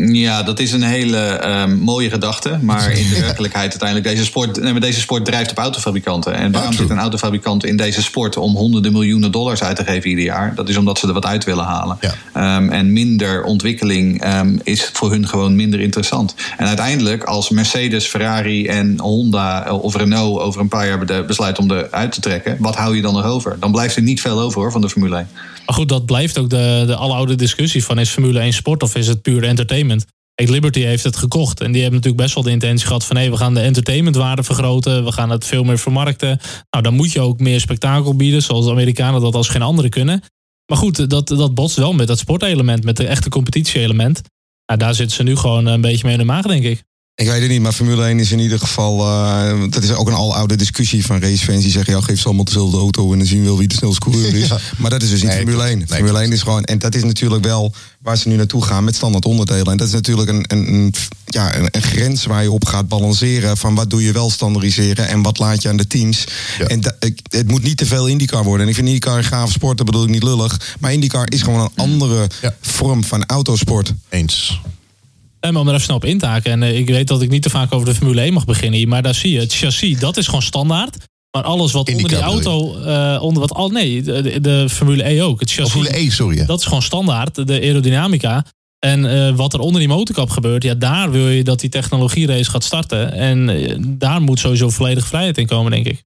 Ja, 0.03 0.43
dat 0.43 0.61
is 0.61 0.73
een 0.73 0.83
hele 0.83 1.19
ehm, 1.19 1.77
mooie 1.77 2.11
gedachte. 2.11 2.59
Maar 2.61 2.91
in 2.93 3.09
de 3.09 3.21
werkelijkheid 3.29 3.71
uiteindelijk, 3.71 4.09
deze 4.09 4.25
sport, 4.25 4.61
nee, 4.61 4.73
maar 4.73 4.81
deze 4.81 5.01
sport 5.01 5.25
drijft 5.25 5.51
op 5.51 5.59
autofabrikanten. 5.59 6.35
En 6.35 6.53
waarom 6.53 6.73
zit 6.73 6.91
een 6.91 6.99
autofabrikant 6.99 7.65
in 7.65 7.77
deze 7.77 8.03
sport 8.03 8.37
om 8.37 8.57
honderden 8.57 8.93
miljoenen 8.93 9.33
dollars 9.33 9.63
uit 9.63 9.77
te 9.77 9.85
geven 9.85 10.11
ieder 10.11 10.25
jaar? 10.25 10.55
Dat 10.55 10.69
is 10.69 10.77
omdat 10.77 10.99
ze 10.99 11.07
er 11.07 11.13
wat 11.13 11.27
uit 11.27 11.45
willen 11.45 11.65
halen. 11.65 11.99
Ja. 12.01 12.15
Ehm, 12.33 12.69
en 12.69 12.93
minder 12.93 13.45
ontwikkeling 13.45 14.21
ehm, 14.23 14.59
is 14.63 14.91
voor 14.93 15.11
hun 15.11 15.29
gewoon 15.29 15.57
minder 15.57 15.81
interessant. 15.81 16.35
En 16.57 16.67
uiteindelijk, 16.67 17.25
als 17.25 17.51
Mercedes, 17.51 18.07
Ferrari 18.07 18.67
en 18.67 18.99
Honda 19.01 19.73
of 19.73 19.97
Renault 19.97 20.41
over 20.41 20.61
een 20.61 20.69
paar 20.69 20.87
jaar 20.87 21.05
be- 21.05 21.25
besluiten 21.27 21.63
om 21.63 21.71
eruit 21.71 22.13
te 22.13 22.21
trekken, 22.21 22.57
wat 22.59 22.77
hou 22.77 22.97
je 22.97 23.03
dan 23.03 23.15
nog 23.15 23.25
over? 23.25 23.57
Dan 23.61 23.73
blijft 23.73 23.97
er 23.97 24.03
niet 24.03 24.21
veel 24.21 24.41
over 24.41 24.61
hoor 24.61 24.73
van 24.73 24.81
de 24.81 24.89
Formule 24.91 25.17
1. 25.17 25.29
Maar 25.67 25.75
goed, 25.75 25.89
dat 25.89 26.07
blijft 26.07 26.39
ook 26.39 26.51
de, 26.51 26.85
de 26.87 26.97
aloude 26.97 27.35
discussie 27.35 27.85
van 27.85 27.99
is 27.99 28.11
Formule 28.11 28.41
1 28.41 28.53
sport 28.53 28.83
of 28.83 28.95
is 28.95 29.07
het 29.07 29.23
puur 29.23 29.45
entertainment? 29.45 30.05
Kijk, 30.35 30.49
Liberty 30.49 30.81
heeft 30.81 31.05
het 31.05 31.17
gekocht 31.17 31.61
en 31.61 31.73
die 31.73 31.83
hebben 31.83 32.01
natuurlijk 32.01 32.23
best 32.23 32.35
wel 32.35 32.45
de 32.45 32.51
intentie 32.51 32.87
gehad 32.87 33.05
van 33.05 33.17
hé, 33.17 33.31
we 33.31 33.37
gaan 33.37 33.55
de 33.55 33.61
entertainmentwaarde 33.61 34.43
vergroten, 34.43 35.05
we 35.05 35.13
gaan 35.13 35.31
het 35.31 35.47
veel 35.47 35.65
meer 35.65 35.79
vermarkten. 35.79 36.39
Nou, 36.71 36.85
dan 36.85 36.95
moet 36.95 37.13
je 37.13 37.21
ook 37.21 37.41
meer 37.41 37.61
spektakel 37.61 38.17
bieden, 38.17 38.43
zoals 38.43 38.65
de 38.65 38.71
Amerikanen 38.71 39.21
dat 39.21 39.35
als 39.35 39.49
geen 39.49 39.63
andere 39.63 39.89
kunnen. 39.89 40.23
Maar 40.67 40.79
goed, 40.79 41.11
dat, 41.11 41.29
dat 41.29 41.55
botst 41.55 41.77
wel 41.77 41.93
met 41.93 42.07
dat 42.07 42.19
sportelement, 42.19 42.85
met 42.85 42.97
de 42.97 43.07
echte 43.07 43.29
competitie-element. 43.29 44.23
Nou, 44.67 44.79
daar 44.79 44.95
zitten 44.95 45.17
ze 45.17 45.23
nu 45.23 45.37
gewoon 45.37 45.67
een 45.67 45.81
beetje 45.81 46.05
mee 46.05 46.13
in 46.13 46.19
de 46.19 46.25
maag, 46.25 46.47
denk 46.47 46.65
ik. 46.65 46.83
Ik 47.17 47.27
weet 47.27 47.41
het 47.41 47.51
niet, 47.51 47.61
maar 47.61 47.73
Formule 47.73 48.05
1 48.05 48.19
is 48.21 48.33
in 48.33 48.39
ieder 48.39 48.59
geval... 48.59 49.01
eh, 49.01 49.61
dat 49.71 49.83
is 49.83 49.91
ook 49.93 50.09
een 50.09 50.15
aloude 50.15 50.57
discussie 50.57 51.07
van 51.07 51.21
racefans 51.21 51.63
die 51.63 51.71
zeggen... 51.71 51.95
ja, 51.95 52.01
geef 52.01 52.19
ze 52.21 52.25
allemaal 52.25 52.45
dezelfde 52.45 52.77
auto 52.77 53.13
en 53.13 53.19
dan 53.19 53.27
zien 53.27 53.41
we 53.41 53.45
wel 53.47 53.59
wie 53.59 53.69
de 53.69 53.75
snelste 53.75 54.01
coureur 54.01 54.35
is. 54.43 54.49
Ja. 54.49 54.59
Maar 54.79 54.91
dat 54.91 55.03
is 55.03 55.11
dus 55.11 55.23
niet 55.23 55.31
Nee, 55.31 55.39
Formule 55.41 55.63
1. 55.63 55.73
klopt. 55.77 55.89
Nee, 55.91 55.99
Formule 55.99 56.19
1 56.19 56.27
klopt. 56.29 56.37
is 56.37 56.43
gewoon... 56.43 56.65
En 56.65 56.79
dat 56.79 56.95
is 56.95 57.05
natuurlijk 57.05 57.45
wel 57.45 57.75
waar 58.03 58.17
ze 58.19 58.29
nu 58.29 58.37
naartoe 58.37 58.65
gaan 58.65 58.85
met 58.85 58.95
standaard 58.97 59.25
onderdelen. 59.25 59.67
En 59.67 59.77
dat 59.77 59.87
is 59.87 59.93
natuurlijk 59.93 60.29
een, 60.29 60.45
een, 60.49 60.75
een, 60.75 60.95
ja, 61.25 61.57
een, 61.57 61.69
een 61.71 61.83
grens 61.83 62.25
waar 62.25 62.43
je 62.43 62.51
op 62.51 62.65
gaat 62.65 62.89
balanceren... 62.89 63.57
van 63.57 63.75
wat 63.75 63.91
doe 63.91 64.03
je 64.03 64.13
wel 64.13 64.31
standaardiseren 64.31 65.09
en 65.09 65.23
wat 65.23 65.39
laat 65.39 65.63
je 65.63 65.69
aan 65.69 65.77
de 65.77 65.87
teams. 65.87 66.25
Ja. 66.59 66.67
En 66.67 66.81
da- 66.81 66.97
ik- 67.01 67.21
het 67.29 67.49
moet 67.51 67.63
niet 67.63 67.77
te 67.77 67.87
veel 67.87 68.07
IndyCar 68.09 68.45
worden. 68.45 68.63
En 68.63 68.69
ik 68.69 68.75
vind 68.75 68.87
IndyCar 68.87 69.19
een 69.19 69.25
gaaf 69.25 69.51
sport, 69.51 69.77
dat 69.77 69.87
bedoel 69.87 70.03
ik 70.05 70.11
niet 70.11 70.23
lullig. 70.23 70.77
Maar 70.81 70.93
IndyCar 70.93 71.31
is 71.33 71.43
gewoon 71.43 71.61
een 71.61 71.71
andere 71.85 72.27
Ja. 72.43 72.55
vorm 72.61 73.05
van 73.05 73.25
autosport. 73.27 73.93
Eens. 74.09 74.61
Maar 75.53 75.61
om 75.61 75.69
er 75.69 75.73
even 75.73 75.85
snel 75.85 75.97
op 75.97 76.05
in 76.05 76.19
te 76.19 76.27
haken. 76.27 76.51
En 76.53 76.63
eh, 76.63 76.79
ik 76.79 76.89
weet 76.89 77.09
dat 77.09 77.23
ik 77.23 77.31
niet 77.31 77.43
te 77.43 77.51
vaak 77.51 77.73
over 77.73 77.87
de 77.87 77.95
Formule 77.95 78.21
1 78.21 78.33
mag 78.33 78.45
beginnen 78.45 78.79
hier. 78.79 78.89
Maar 78.89 79.03
daar 79.03 79.15
zie 79.15 79.33
je, 79.33 79.39
het 79.39 79.55
chassis, 79.55 79.99
dat 79.99 80.17
is 80.17 80.27
gewoon 80.27 80.43
standaard. 80.43 80.97
Maar 81.31 81.43
alles 81.43 81.73
wat 81.73 81.89
onder 81.89 82.09
die 82.09 82.21
auto... 82.21 82.79
eh, 82.79 83.23
onder 83.23 83.41
wat 83.41 83.53
al, 83.55 83.69
nee, 83.69 84.03
de, 84.03 84.67
Formule 84.71 85.09
E 85.09 85.23
ook. 85.23 85.41
Het 85.41 85.51
chassis, 85.51 85.73
Formule 85.73 85.99
E, 85.99 86.11
sorry. 86.11 86.47
dat 86.47 86.59
is 86.59 86.65
gewoon 86.65 86.83
standaard. 86.83 87.47
De 87.47 87.61
aerodynamica. 87.61 88.45
En 88.79 89.27
eh, 89.27 89.35
wat 89.37 89.55
er 89.55 89.61
onder 89.61 89.81
die 89.81 89.89
motorkap 89.89 90.31
gebeurt... 90.31 90.63
Ja, 90.63 90.75
daar 90.75 91.11
wil 91.11 91.29
je 91.29 91.45
dat 91.45 91.61
die 91.61 91.71
technologierace 91.71 92.51
gaat 92.51 92.65
starten. 92.65 93.13
En 93.13 93.97
daar 93.99 94.23
moet 94.23 94.39
sowieso 94.39 94.71
volledige 94.71 95.07
vrijheid 95.07 95.39
in 95.39 95.47
komen, 95.47 95.71
denk 95.71 95.87
ik. 95.87 96.03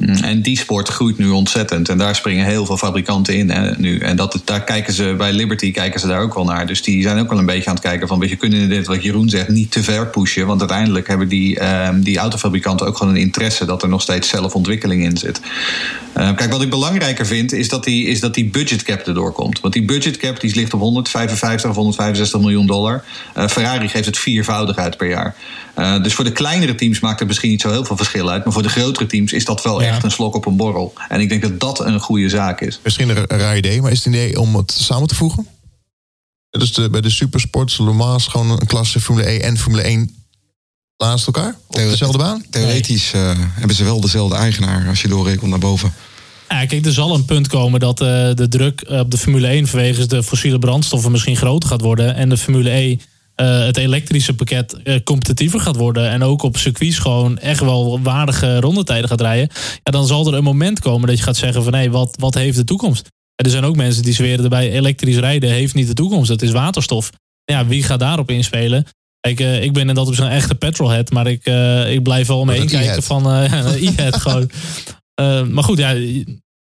Mm, 0.00 0.14
En 0.14 0.42
die 0.42 0.58
sport 0.58 0.88
groeit 0.88 1.18
nu 1.18 1.28
ontzettend. 1.28 1.88
En 1.88 1.98
daar 1.98 2.14
springen 2.14 2.46
heel 2.46 2.66
veel 2.66 2.76
fabrikanten 2.76 3.36
in 3.36 3.50
hè, 3.50 3.70
nu. 3.76 3.98
En 3.98 4.16
dat, 4.16 4.42
daar 4.44 4.64
kijken 4.64 4.92
ze 4.92 5.14
bij 5.18 5.32
Liberty 5.32 5.72
kijken 5.72 6.00
ze 6.00 6.06
daar 6.06 6.20
ook 6.20 6.34
wel 6.34 6.44
naar. 6.44 6.66
Dus 6.66 6.82
die 6.82 7.02
zijn 7.02 7.18
ook 7.18 7.28
wel 7.28 7.38
een 7.38 7.46
beetje 7.46 7.68
aan 7.68 7.74
het 7.74 7.84
kijken 7.84 8.08
van... 8.08 8.20
Je, 8.28 8.36
kunnen 8.36 8.68
dit, 8.68 8.86
wat 8.86 9.02
Jeroen 9.02 9.28
zegt, 9.28 9.48
niet 9.48 9.70
te 9.70 9.82
ver 9.82 10.06
pushen. 10.06 10.46
Want 10.46 10.60
uiteindelijk 10.60 11.08
hebben 11.08 11.28
die, 11.28 11.58
ehm, 11.58 12.00
die 12.00 12.18
autofabrikanten 12.18 12.86
ook 12.86 12.96
gewoon 12.96 13.14
een 13.14 13.20
interesse... 13.20 13.64
dat 13.64 13.82
er 13.82 13.88
nog 13.88 14.02
steeds 14.02 14.28
zelfontwikkeling 14.28 15.02
in 15.04 15.16
zit. 15.16 15.40
Eh, 16.12 16.34
kijk, 16.34 16.50
wat 16.50 16.62
ik 16.62 16.70
belangrijker 16.70 17.26
vind, 17.26 17.52
is 17.52 17.68
dat, 17.68 17.84
die, 17.84 18.06
is 18.06 18.20
dat 18.20 18.34
die 18.34 18.44
budgetcap 18.44 19.00
erdoor 19.00 19.32
komt. 19.32 19.60
Want 19.60 19.72
die 19.72 19.84
budgetcap 19.84 20.40
die 20.40 20.54
ligt 20.54 20.74
op 20.74 20.80
155 20.80 21.70
of 21.70 21.76
165 21.76 22.40
miljoen 22.40 22.66
dollar. 22.66 23.04
Eh, 23.34 23.48
Ferrari 23.48 23.88
geeft 23.88 24.06
het 24.06 24.18
viervoudig 24.18 24.76
uit 24.76 24.96
per 24.96 25.08
jaar. 25.08 25.34
Eh, 25.74 26.02
dus 26.02 26.14
voor 26.14 26.24
de 26.24 26.32
kleinere 26.32 26.74
teams 26.74 27.00
maakt 27.00 27.18
het 27.18 27.28
misschien 27.28 27.50
niet 27.50 27.60
zo 27.60 27.70
heel 27.70 27.84
veel 27.84 27.96
verschil 27.96 28.30
uit. 28.30 28.44
Maar 28.44 28.52
voor 28.52 28.62
de 28.62 28.68
grotere 28.68 29.06
teams 29.06 29.32
is 29.32 29.44
dat 29.44 29.62
wel 29.62 29.82
echt 29.84 30.04
een 30.04 30.10
slok 30.10 30.34
op 30.34 30.46
een 30.46 30.56
borrel. 30.56 30.92
En 31.08 31.20
ik 31.20 31.28
denk 31.28 31.42
dat 31.42 31.60
dat 31.60 31.80
een 31.80 32.00
goede 32.00 32.28
zaak 32.28 32.60
is. 32.60 32.80
Misschien 32.82 33.08
een 33.08 33.26
raar 33.26 33.56
idee, 33.56 33.82
maar 33.82 33.90
is 33.90 34.04
het 34.04 34.14
idee 34.14 34.40
om 34.40 34.56
het 34.56 34.72
samen 34.72 35.08
te 35.08 35.14
voegen? 35.14 35.46
Dus 36.50 36.72
de, 36.72 36.90
bij 36.90 37.00
de 37.00 37.10
Supersport, 37.10 37.78
Le 37.78 37.92
Mans, 37.92 38.26
gewoon 38.26 38.50
een 38.50 38.66
klasse 38.66 39.00
Formule 39.00 39.26
1 39.26 39.42
en 39.42 39.58
Formule 39.58 39.82
1 39.82 40.14
naast 40.96 41.26
elkaar? 41.26 41.56
Op 41.66 41.74
dezelfde 41.74 42.18
baan? 42.18 42.44
Theoretisch 42.50 43.12
uh, 43.14 43.30
hebben 43.36 43.76
ze 43.76 43.84
wel 43.84 44.00
dezelfde 44.00 44.36
eigenaar 44.36 44.88
als 44.88 45.02
je 45.02 45.08
doorrekent 45.08 45.50
naar 45.50 45.58
boven. 45.58 45.92
Ja, 46.48 46.66
kijk, 46.66 46.86
er 46.86 46.92
zal 46.92 47.14
een 47.14 47.24
punt 47.24 47.48
komen 47.48 47.80
dat 47.80 48.00
eh, 48.00 48.06
de 48.34 48.48
druk 48.48 48.84
op 48.88 49.10
de 49.10 49.18
Formule 49.18 49.46
1 49.46 49.66
vanwege 49.66 50.06
de 50.06 50.22
fossiele 50.22 50.58
brandstoffen 50.58 51.10
misschien 51.10 51.36
groter 51.36 51.68
gaat 51.68 51.80
worden. 51.80 52.14
En 52.14 52.28
de 52.28 52.36
Formule 52.36 52.70
1 52.70 53.00
eh, 53.34 53.64
het 53.64 53.76
elektrische 53.76 54.34
pakket 54.34 54.82
eh, 54.82 55.02
competitiever 55.04 55.60
gaat 55.60 55.76
worden. 55.76 56.10
En 56.10 56.22
ook 56.22 56.42
op 56.42 56.56
circuits 56.56 56.98
gewoon 56.98 57.38
echt 57.38 57.60
wel 57.60 58.00
waardige 58.02 58.60
rondetijden 58.60 59.08
gaat 59.08 59.20
rijden. 59.20 59.48
Ja, 59.82 59.92
dan 59.92 60.06
zal 60.06 60.26
er 60.26 60.34
een 60.34 60.44
moment 60.44 60.80
komen 60.80 61.08
dat 61.08 61.18
je 61.18 61.22
gaat 61.22 61.36
zeggen 61.36 61.64
van 61.64 61.74
hé, 61.74 61.90
wat, 61.90 62.16
wat 62.18 62.34
heeft 62.34 62.56
de 62.56 62.64
toekomst? 62.64 63.08
Er 63.34 63.50
zijn 63.50 63.64
ook 63.64 63.76
mensen 63.76 64.02
die 64.02 64.12
zweren 64.12 64.44
erbij, 64.44 64.70
elektrisch 64.70 65.16
rijden 65.16 65.50
heeft 65.50 65.74
niet 65.74 65.86
de 65.86 65.94
toekomst. 65.94 66.28
Dat 66.28 66.42
is 66.42 66.50
waterstof. 66.50 67.10
Ja, 67.44 67.66
wie 67.66 67.82
gaat 67.82 68.00
daarop 68.00 68.30
inspelen? 68.30 68.86
Kijk, 69.20 69.40
eh, 69.40 69.62
ik 69.62 69.72
ben 69.72 69.88
in 69.88 69.94
dat 69.94 70.08
op 70.08 70.18
een 70.18 70.28
echte 70.28 70.54
petrolhead, 70.54 71.10
maar 71.10 71.26
ik, 71.26 71.46
ik 71.88 72.02
blijf 72.02 72.26
wel 72.26 72.44
meekijken 72.44 73.02
van 73.02 73.26
uh, 73.32 73.82
e-head 73.82 74.16
gewoon. 74.16 74.50
maar 75.54 75.64
goed, 75.64 75.78
ja, 75.78 75.94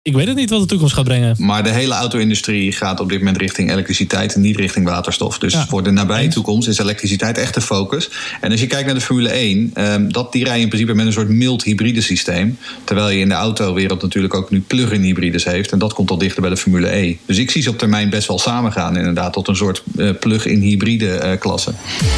ik 0.04 0.12
weet 0.14 0.26
het 0.26 0.36
niet 0.36 0.50
wat 0.50 0.60
de 0.60 0.66
toekomst 0.66 0.94
gaat 0.94 1.04
brengen. 1.04 1.34
Maar 1.38 1.62
de 1.62 1.70
hele 1.70 1.94
auto-industrie 1.94 2.72
gaat 2.72 3.00
op 3.00 3.08
dit 3.08 3.18
moment 3.18 3.36
richting 3.36 3.70
elektriciteit 3.70 4.34
en 4.34 4.40
niet 4.40 4.56
richting 4.56 4.86
waterstof. 4.86 5.38
Dus 5.38 5.52
Ja. 5.52 5.66
voor 5.66 5.82
de 5.82 5.90
nabije 5.90 6.28
toekomst 6.28 6.68
is 6.68 6.78
elektriciteit 6.78 7.38
echt 7.38 7.54
de 7.54 7.60
focus. 7.60 8.10
En 8.40 8.50
als 8.50 8.60
je 8.60 8.66
kijkt 8.66 8.86
naar 8.86 8.94
de 8.94 9.00
Formule 9.00 9.32
1, 9.38 9.70
ehm, 9.74 10.08
dat, 10.08 10.32
die 10.32 10.44
rijden 10.44 10.62
in 10.62 10.68
principe 10.68 10.94
met 10.94 11.06
een 11.06 11.12
soort 11.12 11.28
mild 11.28 11.62
hybride 11.64 12.00
systeem. 12.00 12.58
Terwijl 12.84 13.10
je 13.10 13.18
in 13.18 13.28
de 13.28 13.34
autowereld 13.34 14.02
natuurlijk 14.02 14.34
ook 14.34 14.50
nu 14.50 14.60
plug-in 14.60 15.00
hybrides 15.02 15.44
heeft. 15.44 15.72
En 15.72 15.78
dat 15.78 15.92
komt 15.92 16.10
al 16.10 16.18
dichter 16.18 16.40
bij 16.40 16.50
de 16.50 16.56
Formule 16.56 16.96
E. 16.96 17.16
Dus 17.26 17.38
ik 17.38 17.50
zie 17.50 17.62
ze 17.62 17.68
op 17.70 17.78
termijn 17.78 18.10
best 18.10 18.28
wel 18.28 18.38
samengaan 18.38 18.96
inderdaad 18.96 19.32
tot 19.32 19.48
een 19.48 19.56
soort 19.56 19.82
eh, 19.96 20.10
plug-in 20.20 20.60
hybride 20.60 21.10
eh, 21.14 21.38
klasse. 21.38 21.72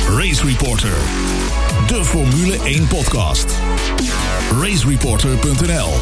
Race 0.08 0.46
Reporter. 0.46 0.92
De 1.86 2.04
Formule 2.04 2.56
1 2.64 2.86
podcast. 2.86 3.46
Racereporter.nl 4.60 5.92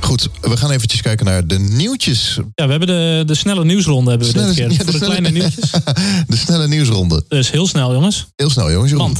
Goed, 0.00 0.28
we 0.40 0.56
gaan 0.56 0.70
eventjes 0.70 1.00
kijken 1.02 1.26
naar 1.26 1.46
de 1.46 1.58
nieuwtjes. 1.58 2.38
Ja, 2.54 2.64
we 2.64 2.70
hebben 2.70 2.88
de, 2.88 3.22
de 3.26 3.34
snelle 3.34 3.64
nieuwsronde 3.64 4.10
hebben 4.10 4.28
we 4.28 4.32
dit 4.34 4.54
keer. 4.54 4.70
ja, 4.70 4.76
voor 4.76 4.84
de, 4.84 4.90
snelle- 4.92 5.04
kleine 5.06 5.30
nieuwtjes. 5.30 5.70
de 6.26 6.36
snelle 6.36 6.68
nieuwsronde. 6.68 7.24
Dus 7.28 7.50
heel 7.50 7.66
snel, 7.66 7.92
jongens. 7.92 8.26
Heel 8.36 8.50
snel, 8.50 8.70
jongens. 8.70 8.90
Jeroen. 8.90 9.16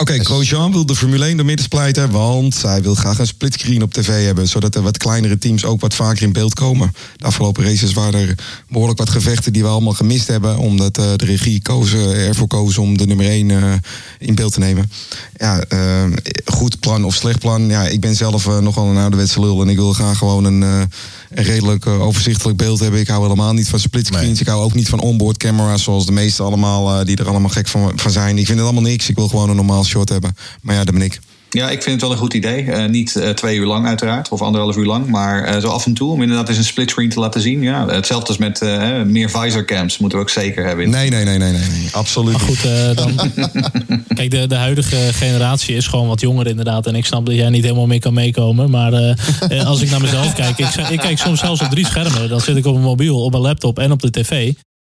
Oké, 0.00 0.24
Grosjean 0.24 0.72
wil 0.72 0.86
de 0.86 0.96
Formule 0.96 1.24
1 1.24 1.36
door 1.36 1.46
midden 1.46 1.64
splijten, 1.64 2.10
want 2.10 2.62
hij 2.62 2.82
wil 2.82 2.94
graag 2.94 3.18
een 3.18 3.26
splitscreen 3.26 3.82
op 3.82 3.92
tv 3.92 4.24
hebben, 4.24 4.48
zodat 4.48 4.74
er 4.74 4.82
wat 4.82 4.96
kleinere 4.96 5.38
teams 5.38 5.64
ook 5.64 5.80
wat 5.80 5.94
vaker 5.94 6.22
in 6.22 6.32
beeld 6.32 6.54
komen. 6.54 6.92
De 7.16 7.24
afgelopen 7.24 7.64
races 7.64 7.92
waren 7.92 8.20
er 8.20 8.34
behoorlijk 8.68 8.98
wat 8.98 9.10
gevechten 9.10 9.52
die 9.52 9.62
we 9.62 9.68
allemaal 9.68 9.92
gemist 9.92 10.26
hebben, 10.26 10.58
omdat 10.58 10.98
eh, 10.98 11.12
de 11.16 11.24
regie 11.24 11.62
kozen, 11.62 12.14
ervoor 12.14 12.46
koos 12.46 12.78
om 12.78 12.98
de 12.98 13.06
nummer 13.06 13.26
1 13.26 13.50
eh, 13.50 13.72
in 14.18 14.34
beeld 14.34 14.52
te 14.52 14.58
nemen. 14.58 14.90
Ja, 15.36 15.60
eh, 15.60 16.04
goed 16.44 16.80
plan 16.80 17.04
of 17.04 17.14
slecht 17.14 17.38
plan. 17.38 17.66
Ja, 17.66 17.86
ik 17.86 18.00
ben 18.00 18.14
zelf 18.14 18.46
nogal 18.60 18.88
een 18.88 18.96
ouderwetse 18.96 19.40
lul 19.40 19.62
en 19.62 19.68
ik 19.68 19.76
wil 19.76 19.92
graag 19.92 20.18
gewoon 20.18 20.44
een, 20.44 20.90
een 21.30 21.44
redelijk 21.44 21.86
eh, 21.86 22.02
overzichtelijk 22.02 22.58
beeld 22.58 22.80
hebben. 22.80 23.00
Ik 23.00 23.08
hou 23.08 23.22
helemaal 23.22 23.52
niet 23.52 23.68
van 23.68 23.78
splitscreens. 23.78 24.24
Nee. 24.24 24.40
Ik 24.40 24.46
hou 24.46 24.62
ook 24.62 24.74
niet 24.74 24.88
van 24.88 25.00
onboard 25.00 25.36
camera's, 25.36 25.82
zoals 25.82 26.06
de 26.06 26.12
meesten 26.12 26.44
allemaal, 26.44 26.98
eh, 26.98 27.06
die 27.06 27.16
er 27.16 27.28
allemaal 27.28 27.50
gek 27.50 27.68
van, 27.68 27.92
van 27.96 28.10
zijn. 28.10 28.38
Ik 28.38 28.46
vind 28.46 28.58
het 28.58 28.66
allemaal 28.66 28.90
niks. 28.90 29.08
Ik 29.08 29.16
wil 29.16 29.28
gewoon 29.28 29.50
een 29.50 29.56
normaal 29.56 29.84
shot 29.84 30.08
hebben. 30.08 30.36
Maar 30.62 30.74
ja, 30.74 30.84
dat 30.84 30.94
ben 30.94 31.02
ik. 31.02 31.20
Ja, 31.50 31.70
ik 31.70 31.82
vind 31.82 31.94
het 31.94 32.00
wel 32.00 32.10
een 32.10 32.16
goed 32.16 32.34
idee. 32.34 32.72
Eh, 32.72 32.88
niet 32.88 33.16
eh, 33.16 33.30
twee 33.30 33.56
uur 33.56 33.66
lang 33.66 33.86
uiteraard, 33.86 34.28
of 34.28 34.42
anderhalf 34.42 34.76
uur 34.76 34.86
lang. 34.86 35.06
Maar 35.06 35.44
eh, 35.44 35.60
zo 35.60 35.68
af 35.68 35.86
en 35.86 35.94
toe 35.94 36.12
om 36.12 36.22
inderdaad 36.22 36.48
eens 36.48 36.58
een 36.58 36.64
splitscreen 36.64 37.08
te 37.08 37.20
laten 37.20 37.40
zien. 37.40 37.62
Ja, 37.62 37.86
hetzelfde 37.86 38.28
als 38.28 38.36
met 38.36 38.62
eh, 38.62 39.02
meer 39.02 39.30
visor 39.30 39.64
cams 39.64 39.98
moeten 39.98 40.18
we 40.18 40.24
ook 40.24 40.30
zeker 40.30 40.66
hebben. 40.66 40.90
Nee, 40.90 41.10
nee, 41.10 41.24
nee, 41.24 41.38
nee, 41.38 41.52
nee. 41.52 41.68
nee. 41.68 41.88
Absoluut 41.92 42.32
maar 42.32 42.40
goed, 42.40 42.64
eh, 42.64 42.96
dan. 42.96 43.32
Kijk, 44.18 44.30
de, 44.30 44.46
de 44.46 44.54
huidige 44.54 44.96
generatie 44.96 45.76
is 45.76 45.86
gewoon 45.86 46.08
wat 46.08 46.20
jonger 46.20 46.46
inderdaad. 46.46 46.86
En 46.86 46.94
ik 46.94 47.06
snap 47.06 47.26
dat 47.26 47.34
jij 47.34 47.50
niet 47.50 47.62
helemaal 47.62 47.86
mee 47.86 48.00
kan 48.00 48.14
meekomen. 48.14 48.70
Maar 48.70 49.16
als 49.64 49.80
ik 49.80 49.90
naar 49.90 50.00
mezelf 50.00 50.34
kijk, 50.34 50.58
ik, 50.58 50.74
ik 50.90 50.98
kijk 50.98 51.18
soms 51.18 51.40
zelfs 51.40 51.60
op 51.60 51.70
drie 51.70 51.86
schermen. 51.86 52.28
Dan 52.28 52.40
zit 52.40 52.56
ik 52.56 52.66
op 52.66 52.72
mijn 52.72 52.84
mobiel, 52.84 53.22
op 53.22 53.30
mijn 53.30 53.42
laptop 53.42 53.78
en 53.78 53.92
op 53.92 54.02
de 54.02 54.10
tv. 54.10 54.52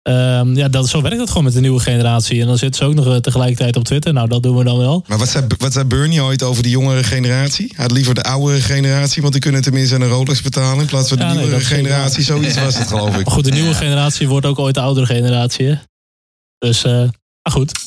Ehm, 0.08 0.56
ja, 0.56 0.68
dat, 0.68 0.88
zo 0.88 1.02
werkt 1.02 1.18
het 1.18 1.28
gewoon 1.28 1.44
met 1.44 1.52
de 1.52 1.60
nieuwe 1.60 1.80
generatie. 1.80 2.40
En 2.40 2.46
dan 2.46 2.58
zitten 2.58 2.80
ze 2.80 2.88
ook 2.88 2.94
nog 2.94 3.14
eh, 3.14 3.16
tegelijkertijd 3.16 3.76
op 3.76 3.84
Twitter. 3.84 4.12
Nou, 4.12 4.28
dat 4.28 4.42
doen 4.42 4.56
we 4.56 4.64
dan 4.64 4.78
wel. 4.78 5.04
Maar 5.08 5.18
wat 5.18 5.28
zei, 5.28 5.46
wat 5.58 5.72
zei 5.72 5.84
Bernie 5.84 6.22
ooit 6.22 6.42
over 6.42 6.62
de 6.62 6.70
jongere 6.70 7.04
generatie? 7.04 7.72
Hij 7.74 7.84
had 7.84 7.92
liever 7.92 8.14
de 8.14 8.22
oudere 8.22 8.60
generatie, 8.60 9.20
want 9.20 9.32
die 9.32 9.42
kunnen 9.42 9.62
tenminste 9.62 9.94
een 9.94 10.08
Rolex 10.08 10.42
betalen. 10.42 10.80
In 10.80 10.86
plaats 10.86 11.08
van 11.08 11.16
de 11.16 11.22
Ja, 11.22 11.32
nieuwere 11.32 11.50
dat 11.50 11.60
zeker 11.60 11.76
generatie. 11.76 12.24
Zoiets 12.24 12.54
was 12.54 12.78
het, 12.78 12.88
geloof 12.88 13.16
ik. 13.16 13.24
Maar 13.24 13.34
goed, 13.34 13.44
de 13.44 13.50
nieuwe 13.50 13.74
generatie 13.74 14.28
wordt 14.28 14.46
ook 14.46 14.58
ooit 14.58 14.74
de 14.74 14.80
oudere 14.80 15.06
generatie. 15.06 15.66
Hè? 15.66 15.74
Dus, 16.58 16.84
eh 16.84 16.92
maar 17.42 17.52
goed. 17.52 17.80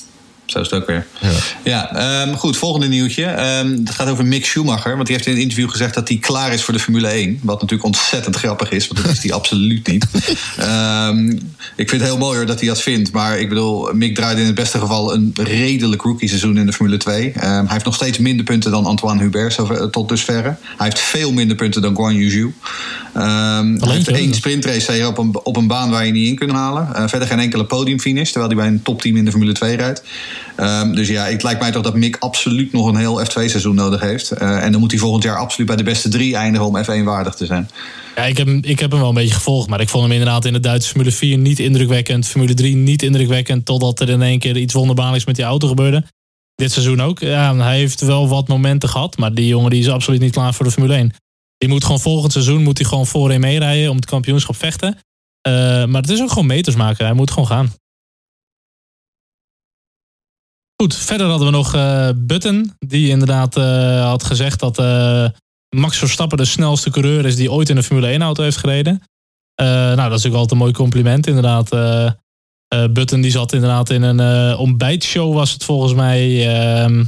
Zo 0.51 0.59
is 0.59 0.69
het 0.69 0.81
ook 0.81 0.87
weer. 0.87 1.07
Ja, 1.19 1.29
ja 1.63 1.95
ehm, 1.95 2.35
goed. 2.35 2.57
Volgende 2.57 2.87
nieuwtje. 2.87 3.59
Um, 3.59 3.85
dat 3.85 3.95
gaat 3.95 4.09
over 4.09 4.25
Mick 4.25 4.45
Schumacher. 4.45 4.95
Want 4.95 5.07
die 5.07 5.15
heeft 5.15 5.27
in 5.27 5.33
een 5.33 5.41
interview 5.41 5.69
gezegd 5.69 5.93
dat 5.93 6.07
hij 6.07 6.17
klaar 6.17 6.53
is 6.53 6.63
voor 6.63 6.73
de 6.73 6.79
Formule 6.79 7.07
1. 7.07 7.39
Wat 7.41 7.61
natuurlijk 7.61 7.83
ontzettend 7.83 8.35
grappig 8.35 8.71
is, 8.71 8.87
want 8.87 9.05
dat 9.05 9.11
is 9.11 9.23
hij 9.23 9.31
absoluut 9.39 9.87
niet. 9.87 10.05
Um, 10.59 11.29
ik 11.75 11.89
vind 11.89 12.01
het 12.01 12.09
heel 12.09 12.17
mooi 12.17 12.37
hoor 12.37 12.45
dat 12.45 12.59
hij 12.59 12.67
dat 12.67 12.81
vindt. 12.81 13.11
Maar 13.11 13.39
ik 13.39 13.49
bedoel, 13.49 13.93
Mick 13.93 14.15
draaide 14.15 14.41
in 14.41 14.45
het 14.45 14.55
beste 14.55 14.79
geval 14.79 15.13
een 15.13 15.31
redelijk 15.33 16.01
rookie 16.01 16.27
seizoen 16.27 16.57
in 16.57 16.65
de 16.65 16.73
Formule 16.73 16.97
2. 16.97 17.31
hij 17.33 17.63
heeft 17.67 17.85
nog 17.85 17.95
steeds 17.95 18.17
minder 18.17 18.45
punten 18.45 18.71
dan 18.71 18.85
Antoine 18.85 19.21
Hubert 19.21 19.59
tot 19.91 20.09
dusverre. 20.09 20.55
Hij 20.77 20.85
heeft 20.85 20.99
veel 20.99 21.31
minder 21.31 21.55
punten 21.55 21.81
dan 21.81 21.95
Guan 21.95 22.15
Yu 22.15 22.53
hij 23.13 23.93
heeft 23.93 24.07
één 24.07 24.33
sprintrace 24.33 25.07
op 25.07 25.17
een, 25.17 25.39
op 25.43 25.57
een 25.57 25.67
baan 25.67 25.89
waar 25.89 26.05
je 26.05 26.11
niet 26.11 26.27
in 26.27 26.35
kunt 26.35 26.51
halen. 26.51 26.87
Uh, 26.95 27.07
verder 27.07 27.27
geen 27.27 27.39
enkele 27.39 27.65
podiumfinish, 27.65 28.31
terwijl 28.31 28.47
hij 28.53 28.61
bij 28.61 28.67
een 28.67 28.81
topteam 28.81 29.15
in 29.15 29.25
de 29.25 29.31
Formule 29.31 29.51
2 29.51 29.75
rijdt. 29.75 30.03
Um, 30.59 30.95
dus 30.95 31.07
ja, 31.07 31.25
het 31.25 31.43
lijkt 31.43 31.59
mij 31.59 31.71
toch 31.71 31.83
dat 31.83 31.95
Mick 31.95 32.17
absoluut 32.19 32.73
nog 32.73 32.87
een 32.87 32.95
heel 32.95 33.25
F2-seizoen 33.25 33.75
nodig 33.75 34.01
heeft. 34.01 34.33
Uh, 34.33 34.63
en 34.63 34.71
dan 34.71 34.79
moet 34.81 34.91
hij 34.91 34.99
volgend 34.99 35.23
jaar 35.23 35.37
absoluut 35.37 35.67
bij 35.67 35.75
de 35.75 35.83
beste 35.83 36.09
drie 36.09 36.35
eindigen 36.35 36.67
om 36.67 36.83
F1 36.83 37.03
waardig 37.03 37.33
te 37.35 37.45
zijn. 37.45 37.69
Ja, 38.15 38.23
ik 38.23 38.37
heb, 38.37 38.47
ik 38.47 38.79
heb 38.79 38.91
hem 38.91 38.99
wel 38.99 39.09
een 39.09 39.15
beetje 39.15 39.33
gevolgd, 39.33 39.69
maar 39.69 39.81
ik 39.81 39.89
vond 39.89 40.03
hem 40.03 40.11
inderdaad 40.11 40.45
in 40.45 40.53
de 40.53 40.59
Duitse 40.59 40.89
Formule 40.89 41.11
4 41.11 41.37
niet 41.37 41.59
indrukwekkend. 41.59 42.27
Formule 42.27 42.53
3 42.53 42.75
niet 42.75 43.03
indrukwekkend, 43.03 43.65
totdat 43.65 43.99
er 43.99 44.09
in 44.09 44.21
één 44.21 44.39
keer 44.39 44.57
iets 44.57 44.73
wonderbaarlijks 44.73 45.25
met 45.25 45.35
die 45.35 45.45
auto 45.45 45.67
gebeurde. 45.67 46.03
Dit 46.55 46.71
seizoen 46.71 47.01
ook. 47.01 47.19
Ja, 47.19 47.55
hij 47.55 47.77
heeft 47.77 48.01
wel 48.01 48.27
wat 48.27 48.47
momenten 48.47 48.89
gehad, 48.89 49.17
maar 49.17 49.33
die 49.33 49.47
jongen 49.47 49.69
die 49.69 49.79
is 49.79 49.89
absoluut 49.89 50.19
niet 50.19 50.31
klaar 50.31 50.53
voor 50.53 50.65
de 50.65 50.71
Formule 50.71 50.93
1. 50.93 51.13
Die 51.57 51.69
moet 51.69 51.83
gewoon 51.83 51.99
volgend 51.99 52.31
seizoen 52.31 52.63
moet 52.63 52.77
hij 52.77 52.87
gewoon 52.87 53.07
voorin 53.07 53.39
meerijden 53.39 53.89
om 53.89 53.95
het 53.95 54.05
kampioenschap 54.05 54.55
vechten. 54.55 54.97
Uh, 55.47 55.53
maar 55.85 56.01
het 56.01 56.09
is 56.09 56.21
ook 56.21 56.29
gewoon 56.29 56.45
meters 56.45 56.75
maken. 56.75 57.05
Hij 57.05 57.13
moet 57.13 57.31
gewoon 57.31 57.47
gaan. 57.47 57.73
Goed, 60.81 60.95
verder 60.95 61.27
hadden 61.27 61.47
we 61.47 61.53
nog 61.53 61.75
uh, 61.75 62.09
Button. 62.15 62.73
Die 62.79 63.09
inderdaad 63.09 63.57
uh, 63.57 64.03
had 64.03 64.23
gezegd 64.23 64.59
dat 64.59 64.79
uh, 64.79 65.25
Max 65.75 65.97
Verstappen 65.97 66.37
de 66.37 66.45
snelste 66.45 66.89
coureur 66.89 67.25
is 67.25 67.35
die 67.35 67.51
ooit 67.51 67.69
in 67.69 67.77
een 67.77 67.83
Formule 67.83 68.07
1 68.07 68.21
auto 68.21 68.43
heeft 68.43 68.57
gereden. 68.57 69.01
nou, 69.55 70.09
dat 70.09 70.19
is 70.19 70.25
ook 70.25 70.33
altijd 70.33 70.51
een 70.51 70.57
mooi 70.57 70.71
compliment 70.71 71.27
inderdaad. 71.27 71.69
Button 72.93 73.21
die 73.21 73.31
zat 73.31 73.53
inderdaad 73.53 73.89
in 73.89 74.01
een 74.01 74.57
ontbijtshow 74.57 75.33
was 75.33 75.51
het 75.51 75.63
volgens 75.63 75.93
mij. 75.93 76.49
Ehm, 76.49 77.05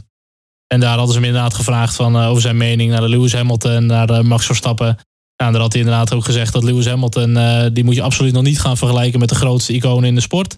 en 0.67 0.79
daar 0.79 0.97
hadden 0.97 1.13
ze 1.13 1.19
hem 1.19 1.27
inderdaad 1.27 1.53
gevraagd 1.53 1.95
van, 1.95 2.17
over 2.17 2.41
zijn 2.41 2.57
mening 2.57 2.91
naar 2.91 3.01
Lewis 3.07 3.33
Hamilton, 3.33 3.85
naar 3.85 4.25
Max 4.25 4.45
Verstappen. 4.45 4.97
Nou, 5.37 5.51
daar 5.51 5.61
had 5.61 5.73
hij 5.73 5.81
inderdaad 5.81 6.13
ook 6.13 6.25
gezegd 6.25 6.53
dat 6.53 6.63
Lewis 6.63 6.87
Hamilton, 6.87 7.33
die 7.73 7.83
moet 7.83 7.95
je 7.95 8.01
absoluut 8.01 8.33
nog 8.33 8.43
niet 8.43 8.59
gaan 8.59 8.77
vergelijken 8.77 9.19
met 9.19 9.29
de 9.29 9.35
grootste 9.35 9.73
iconen 9.73 10.09
in 10.09 10.15
de 10.15 10.21
sport. 10.21 10.57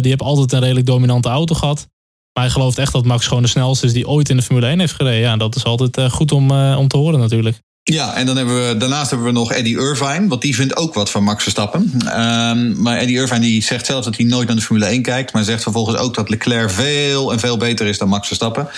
die 0.00 0.10
heeft 0.10 0.22
altijd 0.22 0.52
een 0.52 0.60
redelijk 0.60 0.86
dominante 0.86 1.28
auto 1.28 1.54
gehad. 1.54 1.92
Maar 2.34 2.44
hij 2.44 2.52
gelooft 2.52 2.78
echt 2.78 2.92
dat 2.92 3.04
Max 3.04 3.26
gewoon 3.26 3.42
de 3.42 3.48
snelste 3.48 3.86
is 3.86 3.92
die 3.92 4.08
ooit 4.08 4.28
in 4.28 4.36
de 4.36 4.42
Formule 4.42 4.66
1 4.66 4.78
heeft 4.78 4.92
gereden. 4.92 5.20
Ja, 5.20 5.36
dat 5.36 5.56
is 5.56 5.64
altijd 5.64 5.98
uh, 5.98 6.10
goed 6.10 6.32
om, 6.32 6.50
uh, 6.50 6.76
om 6.78 6.88
te 6.88 6.96
horen 6.96 7.18
natuurlijk. 7.18 7.60
Ja, 7.92 8.14
en 8.14 8.26
dan 8.26 8.36
hebben 8.36 8.68
we, 8.68 8.76
daarnaast 8.76 9.10
hebben 9.10 9.26
we 9.26 9.32
nog 9.32 9.52
Eddie 9.52 9.78
Irvine, 9.78 10.28
want 10.28 10.42
die 10.42 10.54
vindt 10.54 10.76
ook 10.76 10.94
wat 10.94 11.10
van 11.10 11.24
Max 11.24 11.42
Verstappen. 11.42 11.92
Um, 12.06 12.82
maar 12.82 12.96
Eddie 12.96 13.16
Irvine 13.16 13.40
die 13.40 13.62
zegt 13.62 13.86
zelf 13.86 14.04
dat 14.04 14.16
hij 14.16 14.26
nooit 14.26 14.46
naar 14.46 14.56
de 14.56 14.62
Formule 14.62 14.86
1 14.86 15.02
kijkt, 15.02 15.32
maar 15.32 15.44
zegt 15.44 15.62
vervolgens 15.62 15.96
ook 15.96 16.14
dat 16.14 16.28
Leclerc 16.28 16.70
veel 16.70 17.32
en 17.32 17.38
veel 17.38 17.56
beter 17.56 17.86
is 17.86 17.98
dan 17.98 18.08
Max 18.08 18.26
Verstappen. 18.26 18.68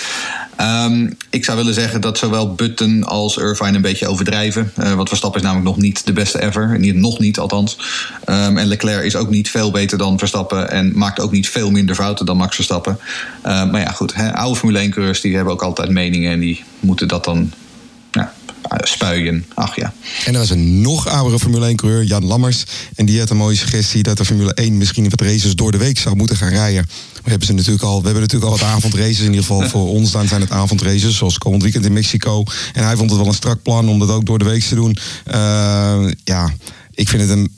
Um, 0.60 1.16
ik 1.30 1.44
zou 1.44 1.56
willen 1.56 1.74
zeggen 1.74 2.00
dat 2.00 2.18
zowel 2.18 2.54
Button 2.54 3.04
als 3.04 3.36
Irvine 3.36 3.76
een 3.76 3.82
beetje 3.82 4.08
overdrijven. 4.08 4.72
Uh, 4.78 4.92
want 4.92 5.08
Verstappen 5.08 5.40
is 5.40 5.46
namelijk 5.46 5.68
nog 5.68 5.84
niet 5.84 6.06
de 6.06 6.12
beste 6.12 6.42
ever. 6.42 6.78
Niet, 6.78 6.94
nog 6.94 7.18
niet 7.18 7.38
althans. 7.38 7.78
Um, 8.26 8.58
en 8.58 8.66
Leclerc 8.66 9.04
is 9.04 9.16
ook 9.16 9.30
niet 9.30 9.50
veel 9.50 9.70
beter 9.70 9.98
dan 9.98 10.18
Verstappen. 10.18 10.70
En 10.70 10.92
maakt 10.94 11.20
ook 11.20 11.32
niet 11.32 11.48
veel 11.48 11.70
minder 11.70 11.94
fouten 11.94 12.26
dan 12.26 12.36
Max 12.36 12.54
Verstappen. 12.54 12.98
Maar 13.42 13.80
ja, 13.80 13.90
goed. 13.90 14.14
Oude 14.32 14.58
Formule 14.58 14.88
1-coureurs 14.88 15.20
die 15.20 15.34
hebben 15.34 15.52
ook 15.52 15.62
altijd 15.62 15.90
meningen. 15.90 16.32
En 16.32 16.40
die 16.40 16.64
moeten 16.80 17.08
dat 17.08 17.24
dan 17.24 17.52
spuien. 18.68 19.44
Ach 19.54 19.76
ja. 19.76 19.94
En 20.24 20.32
er 20.32 20.38
was 20.38 20.50
een 20.50 20.80
nog 20.80 21.08
oudere 21.08 21.38
Formule 21.38 21.72
1-coureur, 21.72 22.04
Jan 22.04 22.24
Lammers. 22.24 22.64
En 22.94 23.06
die 23.06 23.18
had 23.18 23.30
een 23.30 23.36
mooie 23.36 23.56
suggestie 23.56 24.02
dat 24.02 24.16
de 24.16 24.24
Formule 24.24 24.54
1 24.54 24.76
misschien 24.76 25.10
wat 25.10 25.20
races 25.20 25.54
door 25.54 25.72
de 25.72 25.78
week 25.78 25.98
zou 25.98 26.16
moeten 26.16 26.36
gaan 26.36 26.48
rijden. 26.48 26.86
We 27.22 27.30
hebben, 27.30 27.46
ze 27.46 27.52
natuurlijk 27.52 27.84
al, 27.84 27.98
we 27.98 28.04
hebben 28.04 28.22
natuurlijk 28.22 28.52
al 28.52 28.58
wat 28.58 28.68
avondraces. 28.68 29.18
In 29.18 29.24
ieder 29.24 29.40
geval 29.40 29.68
voor 29.74 29.88
ons 29.88 30.10
dan 30.10 30.28
zijn 30.28 30.40
het 30.40 30.50
avondraces. 30.50 31.16
Zoals 31.16 31.38
komend 31.38 31.62
weekend 31.62 31.84
in 31.84 31.92
Mexico. 31.92 32.44
En 32.72 32.84
hij 32.84 32.96
vond 32.96 33.10
het 33.10 33.18
wel 33.18 33.28
een 33.28 33.34
strak 33.34 33.62
plan 33.62 33.88
om 33.88 33.98
dat 33.98 34.10
ook 34.10 34.26
door 34.26 34.38
de 34.38 34.44
week 34.44 34.62
te 34.62 34.74
doen. 34.74 34.96
Uh, 35.26 36.10
ja, 36.24 36.52
ik 36.94 37.08
vind 37.08 37.22
het 37.22 37.30
een 37.30 37.55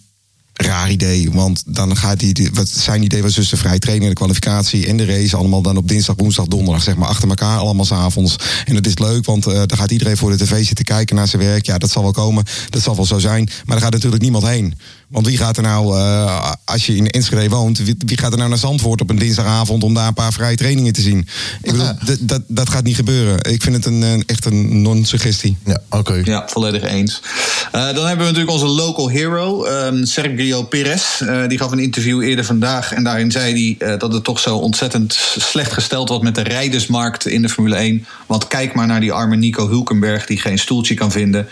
raar 0.67 0.91
idee. 0.91 1.31
Want 1.33 1.63
dan 1.67 1.97
gaat 1.97 2.21
hij, 2.21 2.51
wat 2.53 2.69
zijn 2.69 3.03
idee 3.03 3.23
was 3.23 3.35
dus 3.35 3.49
de 3.49 3.57
vrije 3.57 3.79
training, 3.79 4.09
de 4.09 4.15
kwalificatie 4.15 4.87
en 4.87 4.97
de 4.97 5.05
race 5.05 5.37
allemaal 5.37 5.63
dan 5.63 5.77
op 5.77 5.89
dinsdag, 5.89 6.15
woensdag, 6.19 6.47
donderdag, 6.47 6.83
zeg 6.83 6.97
maar 6.97 7.09
achter 7.09 7.29
elkaar, 7.29 7.59
allemaal 7.59 7.85
s'avonds. 7.85 8.37
En 8.65 8.75
dat 8.75 8.87
is 8.87 8.99
leuk, 8.99 9.25
want 9.25 9.47
uh, 9.47 9.55
dan 9.55 9.77
gaat 9.77 9.91
iedereen 9.91 10.17
voor 10.17 10.31
de 10.31 10.45
tv 10.45 10.65
zitten 10.65 10.85
kijken 10.85 11.17
naar 11.17 11.29
zijn 11.29 11.43
werk. 11.43 11.67
Ja, 11.67 11.79
dat 11.79 11.91
zal 11.91 12.03
wel 12.03 12.13
komen, 12.13 12.45
dat 12.71 12.83
zal 12.83 12.97
wel 12.97 13.07
zo 13.07 13.19
zijn. 13.19 13.49
Maar 13.65 13.77
er 13.77 13.83
gaat 13.83 13.93
natuurlijk 13.93 14.23
niemand 14.23 14.47
heen. 14.47 14.75
Want 15.09 15.27
wie 15.27 15.37
gaat 15.37 15.57
er 15.57 15.63
nou, 15.63 15.97
uh, 15.97 16.53
als 16.65 16.87
je 16.87 16.97
in 16.97 17.11
Enschede 17.11 17.49
woont, 17.49 17.79
wie, 17.79 17.95
wie, 17.99 18.19
gaat 18.19 18.33
er 18.33 18.39
nou 18.39 18.49
naar 18.49 18.59
Zandvoort 18.59 19.01
op 19.01 19.11
een 19.11 19.19
dinsdagavond 19.19 19.85
om 19.85 19.95
daar 19.95 20.07
een 20.07 20.15
paar 20.15 20.33
vrije 20.33 20.57
trainingen 20.57 20.93
te 20.93 21.01
zien? 21.01 21.29
Ik 21.63 21.73
bedoel, 21.73 21.93
dat, 22.21 22.43
dat 22.47 22.69
gaat 22.69 22.85
niet 22.85 22.97
gebeuren. 22.97 23.53
Ik 23.53 23.63
vind 23.63 23.77
het 23.77 23.87
een, 23.87 24.03
een 24.03 24.23
echt 24.27 24.45
een 24.45 24.83
non-suggestie. 24.83 25.57
Ja, 25.65 25.81
oké. 25.91 26.21
Ja, 26.25 26.49
volledig 26.49 26.83
eens. 26.83 27.23
Uh, 27.23 27.73
dan 27.73 28.07
hebben 28.07 28.27
we 28.27 28.33
natuurlijk 28.33 28.51
onze 28.51 28.67
local 28.67 29.09
hero, 29.09 29.67
um, 29.67 30.05
Sergio 30.05 30.63
Perez. 30.63 31.21
Uh, 31.21 31.49
die 31.49 31.59
gaf 31.59 31.71
een 31.71 31.79
interview 31.79 32.23
eerder 32.23 32.45
vandaag 32.45 32.93
en 32.93 33.05
daarin 33.05 33.31
zei 33.31 33.77
hij 33.79 33.99
dat 33.99 34.13
het 34.13 34.25
toch 34.25 34.41
zo 34.41 34.57
ontzettend 34.57 35.13
slecht 35.39 35.73
gesteld 35.73 36.09
was 36.09 36.21
met 36.21 36.35
de 36.35 36.43
rijdersmarkt 36.43 37.27
in 37.27 37.43
de 37.43 37.49
Formule 37.49 37.77
1. 37.77 38.07
Want 38.27 38.47
kijk 38.47 38.75
maar 38.75 38.87
naar 38.87 39.01
die 39.01 39.13
arme 39.13 39.37
Nico 39.37 39.69
Hulkenberg 39.69 40.27
die 40.27 40.41
geen 40.41 40.59
stoeltje 40.59 40.95
kan 40.95 41.11
vinden. 41.11 41.49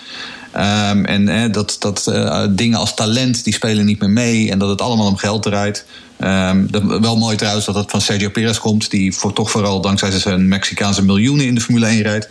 Um, 0.57 1.05
en 1.05 1.29
eh, 1.29 1.53
dat, 1.53 1.77
dat 1.79 2.07
uh, 2.09 2.45
dingen 2.51 2.79
als 2.79 2.95
talent, 2.95 3.45
die 3.45 3.53
spelen 3.53 3.85
niet 3.85 4.01
meer 4.01 4.11
mee. 4.11 4.51
En 4.51 4.59
dat 4.59 4.69
het 4.69 4.81
allemaal 4.81 5.07
om 5.07 5.17
geld 5.17 5.43
draait. 5.43 5.85
Um, 6.21 6.71
dat, 6.71 6.83
wel 7.01 7.17
mooi 7.17 7.37
trouwens 7.37 7.67
dat 7.67 7.75
het 7.75 7.91
van 7.91 8.01
Sergio 8.01 8.31
Perez 8.31 8.59
komt. 8.59 8.91
Die 8.91 9.15
voor, 9.15 9.33
toch 9.33 9.51
vooral 9.51 9.81
dankzij 9.81 10.11
zijn 10.11 10.49
Mexicaanse 10.49 11.03
miljoenen 11.03 11.47
in 11.47 11.55
de 11.55 11.61
Formule 11.61 11.87
1 11.87 12.03
rijdt. 12.03 12.29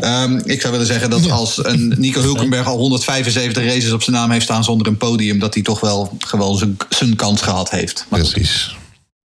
Um, 0.00 0.40
ik 0.44 0.60
zou 0.60 0.72
willen 0.72 0.86
zeggen 0.86 1.10
dat 1.10 1.30
als 1.30 1.64
een 1.64 1.94
Nico 1.98 2.20
Hulkenberg 2.28 2.66
al 2.66 2.78
175 2.78 3.64
races 3.64 3.92
op 3.92 4.02
zijn 4.02 4.16
naam 4.16 4.30
heeft 4.30 4.44
staan 4.44 4.64
zonder 4.64 4.86
een 4.86 4.96
podium. 4.96 5.38
Dat 5.38 5.54
hij 5.54 5.62
toch 5.62 5.80
wel 5.80 6.16
gewoon 6.18 6.76
zijn 6.88 7.16
kans 7.16 7.42
gehad 7.42 7.70
heeft. 7.70 8.06
Maar 8.08 8.20
Precies. 8.20 8.76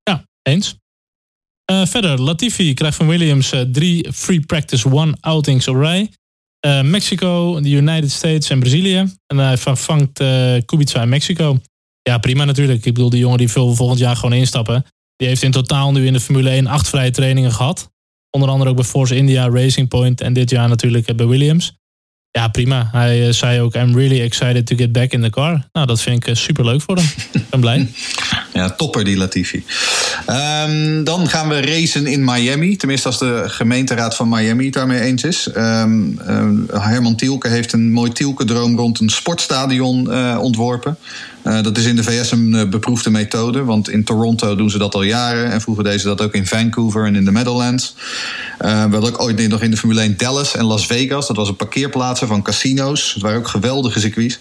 Ja, 0.02 0.24
eens. 0.42 0.74
Uh, 1.72 1.86
verder, 1.86 2.20
Latifi 2.20 2.74
krijgt 2.74 2.96
van 2.96 3.06
Williams 3.06 3.52
drie 3.72 4.08
free 4.12 4.40
practice 4.40 4.92
one 4.92 5.16
outings 5.20 5.68
op 5.68 5.76
rij. 5.76 6.10
Uh, 6.66 6.82
Mexico, 6.82 7.60
de 7.60 7.70
United 7.70 8.10
States 8.10 8.50
en 8.50 8.58
Brazilië. 8.58 9.14
En 9.26 9.38
hij 9.38 9.56
vervangt 9.56 10.20
uh, 10.20 10.56
Kubica 10.64 11.02
in 11.02 11.08
Mexico. 11.08 11.60
Ja, 12.02 12.18
prima 12.18 12.44
natuurlijk. 12.44 12.84
Ik 12.84 12.94
bedoel, 12.94 13.10
die 13.10 13.20
jongen 13.20 13.38
die 13.38 13.50
wil 13.54 13.74
volgend 13.74 13.98
jaar 13.98 14.16
gewoon 14.16 14.38
instappen. 14.38 14.86
Die 15.16 15.28
heeft 15.28 15.42
in 15.42 15.50
totaal 15.50 15.92
nu 15.92 16.06
in 16.06 16.12
de 16.12 16.20
Formule 16.20 16.50
1 16.50 16.66
acht 16.66 16.88
vrije 16.88 17.10
trainingen 17.10 17.52
gehad. 17.52 17.90
Onder 18.30 18.48
andere 18.48 18.70
ook 18.70 18.76
bij 18.76 18.84
Force 18.84 19.16
India, 19.16 19.48
Racing 19.48 19.88
Point 19.88 20.20
en 20.20 20.32
dit 20.32 20.50
jaar 20.50 20.68
natuurlijk 20.68 21.16
bij 21.16 21.26
Williams. 21.26 21.78
Ja, 22.30 22.48
prima. 22.48 22.88
Hij 22.92 23.32
zei 23.32 23.60
ook, 23.60 23.74
I'm 23.74 23.96
really 23.96 24.20
excited 24.20 24.66
to 24.66 24.76
get 24.76 24.92
back 24.92 25.12
in 25.12 25.22
the 25.22 25.30
car. 25.30 25.68
Nou, 25.72 25.86
dat 25.86 26.00
vind 26.00 26.26
ik 26.26 26.36
super 26.36 26.64
leuk 26.64 26.80
voor 26.80 26.96
hem. 26.96 27.06
ik 27.32 27.48
ben 27.50 27.60
blij. 27.60 27.88
Ja, 28.52 28.70
topper 28.70 29.04
die 29.04 29.16
Latifi. 29.16 29.64
Um, 30.28 31.04
dan 31.04 31.28
gaan 31.28 31.48
we 31.48 31.60
racen 31.60 32.06
in 32.06 32.24
Miami. 32.24 32.76
Tenminste, 32.76 33.06
als 33.06 33.18
de 33.18 33.42
gemeenteraad 33.46 34.16
van 34.16 34.28
Miami 34.28 34.64
het 34.64 34.74
daarmee 34.74 35.00
eens 35.00 35.24
is. 35.24 35.48
Um, 35.56 36.20
um, 36.28 36.66
Herman 36.72 37.16
Tielke 37.16 37.48
heeft 37.48 37.72
een 37.72 37.92
mooi 37.92 38.12
Tielke-droom 38.12 38.76
rond 38.76 39.00
een 39.00 39.08
sportstadion 39.08 40.06
uh, 40.10 40.38
ontworpen. 40.40 40.96
Uh, 41.44 41.62
dat 41.62 41.78
is 41.78 41.84
in 41.84 41.96
de 41.96 42.02
VS 42.02 42.30
een 42.30 42.70
beproefde 42.70 43.10
methode, 43.10 43.64
want 43.64 43.88
in 43.88 44.04
Toronto 44.04 44.56
doen 44.56 44.70
ze 44.70 44.78
dat 44.78 44.94
al 44.94 45.02
jaren. 45.02 45.50
En 45.50 45.60
vroeger 45.60 45.84
deden 45.84 46.00
ze 46.00 46.06
dat 46.06 46.20
ook 46.20 46.32
in 46.32 46.46
Vancouver 46.46 47.06
en 47.06 47.16
in 47.16 47.24
de 47.24 47.30
Meadowlands. 47.30 47.94
We 48.58 48.66
hadden 48.66 49.02
ook 49.02 49.20
ooit 49.20 49.48
nog 49.48 49.62
in 49.62 49.70
de 49.70 49.76
Formule 49.76 50.00
1 50.00 50.16
Dallas 50.16 50.56
en 50.56 50.64
Las 50.64 50.86
Vegas. 50.86 51.26
Dat 51.26 51.36
was 51.36 51.48
een 51.48 51.56
parkeerplaatsen 51.56 52.26
van 52.28 52.42
casino's. 52.42 53.12
Het 53.12 53.22
waren 53.22 53.38
ook 53.38 53.48
geweldige 53.48 54.00
circuits. 54.00 54.38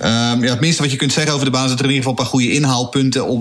ja, 0.00 0.38
het 0.38 0.60
minste 0.60 0.82
wat 0.82 0.90
je 0.90 0.96
kunt 0.96 1.12
zeggen 1.12 1.32
over 1.32 1.44
de 1.44 1.50
baan 1.50 1.64
is 1.64 1.70
dat 1.70 1.78
er 1.78 1.84
in 1.84 1.90
ieder 1.90 2.08
geval 2.08 2.18
een 2.18 2.30
paar 2.30 2.40
goede 2.40 2.52
inhaalpunten 2.52 3.26
op, 3.26 3.35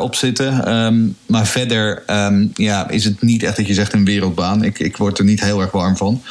op 0.00 0.14
zitten. 0.14 0.74
Um, 0.74 1.16
maar 1.26 1.46
verder 1.46 2.02
um, 2.06 2.50
ja, 2.54 2.88
is 2.90 3.04
het 3.04 3.22
niet 3.22 3.42
echt 3.42 3.56
dat 3.56 3.66
je 3.66 3.74
zegt 3.74 3.92
een 3.92 4.04
wereldbaan. 4.04 4.64
Ik, 4.64 4.78
ik 4.78 4.96
word 4.96 5.18
er 5.18 5.24
niet 5.24 5.40
heel 5.40 5.60
erg 5.60 5.70
warm 5.70 5.96
van. 5.96 6.22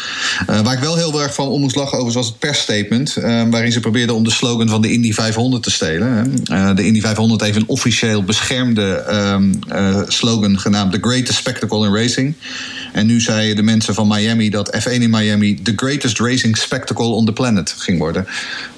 waar 0.45 0.73
ik 0.73 0.79
wel 0.79 0.95
heel 0.95 1.21
erg 1.21 1.33
van 1.33 1.47
om 1.47 1.61
moest 1.61 1.77
over 1.77 2.13
was 2.13 2.27
het 2.27 2.39
persstatement. 2.39 3.13
waarin 3.49 3.71
ze 3.71 3.79
probeerden 3.79 4.15
om 4.15 4.23
de 4.23 4.31
slogan 4.31 4.69
van 4.69 4.81
de 4.81 4.91
Indy 4.91 5.13
500 5.13 5.63
te 5.63 5.71
stelen. 5.71 6.33
Uh, 6.51 6.75
de 6.75 6.85
Indy 6.85 7.01
500 7.01 7.41
heeft 7.41 7.55
een 7.55 7.67
officieel 7.67 8.23
beschermde 8.23 9.05
slogan 10.07 10.59
genaamd 10.59 10.91
The 10.91 10.99
Greatest 11.01 11.37
Spectacle 11.37 11.85
in 11.85 11.93
Racing. 11.93 12.35
En 12.93 13.05
nu 13.05 13.21
zeiden 13.21 13.55
de 13.55 13.61
mensen 13.61 13.93
van 13.93 14.07
Miami 14.07 14.49
dat 14.49 14.77
F1 14.77 14.91
in 14.91 15.09
Miami 15.09 15.61
the 15.61 15.73
greatest 15.75 16.19
racing 16.19 16.57
spectacle 16.57 17.05
on 17.05 17.25
the 17.25 17.33
planet 17.33 17.75
ging 17.77 17.99
worden. 17.99 18.27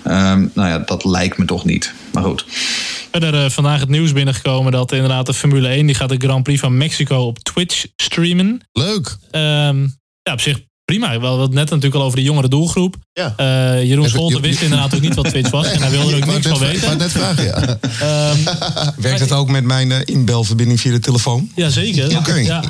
Nou 0.03 0.51
ja, 0.53 0.79
dat 0.79 1.05
lijkt 1.05 1.37
me 1.37 1.45
toch 1.45 1.65
niet. 1.65 1.93
Maar 2.11 2.23
goed. 2.23 2.45
Verder 3.11 3.43
uh, 3.43 3.49
vandaag 3.49 3.79
het 3.79 3.89
nieuws 3.89 4.13
binnengekomen 4.13 4.71
dat 4.71 4.91
inderdaad 4.91 5.25
de 5.25 5.33
Formule 5.33 5.67
1 5.67 5.85
die 5.85 5.95
gaat 5.95 6.09
de 6.09 6.17
Grand 6.17 6.43
Prix 6.43 6.59
van 6.59 6.77
Mexico 6.77 7.17
op 7.17 7.39
Twitch 7.39 7.85
streamen. 7.95 8.61
Leuk. 8.71 9.17
Um, 9.31 9.97
ja, 10.21 10.33
op 10.33 10.41
zich 10.41 10.59
prima. 10.85 11.19
Wel 11.19 11.37
net 11.37 11.69
natuurlijk 11.69 11.95
al 11.95 12.03
over 12.03 12.17
de 12.17 12.23
jongere 12.23 12.47
doelgroep. 12.47 12.95
Ja. 13.13 13.33
Uh, 13.37 13.83
Jeroen 13.83 14.09
Scholten 14.09 14.41
wist 14.41 14.61
inderdaad 14.61 14.95
ook 14.95 15.01
niet 15.01 15.15
wat 15.15 15.29
Twitch 15.29 15.49
was. 15.49 15.67
En 15.71 15.81
hij 15.81 15.89
wilde 15.89 16.11
er 16.11 16.17
ook 16.17 16.25
niks 16.25 16.47
van 16.47 16.59
weten. 16.59 16.91
Ik 16.91 16.97
net 16.97 17.11
vragen, 17.11 17.43
ja. 17.43 17.77
um, 18.31 18.43
Werkt 19.03 19.19
het 19.19 19.31
ook 19.31 19.49
met 19.49 19.63
mijn 19.63 19.89
uh, 19.89 19.97
inbelverbinding 20.05 20.79
via 20.79 20.91
de 20.91 20.99
telefoon? 20.99 21.51
Ja, 21.55 21.69
zeker. 21.69 22.05
Oké. 22.05 22.17
Okay. 22.17 22.43
Ja. 22.43 22.63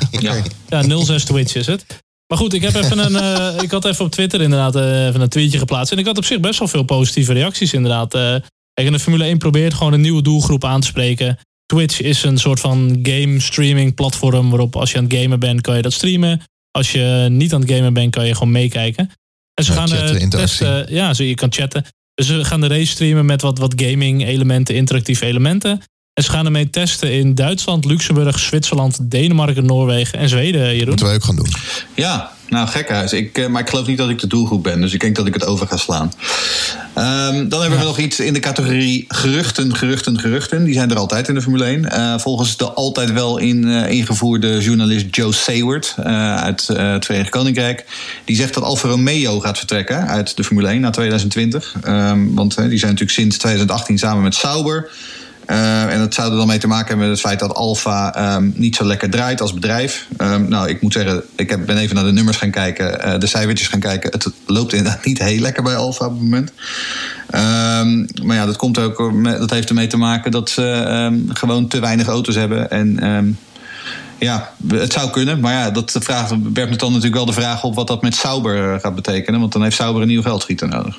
Ja, 0.68 1.04
06 1.04 1.24
Twitch 1.24 1.54
is 1.54 1.66
het. 1.66 1.84
Maar 2.26 2.38
goed, 2.38 2.52
ik, 2.52 2.62
heb 2.62 2.74
even 2.74 2.98
een, 2.98 3.12
uh, 3.12 3.62
ik 3.62 3.70
had 3.70 3.84
even 3.84 4.04
op 4.04 4.10
Twitter 4.10 4.40
inderdaad 4.40 4.74
even 4.74 5.20
een 5.20 5.28
tweetje 5.28 5.58
geplaatst. 5.58 5.92
En 5.92 5.98
ik 5.98 6.06
had 6.06 6.16
op 6.16 6.24
zich 6.24 6.40
best 6.40 6.58
wel 6.58 6.68
veel 6.68 6.82
positieve 6.82 7.32
reacties 7.32 7.72
inderdaad. 7.72 8.14
Kijk, 8.74 8.92
de 8.92 8.98
Formule 8.98 9.24
1 9.24 9.38
probeert 9.38 9.74
gewoon 9.74 9.92
een 9.92 10.00
nieuwe 10.00 10.22
doelgroep 10.22 10.64
aan 10.64 10.80
te 10.80 10.86
spreken. 10.86 11.38
Twitch 11.66 12.00
is 12.00 12.22
een 12.22 12.38
soort 12.38 12.60
van 12.60 12.98
game 13.02 13.40
streaming 13.40 13.94
platform 13.94 14.50
waarop 14.50 14.76
als 14.76 14.90
je 14.90 14.98
aan 14.98 15.04
het 15.04 15.14
gamen 15.14 15.40
bent 15.40 15.60
kan 15.60 15.76
je 15.76 15.82
dat 15.82 15.92
streamen. 15.92 16.42
Als 16.70 16.92
je 16.92 17.26
niet 17.30 17.54
aan 17.54 17.60
het 17.60 17.70
gamen 17.70 17.92
bent 17.92 18.10
kan 18.14 18.26
je 18.26 18.34
gewoon 18.34 18.52
meekijken. 18.52 19.10
En 19.54 19.64
ze 19.64 19.72
Ja, 19.72 19.78
gaan 19.78 19.88
chatten, 19.88 20.20
eh, 20.20 20.28
testen, 20.28 20.86
ja, 20.94 21.14
zo, 21.14 21.22
je 21.22 21.34
kan 21.34 21.52
chatten. 21.52 21.84
Dus 22.14 22.26
ze 22.26 22.44
gaan 22.44 22.60
de 22.60 22.66
race 22.66 22.86
streamen 22.86 23.26
met 23.26 23.42
wat, 23.42 23.58
wat 23.58 23.72
gaming 23.76 24.26
elementen, 24.26 24.74
interactieve 24.74 25.26
elementen. 25.26 25.82
En 26.12 26.22
ze 26.24 26.30
gaan 26.30 26.44
ermee 26.44 26.70
testen 26.70 27.12
in 27.12 27.34
Duitsland, 27.34 27.84
Luxemburg, 27.84 28.38
Zwitserland, 28.38 29.10
Denemarken, 29.10 29.66
Noorwegen 29.66 30.18
en 30.18 30.28
Zweden, 30.28 30.72
Jeroen. 30.72 30.88
Moeten 30.88 31.06
wij 31.06 31.14
ook 31.14 31.24
gaan 31.24 31.36
doen. 31.36 31.48
Ja, 31.94 32.32
nou 32.50 32.68
gekhuis. 32.68 33.12
Ik, 33.12 33.38
eh, 33.38 33.46
maar 33.46 33.60
ik 33.60 33.68
geloof 33.68 33.86
niet 33.86 33.98
dat 33.98 34.10
ik 34.10 34.18
de 34.18 34.26
doelgroep 34.26 34.62
ben, 34.62 34.80
dus 34.80 34.92
ik 34.92 35.00
denk 35.00 35.16
dat 35.16 35.26
ik 35.26 35.34
het 35.34 35.46
over 35.46 35.66
ga 35.66 35.76
slaan. 35.76 36.12
Ehm, 36.94 37.48
dan 37.48 37.60
hebben 37.60 37.78
we 37.78 37.84
nog 37.84 37.98
iets 37.98 38.20
in 38.20 38.32
de 38.32 38.38
categorie 38.38 39.04
geruchten, 39.08 39.76
geruchten, 39.76 40.18
geruchten. 40.18 40.64
Die 40.64 40.74
zijn 40.74 40.90
er 40.90 40.96
altijd 40.96 41.28
in 41.28 41.34
de 41.34 41.42
Formule 41.42 41.64
1. 41.64 41.90
Eh, 41.90 42.18
volgens 42.18 42.56
de 42.56 42.72
altijd 42.72 43.12
wel 43.12 43.38
in, 43.38 43.68
eh, 43.68 43.90
ingevoerde 43.90 44.60
journalist 44.60 45.06
Joe 45.10 45.32
Sayward 45.32 45.94
eh, 45.96 46.36
uit 46.36 46.66
het 46.66 47.04
Verenigd 47.04 47.30
Koninkrijk. 47.30 47.84
Die 48.24 48.36
zegt 48.36 48.54
dat 48.54 48.62
Alfa 48.62 48.88
Romeo 48.88 49.40
gaat 49.40 49.58
vertrekken 49.58 50.06
uit 50.06 50.36
de 50.36 50.44
Formule 50.44 50.68
1 50.68 50.80
na 50.80 50.90
2020. 50.90 51.76
Ehm, 51.82 52.34
want 52.34 52.56
die 52.56 52.78
zijn 52.78 52.90
natuurlijk 52.90 53.18
sinds 53.18 53.38
2018 53.38 53.98
samen 53.98 54.22
met 54.22 54.34
Sauber. 54.34 54.90
Uh, 55.50 55.92
en 55.92 55.98
dat 55.98 56.14
zou 56.14 56.30
er 56.30 56.36
dan 56.36 56.46
mee 56.46 56.58
te 56.58 56.66
maken 56.66 56.88
hebben 56.88 57.08
met 57.08 57.18
het 57.18 57.26
feit 57.26 57.38
dat 57.38 57.54
Alfa 57.54 58.34
um, 58.36 58.52
niet 58.56 58.76
zo 58.76 58.84
lekker 58.84 59.10
draait 59.10 59.40
als 59.40 59.54
bedrijf. 59.54 60.06
Um, 60.18 60.48
nou, 60.48 60.68
ik 60.68 60.82
moet 60.82 60.92
zeggen, 60.92 61.22
ik 61.36 61.50
heb, 61.50 61.66
ben 61.66 61.76
even 61.76 61.94
naar 61.94 62.04
de 62.04 62.12
nummers 62.12 62.36
gaan 62.36 62.50
kijken, 62.50 63.06
uh, 63.06 63.18
de 63.18 63.26
cijfertjes 63.26 63.68
gaan 63.68 63.80
kijken. 63.80 64.10
Het 64.10 64.30
loopt 64.46 64.72
inderdaad 64.72 65.04
niet 65.04 65.18
heel 65.18 65.40
lekker 65.40 65.62
bij 65.62 65.76
Alfa 65.76 66.04
op 66.04 66.12
het 66.12 66.20
moment. 66.20 66.52
Maar 68.22 68.36
ja, 68.36 68.46
dat, 68.46 68.56
komt 68.56 68.78
ook, 68.78 69.12
met, 69.12 69.38
dat 69.38 69.50
heeft 69.50 69.68
ermee 69.68 69.86
te 69.86 69.96
maken 69.96 70.30
dat 70.30 70.50
ze 70.50 71.24
gewoon 71.28 71.68
te 71.68 71.80
weinig 71.80 72.06
auto's 72.06 72.34
hebben. 72.34 72.70
En 72.70 73.38
ja, 74.18 74.52
het 74.68 74.92
zou 74.92 75.10
kunnen. 75.10 75.40
Maar 75.40 75.52
ja, 75.52 75.70
dat 75.70 75.96
vraagt, 76.00 76.34
werpt 76.52 76.80
dan 76.80 76.88
natuurlijk 76.88 77.16
wel 77.16 77.26
de 77.26 77.32
vraag 77.32 77.64
op 77.64 77.74
wat 77.74 77.86
dat 77.86 78.02
met 78.02 78.14
Sauber 78.14 78.80
gaat 78.80 78.94
betekenen. 78.94 79.40
Want 79.40 79.52
dan 79.52 79.62
heeft 79.62 79.76
Sauber 79.76 80.02
een 80.02 80.08
nieuw 80.08 80.22
geldschieter 80.22 80.68
nodig. 80.68 80.98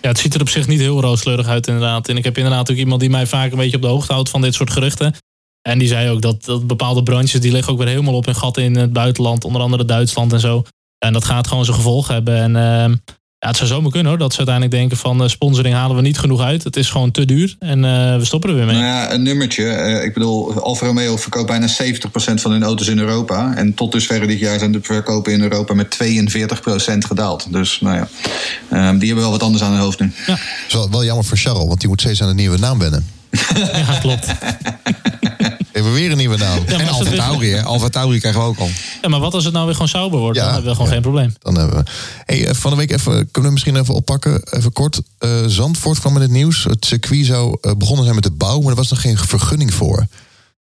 Ja, 0.00 0.08
het 0.08 0.18
ziet 0.18 0.34
er 0.34 0.40
op 0.40 0.48
zich 0.48 0.66
niet 0.66 0.80
heel 0.80 1.00
rooskleurig 1.00 1.46
uit 1.46 1.66
inderdaad. 1.66 2.08
En 2.08 2.16
ik 2.16 2.24
heb 2.24 2.36
inderdaad 2.36 2.70
ook 2.70 2.76
iemand 2.76 3.00
die 3.00 3.10
mij 3.10 3.26
vaak 3.26 3.50
een 3.50 3.58
beetje 3.58 3.76
op 3.76 3.82
de 3.82 3.88
hoogte 3.88 4.12
houdt 4.12 4.28
van 4.28 4.40
dit 4.40 4.54
soort 4.54 4.70
geruchten. 4.70 5.14
En 5.62 5.78
die 5.78 5.88
zei 5.88 6.10
ook 6.10 6.22
dat, 6.22 6.44
dat 6.44 6.66
bepaalde 6.66 7.02
branches 7.02 7.40
die 7.40 7.52
liggen 7.52 7.72
ook 7.72 7.78
weer 7.78 7.88
helemaal 7.88 8.14
op 8.14 8.24
hun 8.24 8.34
gat 8.34 8.56
in 8.56 8.76
het 8.76 8.92
buitenland. 8.92 9.44
Onder 9.44 9.62
andere 9.62 9.84
Duitsland 9.84 10.32
en 10.32 10.40
zo. 10.40 10.62
En 10.98 11.12
dat 11.12 11.24
gaat 11.24 11.48
gewoon 11.48 11.64
zijn 11.64 11.76
gevolg 11.76 12.08
hebben. 12.08 12.56
En 12.56 12.90
uh, 12.90 12.96
ja, 13.40 13.48
het 13.48 13.56
zou 13.56 13.68
zomaar 13.68 13.90
kunnen 13.90 14.08
hoor. 14.08 14.18
Dat 14.18 14.32
ze 14.32 14.38
uiteindelijk 14.38 14.76
denken 14.76 14.96
van 14.96 15.22
uh, 15.22 15.28
sponsoring 15.28 15.74
halen 15.74 15.96
we 15.96 16.02
niet 16.02 16.18
genoeg 16.18 16.40
uit. 16.40 16.64
Het 16.64 16.76
is 16.76 16.90
gewoon 16.90 17.10
te 17.10 17.24
duur. 17.24 17.56
En 17.58 17.78
uh, 17.84 18.16
we 18.16 18.24
stoppen 18.24 18.50
er 18.50 18.56
weer 18.56 18.66
mee. 18.66 18.74
Nou 18.74 18.86
ja, 18.86 19.12
een 19.12 19.22
nummertje. 19.22 19.62
Uh, 19.62 20.04
ik 20.04 20.14
bedoel, 20.14 20.62
Alfa 20.62 20.86
Romeo 20.86 21.16
verkoopt 21.16 21.46
bijna 21.46 21.68
70% 21.68 21.72
van 22.34 22.50
hun 22.50 22.62
auto's 22.62 22.88
in 22.88 22.98
Europa. 22.98 23.54
En 23.56 23.74
tot 23.74 23.92
dusver 23.92 24.26
dit 24.26 24.38
jaar 24.38 24.58
zijn 24.58 24.72
de 24.72 24.78
verkopen 24.82 25.32
in 25.32 25.42
Europa 25.42 25.74
met 25.74 25.98
42% 26.04 26.98
gedaald. 26.98 27.52
Dus 27.52 27.80
nou 27.80 27.96
ja, 27.96 28.08
um, 28.88 28.98
die 28.98 29.06
hebben 29.06 29.24
wel 29.24 29.32
wat 29.32 29.42
anders 29.42 29.62
aan 29.62 29.72
hun 29.72 29.80
hoofd 29.80 30.00
nu. 30.00 30.12
Ja. 30.26 30.32
Dat 30.32 30.38
is 30.68 30.74
wel, 30.74 30.90
wel 30.90 31.04
jammer 31.04 31.24
voor 31.24 31.36
Charles, 31.36 31.66
want 31.66 31.80
die 31.80 31.88
moet 31.88 32.00
steeds 32.00 32.22
aan 32.22 32.28
de 32.28 32.34
nieuwe 32.34 32.58
naam 32.58 32.78
wennen. 32.78 33.06
ja, 33.86 33.98
klopt. 34.00 34.26
Even 35.80 35.92
weer 35.92 36.10
een 36.10 36.16
nieuwe 36.16 36.36
naam. 36.36 36.58
Ja, 36.66 36.78
en 36.78 36.88
Alfa 36.88 37.10
Tauri, 37.10 37.50
hè? 37.50 37.62
Alfa 37.62 37.88
Tauri 37.88 38.18
krijgen 38.18 38.40
we 38.40 38.46
ook 38.46 38.58
al. 38.58 38.68
Ja, 39.02 39.08
maar 39.08 39.20
wat 39.20 39.34
als 39.34 39.44
het 39.44 39.52
nou 39.52 39.64
weer 39.64 39.74
gewoon 39.74 39.88
Sauber 39.88 40.18
wordt? 40.18 40.36
Ja, 40.36 40.44
dan 40.44 40.52
hebben 40.52 40.70
we 40.70 40.76
gewoon 40.76 40.92
geen 40.92 41.02
probleem. 41.02 41.34
Dan 41.38 41.58
hebben 41.58 41.76
we. 41.76 41.90
Hey, 42.24 42.46
eh, 42.46 42.54
van 42.54 42.70
de 42.70 42.76
week 42.76 42.90
even, 42.90 43.12
kunnen 43.12 43.50
we 43.50 43.50
misschien 43.50 43.76
even 43.76 43.94
oppakken, 43.94 44.42
even 44.50 44.72
kort. 44.72 45.00
Uh, 45.20 45.30
Zandvoort 45.46 46.00
kwam 46.00 46.14
in 46.14 46.20
het 46.20 46.30
nieuws. 46.30 46.64
Het 46.64 46.84
circuit 46.84 47.26
zou 47.26 47.58
uh, 47.62 47.72
begonnen 47.72 48.04
zijn 48.04 48.14
met 48.14 48.24
de 48.24 48.30
bouw, 48.30 48.60
maar 48.60 48.70
er 48.70 48.76
was 48.76 48.90
nog 48.90 49.00
geen 49.00 49.18
vergunning 49.18 49.74
voor. 49.74 50.06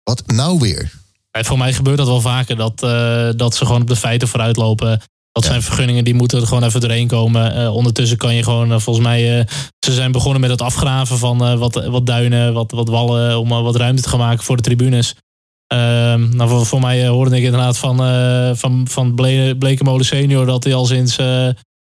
Wat 0.03 0.23
nou 0.27 0.59
weer? 0.59 0.93
Voor 1.31 1.59
mij 1.59 1.73
gebeurt 1.73 1.97
dat 1.97 2.07
wel 2.07 2.21
vaker, 2.21 2.57
dat, 2.57 2.83
uh, 2.83 3.29
dat 3.37 3.55
ze 3.55 3.67
gewoon 3.67 3.81
op 3.81 3.89
de 3.89 3.97
feiten 3.97 4.29
vooruit 4.29 4.57
lopen. 4.57 5.03
Dat 5.35 5.45
zijn 5.45 5.63
vergunningen 5.63 6.05
die 6.05 6.15
moeten 6.15 6.41
er 6.41 6.47
gewoon 6.47 6.63
even 6.63 6.81
doorheen 6.81 7.07
komen. 7.07 7.61
Uh, 7.61 7.75
ondertussen 7.75 8.17
kan 8.17 8.35
je 8.35 8.43
gewoon, 8.43 8.73
uh, 8.73 8.79
volgens 8.79 9.07
mij, 9.07 9.39
uh, 9.39 9.45
ze 9.79 9.93
zijn 9.93 10.13
begonnen 10.13 10.41
met 10.41 10.51
het 10.51 10.63
afgraven 10.63 11.19
van 11.19 11.59
wat, 11.59 11.87
wat 11.87 12.07
duinen, 12.07 12.53
wat, 12.53 12.71
wat 12.71 12.89
wallen, 12.89 13.39
om 13.39 13.49
wat 13.49 13.77
ruimte 13.77 14.03
te 14.03 14.09
gaan 14.09 14.19
maken 14.19 14.45
voor 14.45 14.57
de 14.57 14.63
tribunes. 14.63 15.15
Ehm, 15.67 16.37
nou, 16.37 16.51
voor, 16.51 16.67
voor, 16.67 16.81
mij 16.81 17.07
hoorde 17.07 17.37
ik 17.37 17.43
inderdaad 17.43 17.79
van, 17.79 17.97
van, 18.57 18.87
van 18.89 19.15
Ble 19.15 19.57
Blekemolen 19.59 20.05
senior 20.05 20.47
dat 20.47 20.65
hij 20.65 20.75
al 20.75 20.87
sinds 20.87 21.17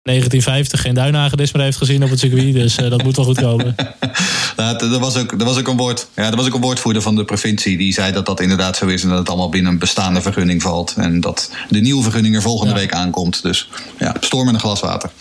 1950 0.03 0.81
geen 0.81 0.93
duinhagedis 0.93 1.51
meer 1.51 1.63
heeft 1.63 1.77
gezien 1.77 2.03
op 2.03 2.09
het 2.09 2.19
circuit. 2.19 2.53
Dus 2.53 2.75
dat 2.75 3.03
moet 3.03 3.15
wel 3.15 3.25
goed 3.25 3.39
komen. 3.39 3.75
nou, 4.57 4.93
er, 4.93 4.99
was 4.99 5.17
ook, 5.17 5.31
er, 5.31 5.45
was 5.45 5.57
ook 5.57 5.67
een 5.67 5.77
woord, 5.77 6.07
ja, 6.15 6.31
er 6.31 6.35
was 6.35 6.45
ook 6.47 6.53
een 6.53 6.61
woordvoerder 6.61 7.01
van 7.01 7.15
de 7.15 7.25
provincie 7.25 7.77
die 7.77 7.93
zei 7.93 8.11
dat 8.11 8.25
dat 8.25 8.39
inderdaad 8.39 8.77
zo 8.77 8.85
is 8.85 9.03
en 9.03 9.09
dat 9.09 9.17
het 9.17 9.29
allemaal 9.29 9.49
binnen 9.49 9.71
een 9.71 9.79
bestaande 9.79 10.21
vergunning 10.21 10.61
valt. 10.61 10.93
En 10.97 11.19
dat 11.19 11.51
de 11.69 11.79
nieuwe 11.79 12.03
vergunning 12.03 12.35
er 12.35 12.41
volgende 12.41 12.73
ja. 12.73 12.79
week 12.79 12.93
aankomt. 12.93 13.41
Dus 13.41 13.69
ja, 13.99 14.15
storm 14.19 14.47
in 14.47 14.53
een 14.53 14.59
glas 14.59 14.79
water. 14.79 15.11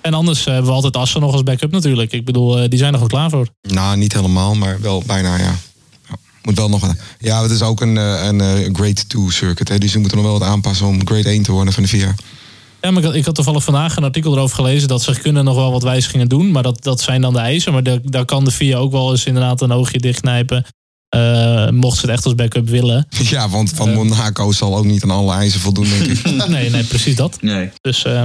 En 0.00 0.14
anders 0.14 0.44
hebben 0.44 0.64
we 0.64 0.72
altijd 0.72 0.96
Assen 0.96 1.20
nog 1.20 1.32
als 1.32 1.42
backup 1.42 1.70
natuurlijk. 1.70 2.12
Ik 2.12 2.24
bedoel, 2.24 2.68
die 2.68 2.78
zijn 2.78 2.92
er 2.92 2.94
gewoon 2.94 3.08
klaar 3.08 3.30
voor. 3.30 3.48
Nou, 3.62 3.96
niet 3.96 4.12
helemaal, 4.12 4.54
maar 4.54 4.80
wel 4.80 5.02
bijna, 5.06 5.36
ja. 5.36 5.54
Moet 6.42 6.56
wel 6.56 6.68
nog 6.68 6.82
een, 6.82 6.98
ja, 7.18 7.42
het 7.42 7.50
is 7.50 7.62
ook 7.62 7.80
een, 7.80 7.96
een, 7.96 8.38
een 8.40 8.74
Grade 8.74 9.06
2 9.06 9.32
circuit. 9.32 9.68
Hè, 9.68 9.78
dus 9.78 9.92
ze 9.92 9.98
moeten 9.98 10.18
nog 10.18 10.26
wel 10.26 10.38
wat 10.38 10.48
aanpassen 10.48 10.86
om 10.86 11.06
Grade 11.06 11.28
1 11.28 11.42
te 11.42 11.52
worden 11.52 11.74
van 11.74 11.82
de 11.82 11.88
VIA. 11.88 12.14
Ja, 12.84 12.90
maar 12.90 13.02
ik 13.02 13.08
had, 13.08 13.14
ik 13.14 13.24
had 13.24 13.34
toevallig 13.34 13.64
vandaag 13.64 13.96
een 13.96 14.04
artikel 14.04 14.32
erover 14.32 14.56
gelezen 14.56 14.88
dat 14.88 15.02
ze 15.02 15.20
kunnen 15.20 15.44
nog 15.44 15.54
wel 15.54 15.72
wat 15.72 15.82
wijzigingen 15.82 16.28
doen. 16.28 16.50
Maar 16.50 16.62
dat, 16.62 16.82
dat 16.82 17.00
zijn 17.00 17.20
dan 17.20 17.32
de 17.32 17.38
eisen. 17.38 17.72
Maar 17.72 17.82
daar 18.02 18.24
kan 18.24 18.44
de 18.44 18.50
VIA 18.50 18.76
ook 18.76 18.92
wel 18.92 19.10
eens 19.10 19.26
inderdaad 19.26 19.60
een 19.60 19.72
oogje 19.72 19.98
dichtknijpen. 19.98 20.64
Uh, 21.14 21.68
mocht 21.70 21.98
ze 21.98 22.00
het 22.00 22.10
echt 22.10 22.24
als 22.24 22.34
backup 22.34 22.68
willen. 22.68 23.06
Ja, 23.34 23.48
want 23.48 23.70
van 23.74 23.88
uh, 23.88 23.94
Monaco 23.94 24.52
zal 24.52 24.76
ook 24.76 24.84
niet 24.84 25.02
aan 25.02 25.10
alle 25.10 25.34
eisen 25.34 25.60
voldoen, 25.60 25.88
denk 25.88 26.02
ik. 26.02 26.24
nee, 26.48 26.70
nee, 26.70 26.84
precies 26.84 27.16
dat. 27.16 27.38
Nee. 27.40 27.70
Dus, 27.80 28.04
uh... 28.04 28.22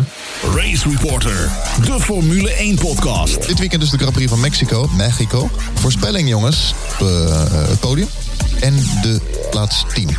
Race 0.56 0.90
Reporter, 0.90 1.52
de 1.86 2.00
Formule 2.00 2.52
1 2.52 2.76
podcast. 2.76 3.48
Dit 3.48 3.60
weekend 3.60 3.82
dus 3.82 3.90
de 3.90 3.98
Grand 3.98 4.14
Prix 4.14 4.30
van 4.30 4.40
Mexico. 4.40 4.90
Mexico. 4.98 5.50
Voorspelling, 5.74 6.30
jongens. 6.30 6.74
het 7.70 7.80
podium. 7.80 8.08
En 8.60 8.76
de 9.02 9.20
plaats 9.50 9.84
10. 9.94 10.10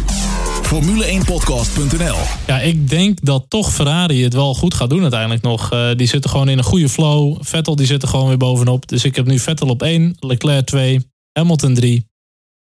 Formule1podcast.nl 0.66 2.16
Ja, 2.46 2.60
ik 2.60 2.88
denk 2.88 3.18
dat 3.22 3.44
toch 3.48 3.72
Ferrari 3.72 4.22
het 4.22 4.34
wel 4.34 4.54
goed 4.54 4.74
gaat 4.74 4.90
doen 4.90 5.02
uiteindelijk 5.02 5.42
nog. 5.42 5.72
Uh, 5.72 5.90
die 5.96 6.06
zitten 6.06 6.30
gewoon 6.30 6.48
in 6.48 6.58
een 6.58 6.64
goede 6.64 6.88
flow. 6.88 7.36
Vettel 7.40 7.76
die 7.76 7.86
zit 7.86 8.02
er 8.02 8.08
gewoon 8.08 8.28
weer 8.28 8.36
bovenop. 8.36 8.88
Dus 8.88 9.04
ik 9.04 9.16
heb 9.16 9.26
nu 9.26 9.38
Vettel 9.38 9.68
op 9.68 9.82
1, 9.82 10.16
Leclerc 10.20 10.66
2, 10.66 11.06
Hamilton 11.32 11.74
3. 11.74 12.09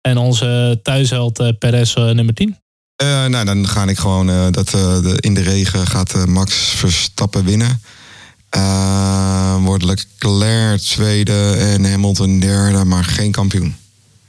En 0.00 0.16
onze 0.16 0.80
thuisheld 0.82 1.40
uh, 1.40 1.48
Perez 1.58 1.96
uh, 1.96 2.10
nummer 2.10 2.34
10. 2.34 2.48
Uh, 3.02 3.26
nou, 3.26 3.44
dan 3.44 3.68
ga 3.68 3.84
ik 3.84 3.98
gewoon 3.98 4.30
uh, 4.30 4.46
dat 4.50 4.74
uh, 4.74 5.02
de, 5.02 5.16
in 5.20 5.34
de 5.34 5.40
regen 5.40 5.86
gaat 5.86 6.26
Max 6.26 6.54
Verstappen 6.54 7.44
winnen. 7.44 7.80
wordt 9.64 9.84
Leclerc 9.84 10.80
tweede 10.80 11.52
en 11.52 11.90
Hamilton 11.90 12.40
derde, 12.40 12.84
maar 12.84 13.04
geen 13.04 13.32
kampioen. 13.32 13.76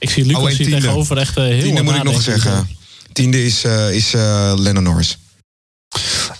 Ik 0.00 0.10
zie 0.10 0.24
Lucas 0.24 0.42
Oh, 0.42 0.48
hier 0.48 0.56
tiende. 0.56 0.80
tegenover 0.80 1.16
echt 1.16 1.34
heel 1.34 1.60
Tiende 1.60 1.74
wat 1.74 1.84
moet 1.84 1.94
ik 1.94 2.02
nog 2.02 2.22
zeggen. 2.22 2.68
Tiende 3.12 3.44
is, 3.44 3.64
uh, 3.64 3.94
is 3.94 4.14
uh, 4.14 4.52
Lennon 4.56 4.82
Norris. 4.82 5.18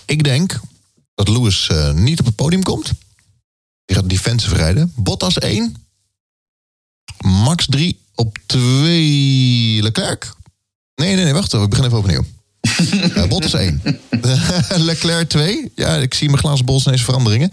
Ik 0.05 0.23
denk 0.23 0.59
dat 1.15 1.27
Lewis 1.27 1.69
uh, 1.71 1.91
niet 1.91 2.19
op 2.19 2.25
het 2.25 2.35
podium 2.35 2.63
komt. 2.63 2.91
Die 3.85 3.95
gaat 3.95 4.09
defensive 4.09 4.55
rijden. 4.55 4.93
Bottas 4.95 5.37
1. 5.37 5.75
Max 7.17 7.65
3 7.69 8.00
op 8.15 8.37
2 8.45 9.81
Leclerc. 9.81 10.33
Nee, 10.95 11.15
nee, 11.15 11.23
nee, 11.23 11.33
wacht 11.33 11.53
even. 11.53 11.63
Ik 11.63 11.69
begin 11.69 11.85
even 11.85 11.97
opnieuw. 11.97 12.25
uh, 13.17 13.27
Bottas 13.27 13.53
1. 13.53 13.81
Leclerc 14.89 15.29
2. 15.29 15.71
Ja, 15.75 15.95
ik 15.95 16.13
zie 16.13 16.27
mijn 16.27 16.39
glazen 16.39 16.65
bol 16.65 16.81
ineens 16.85 17.03
veranderingen. 17.03 17.51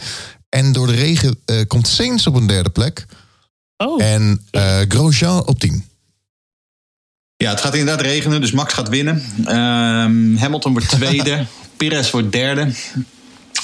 En 0.48 0.72
door 0.72 0.86
de 0.86 0.94
regen 0.94 1.38
uh, 1.46 1.61
komt 1.66 1.88
Sainz 1.88 2.26
op 2.26 2.34
een 2.34 2.46
derde 2.46 2.70
plek. 2.70 3.06
Oh, 3.76 4.02
En 4.02 4.46
uh, 4.52 4.78
Grosjean 4.88 5.46
op 5.46 5.59
10. 5.59 5.84
Ja, 7.36 7.50
het 7.50 7.61
gaat 7.61 7.74
inderdaad 7.74 8.04
regenen, 8.04 8.40
dus 8.40 8.52
Max 8.52 8.74
gaat 8.74 8.88
winnen. 8.88 9.22
Um, 9.38 10.36
Hamilton 10.36 10.72
wordt 10.72 10.88
tweede. 10.88 11.46
Perez 11.76 12.11
wordt 12.11 12.32
derde. 12.32 12.72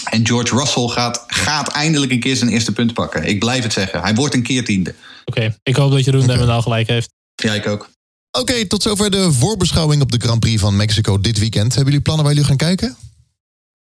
En 0.05 0.27
George 0.27 0.57
Russell 0.57 0.89
gaat, 0.89 1.25
gaat 1.27 1.69
eindelijk 1.69 2.13
een 2.13 2.21
keer 2.21 2.37
zijn 2.37 2.51
eerste 2.51 2.73
punt 2.73 2.95
pakken. 2.95 3.25
Ik 3.25 3.39
blijf 3.39 3.63
het 3.63 3.73
zeggen. 3.73 4.01
Hij 4.01 4.15
wordt 4.15 4.35
een 4.35 4.43
keer 4.43 4.65
tiende. 4.65 4.95
Oké, 5.25 5.57
ik 5.63 5.77
hoop 5.77 5.91
dat 5.91 6.05
Jeroen 6.05 6.23
okay. 6.23 6.37
nou 6.45 6.63
gelijk 6.63 6.89
heeft. 6.89 7.09
Ja, 7.35 7.55
ik 7.55 7.67
ook. 7.67 7.89
Oké, 8.31 8.67
tot 8.67 8.83
zover 8.83 9.11
de 9.11 9.33
voorbeschouwing 9.33 10.03
op 10.03 10.13
de 10.13 10.19
Grand 10.21 10.41
Prix 10.41 10.61
van 10.61 10.77
Mexico 10.77 11.21
dit 11.21 11.39
weekend. 11.39 11.67
Hebben 11.75 11.85
jullie 11.85 12.01
plannen 12.01 12.25
waar 12.25 12.35
jullie 12.35 12.49
gaan 12.49 12.57
kijken? 12.57 12.97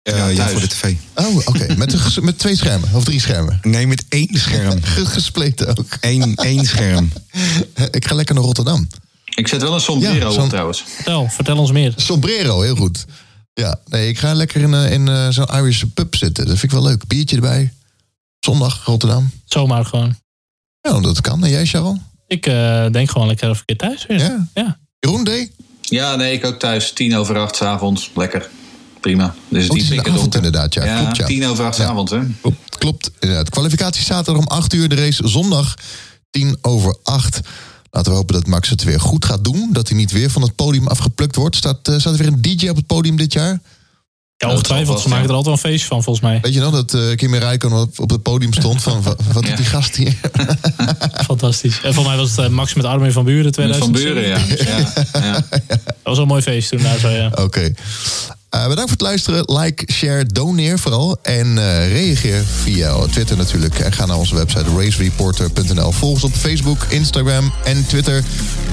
Ja, 0.02 0.28
Ja, 0.28 0.48
voor 0.48 0.60
de 0.60 0.68
tv. 0.68 0.94
Oh, 1.16 1.36
oké. 1.48 1.74
met, 1.78 2.22
met 2.22 2.40
twee 2.40 2.56
schermen 2.56 2.90
of 2.94 3.04
drie 3.04 3.20
schermen. 3.20 3.60
Nee, 3.62 3.88
met 3.88 4.06
één 4.10 4.30
scherm. 4.40 4.84
Ge- 4.84 5.06
Gespleten 5.16 5.78
ook. 5.78 5.98
Eén, 6.02 6.36
één 6.36 6.66
scherm. 6.66 7.12
Ik 7.92 8.08
ga 8.08 8.16
lekker 8.16 8.36
naar 8.36 8.44
Rotterdam. 8.44 8.88
Ik 9.36 9.48
zet 9.48 9.62
wel 9.62 9.74
een 9.74 9.80
sombrero 9.82 10.32
Ja, 10.34 10.42
op 10.44 10.50
trouwens. 10.50 10.84
Vertel, 10.88 11.28
vertel 11.30 11.58
ons 11.58 11.72
meer. 11.72 11.94
Sombrero, 11.96 12.62
heel 12.62 12.76
goed. 12.76 13.06
Ja, 13.54 13.80
nee, 13.86 14.08
ik 14.10 14.20
ga 14.20 14.34
lekker 14.34 14.62
in, 14.62 14.74
eh, 14.74 14.92
in 14.92 15.08
eh, 15.08 15.30
zo'n 15.30 15.46
Irish 15.54 15.84
pub 15.94 16.16
zitten. 16.16 16.46
Dat 16.46 16.58
vind 16.58 16.72
ik 16.72 16.80
wel 16.80 16.88
leuk. 16.88 17.08
Biertje 17.08 17.36
erbij. 17.36 17.74
Zondag, 18.40 18.86
Rotterdam. 18.86 19.32
Zomaar 19.46 19.86
gewoon. 19.86 20.18
Ja, 20.82 21.00
dat 21.00 21.22
kan. 21.22 21.44
En 21.44 21.50
jij, 21.50 21.66
Sharon? 21.66 22.02
Ik 22.28 22.46
eh, 22.46 22.86
denk 22.92 23.10
gewoon 23.12 23.28
lekker 23.28 23.50
even 23.50 23.64
een 23.66 23.76
keer 23.76 23.88
thuis 23.90 24.06
weer. 24.06 24.20
Ja. 24.20 24.48
ja. 24.54 24.78
Jeroen, 25.00 25.24
D? 25.24 25.30
Ja, 25.82 26.16
nee, 26.16 26.34
ik 26.34 26.46
ook 26.46 26.60
thuis. 26.60 26.92
Tien 26.94 27.16
over 27.16 27.38
acht 27.38 27.56
's 27.56 27.62
avonds. 27.62 28.12
Lekker. 28.16 28.50
Prima. 29.00 29.36
Dus 29.50 29.64
Oh, 29.64 29.70
het 29.76 29.84
is 29.84 29.90
in 29.90 30.04
de 30.04 30.10
avond 30.10 30.36
inderdaad, 30.36 30.74
ja. 30.74 30.86
Ja, 30.86 31.00
Klopt, 31.02 31.18
ja. 31.18 31.26
tien 31.26 31.46
over 31.46 31.66
acht 31.66 31.76
's 31.76 31.80
Ja. 31.80 31.86
avonds, 31.88 32.12
hè? 32.12 32.20
Klopt, 32.42 32.78
klopt. 32.78 33.12
Inderdaad. 33.20 33.50
Kwalificatie 33.50 34.04
zaterdag 34.04 34.42
om 34.42 34.48
8 34.48 34.74
uur. 34.74 34.90
De 34.90 34.96
race 34.96 35.28
zondag 35.28 35.74
10 36.30 36.58
over 36.62 36.98
8. 37.04 37.40
Laten 37.92 38.12
we 38.12 38.18
hopen 38.18 38.34
dat 38.34 38.48
Max 38.48 38.70
het 38.70 38.84
weer 38.84 39.00
goed 39.00 39.26
gaat 39.26 39.44
doen. 39.44 39.70
Dat 39.72 39.88
hij 39.88 39.98
niet 39.98 40.12
weer 40.12 40.30
van 40.30 40.42
het 40.42 40.56
podium 40.56 40.88
afgeplukt 40.88 41.36
wordt. 41.36 41.56
Staat, 41.56 41.88
eh, 41.88 41.98
staat 42.00 42.14
er 42.14 42.20
weer 42.20 42.28
een 42.28 42.42
DJ 42.42 42.70
op 42.70 42.76
het 42.76 42.88
podium 42.88 43.16
dit 43.18 43.34
jaar? 43.34 43.62
Ja, 44.42 44.50
ongetwijfeld. 44.50 45.00
Ze 45.00 45.08
maken 45.10 45.24
ja. 45.24 45.30
er 45.30 45.36
altijd 45.36 45.46
wel 45.46 45.54
een 45.66 45.72
feestje 45.72 45.88
van, 45.88 46.04
volgens 46.04 46.26
mij. 46.26 46.40
Weet 46.42 46.54
je 46.54 46.60
nog 46.60 46.72
dat 46.72 46.94
eh 46.94 47.16
Kimi 47.16 47.38
Räikkönen 47.38 47.78
op, 47.80 48.00
op 48.00 48.10
het 48.10 48.22
podium 48.22 48.54
stond? 48.54 48.82
Van, 48.84 49.02
wa- 49.02 49.16
wat 49.34 49.34
doet 49.44 49.48
Ja. 49.48 49.56
die 49.56 49.66
gast 49.66 49.96
hier? 49.96 50.16
Fantastisch. 51.26 51.76
En 51.76 51.94
volgens 51.94 52.08
mij 52.08 52.18
was 52.18 52.30
het 52.30 52.40
eh, 52.40 52.48
Max 52.48 52.74
met 52.74 52.86
Armin 52.86 53.12
van 53.12 53.26
Buren 53.26 53.44
Met 53.44 53.54
2000. 53.54 53.98
Van 53.98 54.04
Buren, 54.04 54.28
ja. 54.28 54.38
ja, 54.72 54.94
ja. 55.22 55.32
Dat 55.50 55.78
was 56.04 56.18
een 56.18 56.28
mooi 56.28 56.42
feest 56.42 56.70
toen 56.70 56.82
daar 56.82 57.00
zo, 57.00 57.10
ja. 57.10 57.32
Oké. 57.36 57.72
Eh, 58.50 58.62
bedankt 58.68 58.80
voor 58.82 58.90
het 58.90 59.02
luisteren. 59.02 59.44
Like, 59.60 59.94
share, 59.94 60.26
doneer 60.26 60.80
vooral. 60.80 61.18
En 61.22 61.58
eh, 61.58 61.92
reageer 61.92 62.44
via 62.64 63.06
Twitter 63.06 63.38
natuurlijk. 63.38 63.80
En 63.80 63.94
ga 63.94 64.06
naar 64.06 64.18
onze 64.18 64.36
website 64.36 64.66
racereporter.nl. 64.78 65.92
Volg 65.92 66.12
ons 66.14 66.24
op 66.24 66.34
Facebook, 66.34 66.86
Instagram 66.90 67.54
en 67.64 67.86
Twitter. 67.88 68.24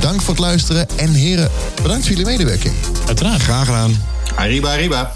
Dank 0.00 0.20
voor 0.20 0.34
het 0.34 0.42
luisteren. 0.42 0.88
En 0.96 1.12
heren, 1.12 1.50
bedankt 1.82 2.06
voor 2.06 2.16
jullie 2.16 2.30
medewerking. 2.30 2.74
Uiteraard. 3.06 3.42
Graag 3.42 3.66
gedaan. 3.66 4.02
Arriba, 4.34 4.72
arriba. 4.72 5.12